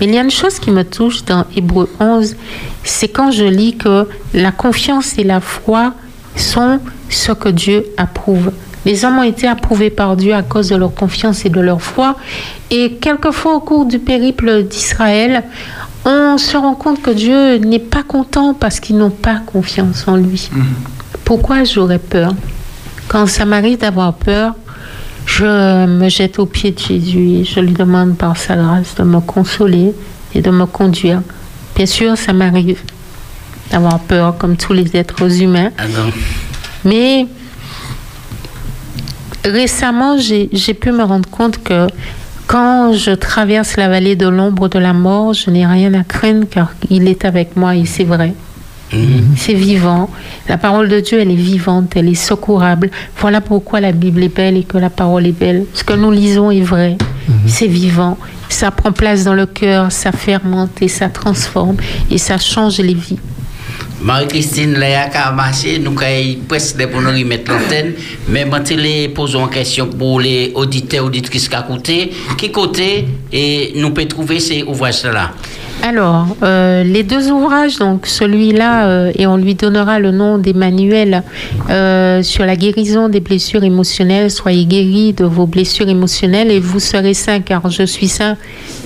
Mais 0.00 0.06
il 0.06 0.14
y 0.14 0.18
a 0.18 0.22
une 0.22 0.30
chose 0.30 0.58
qui 0.58 0.70
me 0.70 0.82
touche 0.84 1.24
dans 1.24 1.44
Hébreu 1.56 1.88
11, 2.00 2.34
c'est 2.82 3.08
quand 3.08 3.30
je 3.30 3.44
lis 3.44 3.76
que 3.76 4.08
la 4.34 4.50
confiance 4.50 5.16
et 5.18 5.24
la 5.24 5.40
foi 5.40 5.94
sont 6.34 6.80
ce 7.08 7.32
que 7.32 7.48
Dieu 7.50 7.84
approuve. 7.96 8.50
Les 8.84 9.04
hommes 9.04 9.18
ont 9.18 9.22
été 9.22 9.46
approuvés 9.46 9.90
par 9.90 10.16
Dieu 10.16 10.34
à 10.34 10.42
cause 10.42 10.70
de 10.70 10.76
leur 10.76 10.92
confiance 10.92 11.44
et 11.44 11.50
de 11.50 11.60
leur 11.60 11.80
foi. 11.80 12.16
Et 12.70 12.94
quelquefois 13.00 13.54
au 13.54 13.60
cours 13.60 13.84
du 13.84 14.00
périple 14.00 14.64
d'Israël, 14.64 15.44
on 16.04 16.36
se 16.36 16.56
rend 16.56 16.74
compte 16.74 17.00
que 17.00 17.12
Dieu 17.12 17.58
n'est 17.58 17.78
pas 17.78 18.02
content 18.02 18.54
parce 18.54 18.80
qu'ils 18.80 18.96
n'ont 18.96 19.10
pas 19.10 19.36
confiance 19.36 20.08
en 20.08 20.16
lui. 20.16 20.50
Pourquoi 21.24 21.62
j'aurais 21.62 22.00
peur? 22.00 22.34
Quand 23.06 23.26
ça 23.28 23.44
m'arrive 23.44 23.78
d'avoir 23.78 24.14
peur, 24.14 24.54
je 25.26 25.86
me 25.86 26.08
jette 26.08 26.38
aux 26.38 26.46
pieds 26.46 26.72
de 26.72 26.78
Jésus 26.78 27.28
et 27.40 27.44
je 27.44 27.60
lui 27.60 27.72
demande 27.72 28.16
par 28.16 28.36
sa 28.36 28.56
grâce 28.56 28.94
de 28.96 29.02
me 29.02 29.20
consoler 29.20 29.92
et 30.34 30.42
de 30.42 30.50
me 30.50 30.66
conduire. 30.66 31.22
Bien 31.74 31.86
sûr, 31.86 32.16
ça 32.18 32.32
m'arrive 32.32 32.80
d'avoir 33.70 33.98
peur 34.00 34.36
comme 34.36 34.56
tous 34.56 34.72
les 34.74 34.94
êtres 34.96 35.40
humains, 35.42 35.70
Ah 35.78 35.84
non. 35.88 36.10
mais 36.84 37.26
récemment, 39.44 40.18
j'ai 40.18 40.48
j'ai 40.52 40.74
pu 40.74 40.92
me 40.92 41.02
rendre 41.02 41.28
compte 41.30 41.62
que 41.62 41.86
quand 42.46 42.92
je 42.92 43.12
traverse 43.12 43.76
la 43.76 43.88
vallée 43.88 44.14
de 44.16 44.28
l'ombre 44.28 44.68
de 44.68 44.78
la 44.78 44.92
mort, 44.92 45.32
je 45.32 45.48
n'ai 45.50 45.66
rien 45.66 45.94
à 45.94 46.04
craindre 46.04 46.46
car 46.50 46.72
il 46.90 47.08
est 47.08 47.24
avec 47.24 47.56
moi 47.56 47.74
et 47.74 47.86
c'est 47.86 48.04
vrai. 48.04 48.34
C'est 49.36 49.54
vivant. 49.54 50.10
La 50.48 50.58
parole 50.58 50.88
de 50.88 51.00
Dieu, 51.00 51.20
elle 51.20 51.30
est 51.30 51.34
vivante, 51.34 51.92
elle 51.96 52.08
est 52.08 52.14
secourable. 52.14 52.90
Voilà 53.18 53.40
pourquoi 53.40 53.80
la 53.80 53.92
Bible 53.92 54.22
est 54.22 54.34
belle 54.34 54.56
et 54.56 54.64
que 54.64 54.78
la 54.78 54.90
parole 54.90 55.26
est 55.26 55.38
belle. 55.38 55.64
Ce 55.74 55.84
que 55.84 55.94
nous 55.94 56.10
lisons 56.10 56.50
est 56.50 56.60
vrai. 56.60 56.98
C'est 57.46 57.66
vivant. 57.66 58.18
Ça 58.48 58.70
prend 58.70 58.92
place 58.92 59.24
dans 59.24 59.34
le 59.34 59.46
cœur, 59.46 59.90
ça 59.90 60.12
fermente 60.12 60.82
et 60.82 60.88
ça 60.88 61.08
transforme 61.08 61.76
et 62.10 62.18
ça 62.18 62.36
change 62.36 62.78
les 62.78 62.94
vies. 62.94 63.18
Marie-Christine, 64.02 64.74
là, 64.74 65.08
a 65.14 65.30
marché, 65.30 65.78
nous 65.78 65.92
avons 65.92 66.34
presque 66.48 66.84
pour 66.88 67.00
nous 67.00 67.10
remettre 67.10 67.52
l'antenne, 67.52 67.92
mais 68.28 68.44
je 68.68 68.74
les 68.74 69.08
posons 69.08 69.44
une 69.44 69.50
question 69.50 69.86
pour 69.86 70.20
les 70.20 70.50
auditeurs, 70.56 71.04
auditrices 71.04 71.48
qui 71.48 71.54
écoutent. 71.54 72.36
Qui 72.36 72.50
côté 72.50 73.06
et 73.32 73.72
nous 73.76 73.90
pouvons 73.90 74.08
trouver 74.08 74.40
ces 74.40 74.64
ouvrages-là 74.64 75.30
Alors, 75.84 76.36
euh, 76.44 76.84
les 76.84 77.02
deux 77.02 77.32
ouvrages, 77.32 77.76
donc 77.78 78.06
celui-là, 78.06 78.86
euh, 78.86 79.12
et 79.16 79.26
on 79.26 79.36
lui 79.36 79.56
donnera 79.56 79.98
le 79.98 80.12
nom 80.12 80.38
d'Emmanuel 80.38 81.24
euh, 81.70 82.22
sur 82.22 82.46
la 82.46 82.54
guérison 82.54 83.08
des 83.08 83.18
blessures 83.18 83.64
émotionnelles. 83.64 84.30
Soyez 84.30 84.64
guéris 84.64 85.12
de 85.12 85.24
vos 85.24 85.46
blessures 85.46 85.88
émotionnelles 85.88 86.52
et 86.52 86.60
vous 86.60 86.78
serez 86.78 87.14
saints 87.14 87.40
car 87.40 87.68
je 87.68 87.82
suis 87.82 88.06
saint, 88.06 88.36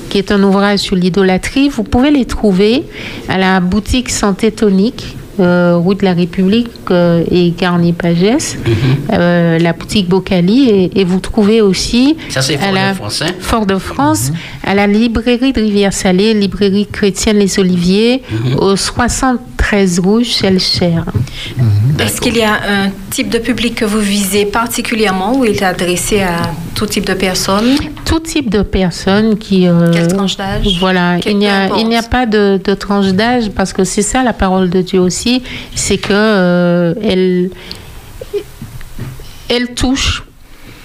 qui 0.09 0.17
est 0.17 0.33
un 0.33 0.43
ouvrage 0.43 0.79
sur 0.79 0.97
l'idolâtrie. 0.97 1.69
Vous 1.69 1.83
pouvez 1.85 2.11
les 2.11 2.25
trouver 2.25 2.85
à 3.29 3.37
la 3.37 3.61
boutique 3.61 4.09
Santé 4.09 4.51
Tonique. 4.51 5.17
Euh, 5.41 5.77
route 5.77 6.01
de 6.01 6.05
la 6.05 6.13
République 6.15 6.71
euh, 6.91 7.23
et 7.31 7.53
Garnier 7.59 7.93
Pagès, 7.93 8.57
euh, 9.13 9.59
la 9.59 9.73
boutique 9.73 10.09
Bocali, 10.09 10.69
et, 10.71 11.01
et 11.01 11.05
vous 11.05 11.21
trouvez 11.21 11.61
aussi 11.61 12.17
Ça, 12.29 12.41
à 12.57 12.73
la- 12.73 12.95
Fort-de-France, 12.95 13.23
hein? 13.23 13.33
Fort-de-France, 13.41 14.33
à 14.65 14.75
la 14.75 14.87
librairie 14.87 15.53
de 15.53 15.61
Rivière-Salée, 15.61 16.35
librairie 16.35 16.87
chrétienne 16.91 17.39
Les 17.39 17.59
Oliviers, 17.59 18.23
au 18.59 18.77
73 18.77 19.99
rouge, 20.01 20.27
Cher. 20.59 21.05
Est-ce 21.99 22.21
qu'il 22.21 22.37
y 22.37 22.43
a 22.43 22.53
un 22.55 22.91
type 23.11 23.31
de 23.31 23.39
public 23.39 23.75
que 23.77 23.85
vous 23.85 24.01
visez 24.01 24.45
particulièrement 24.45 25.37
ou 25.37 25.45
il 25.45 25.53
est 25.53 25.63
adressé 25.63 26.21
à 26.23 26.43
tout 26.75 26.87
type 26.87 27.07
de 27.07 27.15
personnes? 27.15 27.75
Tout 28.05 28.21
type 28.21 28.51
de 28.51 28.63
personnes 28.63 29.39
qui. 29.39 29.67
euh, 29.67 29.91
Quelle 29.93 30.09
tranche 30.09 30.37
d'âge? 30.37 30.77
Voilà, 30.79 31.17
Quel- 31.21 31.33
il 31.33 31.39
n'y 31.39 31.49
a, 31.49 31.69
peu 31.69 31.75
il 31.79 31.89
n'y 31.89 31.95
a 31.97 31.99
importe. 32.01 32.13
pas 32.13 32.27
de, 32.27 32.61
de 32.63 32.75
tranche 32.75 33.07
d'âge 33.13 33.51
parce 33.51 33.73
que 33.73 33.85
c'est 33.85 34.03
ça 34.03 34.23
la 34.23 34.33
parole 34.35 34.69
de 34.69 34.83
Dieu 34.83 35.01
aussi, 35.01 35.43
c'est 35.75 35.97
que 35.99 36.09
euh, 36.13 36.95
elle, 37.03 37.51
elle 39.49 39.69
touche 39.75 40.23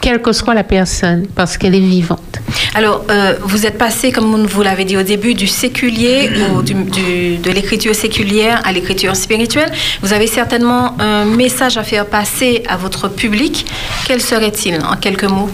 quelle 0.01 0.21
que 0.21 0.31
soit 0.33 0.53
la 0.55 0.63
personne 0.63 1.27
parce 1.35 1.57
qu'elle 1.57 1.75
est 1.75 1.79
vivante. 1.79 2.39
Alors, 2.73 3.05
euh, 3.09 3.35
vous 3.43 3.65
êtes 3.65 3.77
passé, 3.77 4.11
comme 4.11 4.45
vous 4.45 4.61
l'avez 4.63 4.83
dit 4.83 4.97
au 4.97 5.03
début, 5.03 5.33
du 5.35 5.47
séculier 5.47 6.29
ou 6.55 6.61
du, 6.61 6.73
du- 6.73 7.37
de 7.37 7.51
l'écriture 7.51 7.93
séculière 7.95 8.61
à 8.65 8.71
l'écriture 8.71 9.15
spirituelle. 9.15 9.71
Vous 10.01 10.11
avez 10.13 10.27
certainement 10.27 10.95
un 10.99 11.25
message 11.25 11.77
à 11.77 11.83
faire 11.83 12.05
passer 12.07 12.63
à 12.67 12.77
votre 12.77 13.07
public. 13.09 13.65
Quel 14.07 14.21
serait-il 14.21 14.75
en 14.83 14.95
quelques 14.97 15.23
mots? 15.25 15.49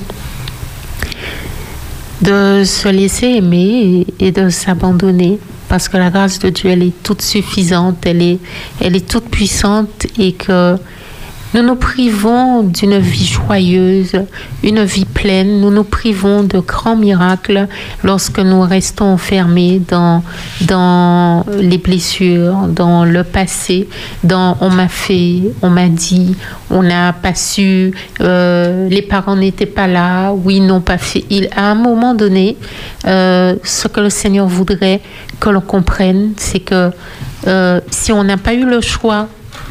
De 2.21 2.63
se 2.65 2.87
laisser 2.87 3.27
aimer 3.27 4.05
et, 4.19 4.27
et 4.27 4.31
de 4.31 4.49
s'abandonner 4.49 5.37
parce 5.69 5.87
que 5.89 5.97
la 5.97 6.09
grâce 6.09 6.39
de 6.39 6.49
Dieu 6.49 6.69
elle 6.71 6.81
est 6.81 7.03
toute 7.03 7.21
suffisante, 7.21 7.97
elle 8.05 8.21
est, 8.21 8.39
elle 8.81 8.95
est 8.95 9.07
toute 9.07 9.25
puissante 9.29 10.07
et 10.17 10.31
que 10.31 10.77
nous 11.53 11.63
nous 11.63 11.75
privons 11.75 12.63
d'une 12.63 12.97
vie 12.97 13.25
joyeuse, 13.25 14.13
une 14.63 14.83
vie 14.83 15.05
pleine, 15.05 15.61
nous 15.61 15.71
nous 15.71 15.85
privons 15.85 16.43
de 16.43 16.59
grands 16.59 16.97
miracles 16.97 17.67
lorsque 18.03 18.39
nous 18.39 18.61
restons 18.61 19.05
enfermés 19.05 19.81
dans, 19.87 20.23
dans 20.61 21.45
les 21.57 21.77
blessures, 21.77 22.67
dans 22.67 23.05
le 23.05 23.23
passé, 23.23 23.87
dans 24.23 24.57
on 24.59 24.69
m'a 24.69 24.89
fait, 24.89 25.41
on 25.61 25.69
m'a 25.69 25.87
dit, 25.87 26.35
on 26.69 26.83
n'a 26.83 27.13
pas 27.13 27.33
su, 27.33 27.93
euh, 28.19 28.89
les 28.89 29.01
parents 29.01 29.35
n'étaient 29.35 29.65
pas 29.65 29.87
là, 29.87 30.33
ou 30.33 30.51
ils 30.51 30.65
n'ont 30.65 30.81
pas 30.81 30.97
fait. 30.97 31.23
À 31.55 31.71
un 31.71 31.75
moment 31.75 32.13
donné, 32.13 32.57
euh, 33.05 33.55
ce 33.63 33.87
que 33.87 34.01
le 34.01 34.09
Seigneur 34.09 34.47
voudrait 34.47 35.01
que 35.39 35.49
l'on 35.49 35.61
comprenne, 35.61 36.33
c'est 36.35 36.59
que 36.59 36.91
euh, 37.47 37.79
si 37.89 38.11
on 38.11 38.23
n'a 38.23 38.37
pas 38.37 38.53
eu 38.53 38.65
le 38.65 38.81
choix 38.81 39.27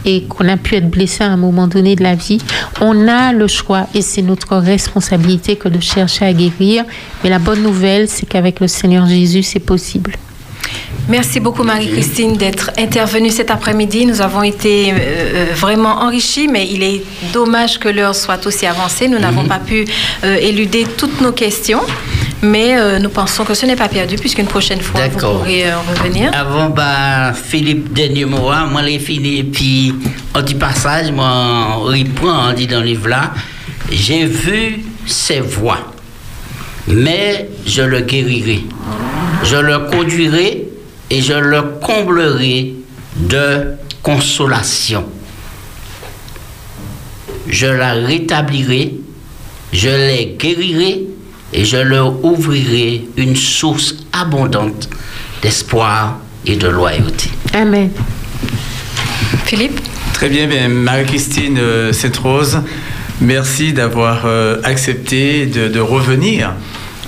et 0.07 0.23
qu'on 0.23 0.49
a 0.49 0.57
pu 0.57 0.77
être 0.77 0.89
blessé 0.89 1.25
à 1.25 1.27
un 1.27 1.37
moment 1.37 1.67
donné 1.67 1.97
de 1.97 2.03
la 2.03 2.15
vie, 2.15 2.39
on 2.81 3.09
a 3.09 3.33
le 3.33 3.47
choix 3.49 3.87
et 3.95 4.01
c'est 4.01 4.23
notre 4.23 4.57
responsabilité 4.57 5.57
que 5.57 5.69
de 5.69 5.81
chercher 5.81 6.25
à 6.25 6.33
guérir. 6.33 6.85
Mais 7.23 7.31
la 7.31 7.39
bonne 7.39 7.63
nouvelle, 7.63 8.09
c'est 8.09 8.27
qu'avec 8.27 8.61
le 8.61 8.69
Seigneur 8.69 9.07
Jésus, 9.07 9.43
c'est 9.43 9.61
possible. 9.61 10.17
Merci 11.09 11.39
beaucoup 11.39 11.63
Marie-Christine 11.63 12.37
d'être 12.37 12.73
intervenue 12.77 13.31
cet 13.31 13.53
après-midi. 13.53 14.07
Nous 14.07 14.21
avons 14.21 14.43
été 14.43 14.91
euh, 14.91 14.97
euh, 14.97 15.47
vraiment 15.55 16.01
enrichis, 16.03 16.49
mais 16.49 16.67
il 16.69 16.83
est 16.83 17.03
dommage 17.33 17.79
que 17.79 17.89
l'heure 17.89 18.15
soit 18.15 18.45
aussi 18.45 18.67
avancée. 18.67 19.07
Nous 19.07 19.19
n'avons 19.19 19.45
pas 19.45 19.61
pu 19.61 19.85
euh, 20.25 20.37
éluder 20.37 20.85
toutes 20.97 21.21
nos 21.21 21.31
questions. 21.31 21.83
Mais 22.43 22.77
euh, 22.77 22.99
nous 22.99 23.09
pensons 23.09 23.45
que 23.45 23.55
ce 23.55 23.65
n'est 23.65 23.77
pas 23.77 23.89
perdu, 23.89 24.17
puisqu'une 24.17 24.47
prochaine 24.47 24.81
fois, 24.81 25.09
vous 25.09 25.19
pourrez 25.19 25.71
euh, 25.71 25.79
revenir. 25.79 26.31
Avant, 26.35 26.69
bah, 26.69 27.33
Philippe, 27.33 27.93
dernier 27.93 28.25
mot, 28.25 28.51
moi, 28.71 28.83
les 28.83 28.99
fini, 28.99 29.43
puis, 29.43 29.95
on 30.35 30.43
dit 30.43 30.55
passage, 30.55 31.11
moi, 31.13 31.77
on 31.79 31.81
reprend, 31.85 32.51
on 32.51 32.53
dit 32.53 32.67
dans 32.67 32.81
le 32.81 32.87
livre 32.87 33.09
là, 33.09 33.33
j'ai 33.91 34.27
vu 34.27 34.85
ses 35.07 35.41
voix, 35.41 35.93
mais 36.89 37.49
je 37.65 37.83
le 37.83 38.01
guérirai. 38.01 38.65
Je 39.43 39.57
le 39.57 39.79
conduirai 39.91 40.69
et 41.11 41.23
je 41.23 41.35
le 41.35 41.63
comblerai 41.81 42.75
de 43.17 43.77
consolation. 44.03 45.05
Je 47.49 47.67
la 47.67 47.93
rétablirai, 47.93 48.95
je 49.73 49.89
les 49.89 50.37
guérirai 50.39 51.05
et 51.57 51.65
je 51.65 51.79
leur 51.79 52.25
ouvrirai 52.25 53.07
une 53.17 53.35
source 53.35 53.97
abondante 54.13 54.89
d'espoir 55.43 56.19
et 56.45 56.55
de 56.57 56.69
loyauté. 56.69 57.31
Amen. 57.55 57.91
Philippe? 59.47 59.81
Très 60.13 60.29
bien, 60.29 60.47
bien 60.47 60.69
Marie-Christine 60.69 61.59
euh, 61.59 61.93
Sainte-Rose, 61.93 62.61
merci 63.21 63.73
d'avoir 63.73 64.23
euh, 64.27 64.61
accepté 64.63 65.47
de, 65.47 65.69
de 65.69 65.81
revenir. 65.81 66.53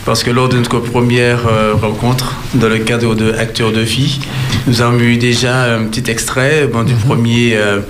Parce 0.04 0.22
que 0.22 0.30
lors 0.30 0.48
de 0.48 0.56
notre 0.56 0.78
première 0.78 1.46
euh, 1.46 1.74
rencontre, 1.74 2.34
dans 2.54 2.68
le 2.68 2.78
cadre 2.78 3.14
de 3.14 3.32
Acteurs 3.34 3.72
de 3.72 3.80
vie, 3.80 4.18
nous 4.66 4.80
avons 4.80 4.98
eu 5.00 5.18
déjà 5.18 5.74
un 5.74 5.84
petit 5.84 6.10
extrait 6.10 6.66
bon, 6.66 6.82
du 6.82 6.94
premier 6.94 7.54
euh, 7.56 7.80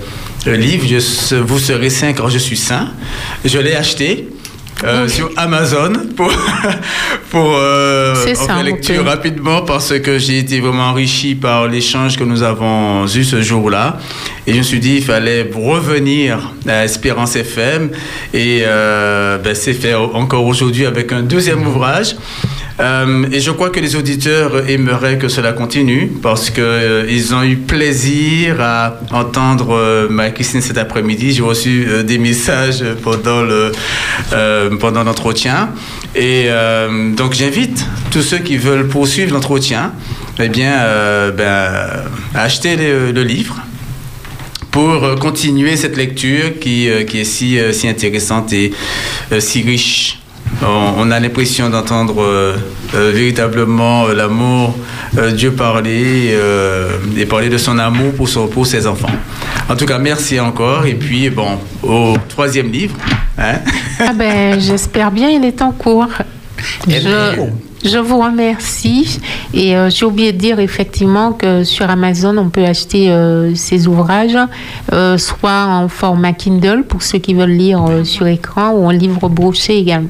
livre, 0.45 0.85
Je 0.85 1.35
Vous 1.37 1.59
serez 1.59 1.89
saint 1.89 2.11
quand 2.11 2.27
je 2.27 2.37
suis 2.37 2.57
saint. 2.57 2.89
Je 3.45 3.57
l'ai 3.57 3.73
acheté. 3.73 4.27
Euh, 4.83 5.07
sur 5.07 5.29
Amazon 5.35 5.91
pour, 6.15 6.31
pour 7.31 7.55
euh, 7.55 8.15
C'est 8.15 8.37
en 8.37 8.41
ça, 8.41 8.45
faire 8.45 8.57
on 8.59 8.63
lecture 8.63 9.05
rapidement 9.05 9.61
parce 9.63 9.97
que 9.99 10.17
j'ai 10.17 10.39
été 10.39 10.59
vraiment 10.59 10.89
enrichi 10.89 11.35
par 11.35 11.67
l'échange 11.67 12.17
que 12.17 12.23
nous 12.23 12.43
avons 12.43 13.05
eu 13.05 13.23
ce 13.23 13.41
jour-là. 13.41 13.97
Et 14.47 14.53
je 14.53 14.57
me 14.59 14.63
suis 14.63 14.79
dit, 14.79 14.95
il 14.95 15.03
fallait 15.03 15.49
revenir 15.53 16.53
à 16.67 16.85
Espérance 16.85 17.35
FM. 17.35 17.89
Et 18.33 18.61
euh, 18.63 19.37
ben, 19.37 19.53
c'est 19.53 19.73
fait 19.73 19.95
encore 19.95 20.45
aujourd'hui 20.45 20.85
avec 20.85 21.11
un 21.11 21.21
deuxième 21.21 21.67
ouvrage. 21.67 22.15
Euh, 22.79 23.25
et 23.31 23.39
je 23.39 23.51
crois 23.51 23.69
que 23.69 23.79
les 23.79 23.95
auditeurs 23.95 24.69
aimeraient 24.69 25.17
que 25.17 25.27
cela 25.27 25.51
continue 25.51 26.11
parce 26.21 26.49
qu'ils 26.49 27.35
ont 27.35 27.43
eu 27.43 27.57
plaisir 27.57 28.61
à 28.61 28.99
entendre 29.11 29.75
euh, 29.75 30.07
ma 30.09 30.29
Christine 30.29 30.61
cet 30.61 30.77
après-midi. 30.77 31.33
J'ai 31.33 31.41
reçu 31.41 31.85
euh, 31.87 32.03
des 32.03 32.17
messages 32.17 32.83
pendant 33.03 33.41
le 33.41 33.73
euh, 34.33 34.77
pendant 34.77 35.03
l'entretien. 35.03 35.69
Et 36.15 36.45
euh, 36.47 37.13
donc 37.13 37.33
j'invite 37.33 37.85
tous 38.11 38.21
ceux 38.21 38.39
qui 38.39 38.57
veulent 38.57 38.87
poursuivre 38.87 39.33
l'entretien, 39.33 39.93
eh 40.39 40.49
bien, 40.49 40.79
euh, 40.79 41.31
ben, 41.31 42.03
à 42.33 42.43
acheter 42.43 42.75
le, 42.77 43.23
livre 43.23 43.57
pour 44.71 45.03
euh, 45.03 45.15
continuer 45.15 45.75
cette 45.75 45.97
lecture 45.97 46.59
qui, 46.59 46.89
euh, 46.89 47.03
qui 47.03 47.19
est 47.19 47.23
si, 47.25 47.59
euh, 47.59 47.71
si 47.71 47.87
intéressante 47.87 48.53
et 48.53 48.71
euh, 49.31 49.39
si 49.39 49.61
riche. 49.61 50.18
On, 50.61 51.09
a 51.11 51.19
l'impression 51.19 51.69
d'entendre 51.69 52.21
euh, 52.21 52.57
euh, 52.93 53.11
véritablement 53.13 54.07
euh, 54.07 54.13
l'amour, 54.13 54.75
Dieu 55.33 55.51
parler 55.53 56.37
et 57.17 57.25
parler 57.25 57.49
de 57.49 57.57
son 57.57 57.79
amour 57.79 58.13
pour, 58.13 58.27
son, 58.27 58.47
pour 58.47 58.67
ses 58.67 58.85
enfants. 58.85 59.09
En 59.69 59.75
tout 59.75 59.85
cas, 59.85 59.97
merci 59.97 60.39
encore. 60.39 60.85
Et 60.85 60.95
puis, 60.95 61.29
bon, 61.29 61.57
au 61.83 62.15
troisième 62.27 62.71
livre. 62.71 62.95
hein. 63.37 63.59
Ah 63.99 64.13
ben, 64.13 64.59
j'espère 64.59 65.11
bien, 65.11 65.29
il 65.29 65.43
est 65.45 65.61
en 65.61 65.71
cours. 65.71 66.07
Je, 66.87 67.47
je 67.83 67.97
vous 67.97 68.19
remercie. 68.19 69.19
Et 69.53 69.75
euh, 69.75 69.89
j'ai 69.89 70.05
oublié 70.05 70.33
de 70.33 70.37
dire 70.37 70.59
effectivement 70.59 71.31
que 71.31 71.63
sur 71.63 71.89
Amazon, 71.89 72.37
on 72.37 72.49
peut 72.49 72.65
acheter 72.65 73.09
euh, 73.09 73.55
ces 73.55 73.87
ouvrages, 73.87 74.37
euh, 74.93 75.17
soit 75.17 75.65
en 75.65 75.87
format 75.87 76.33
Kindle 76.33 76.83
pour 76.87 77.01
ceux 77.01 77.19
qui 77.19 77.33
veulent 77.33 77.49
lire 77.49 77.81
sur 78.03 78.27
écran 78.27 78.71
ou 78.71 78.85
en 78.85 78.91
livre 78.91 79.29
broché 79.29 79.77
également. 79.77 80.09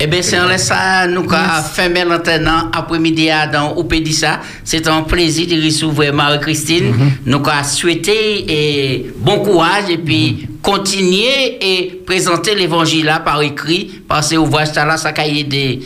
Eh 0.00 0.06
bien, 0.06 0.22
c'est 0.22 0.38
en 0.38 0.46
laissant 0.46 1.08
nous 1.08 1.24
l'antenne 1.24 2.50
après-midi 2.72 3.30
dans. 3.52 3.74
C'est 4.62 4.86
un 4.86 5.02
plaisir 5.02 5.48
de 5.48 5.64
recevoir 5.64 6.12
Marie-Christine. 6.12 6.94
Nous 7.26 7.40
qu'à 7.40 7.64
souhaiter 7.64 8.44
et 8.48 9.12
bon 9.16 9.40
courage 9.40 9.90
et 9.90 9.98
puis 9.98 10.46
continuer 10.62 11.58
et 11.60 12.02
présenter 12.06 12.54
l'évangile 12.54 13.12
par 13.24 13.42
écrit 13.42 14.02
parce 14.06 14.30
que 14.30 14.36
ça 14.66 14.84
là, 14.84 14.96
ça 14.96 15.12
a 15.16 15.26
aider 15.26 15.80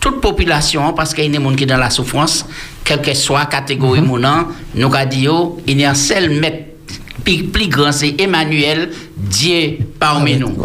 toute 0.00 0.20
population 0.20 0.92
parce 0.92 1.14
qu'il 1.14 1.24
y 1.24 1.28
a 1.34 1.38
des 1.38 1.44
gens 1.44 1.54
qui 1.54 1.62
sont 1.62 1.66
dans 1.66 1.78
la 1.78 1.90
souffrance, 1.90 2.44
quelle 2.84 3.00
que 3.00 3.14
soit 3.14 3.40
la 3.40 3.46
catégorie 3.46 4.02
mounant, 4.02 4.48
nous 4.74 4.90
qu'à 4.90 5.06
dire, 5.06 5.32
il 5.66 5.80
y 5.80 5.84
a 5.84 5.90
un 5.92 5.94
seul 5.94 6.28
maître 6.30 6.64
plus 7.52 7.68
grand, 7.68 7.90
c'est 7.90 8.14
Emmanuel, 8.20 8.90
Dieu 9.16 9.78
parmi 9.98 10.36
nous. 10.36 10.56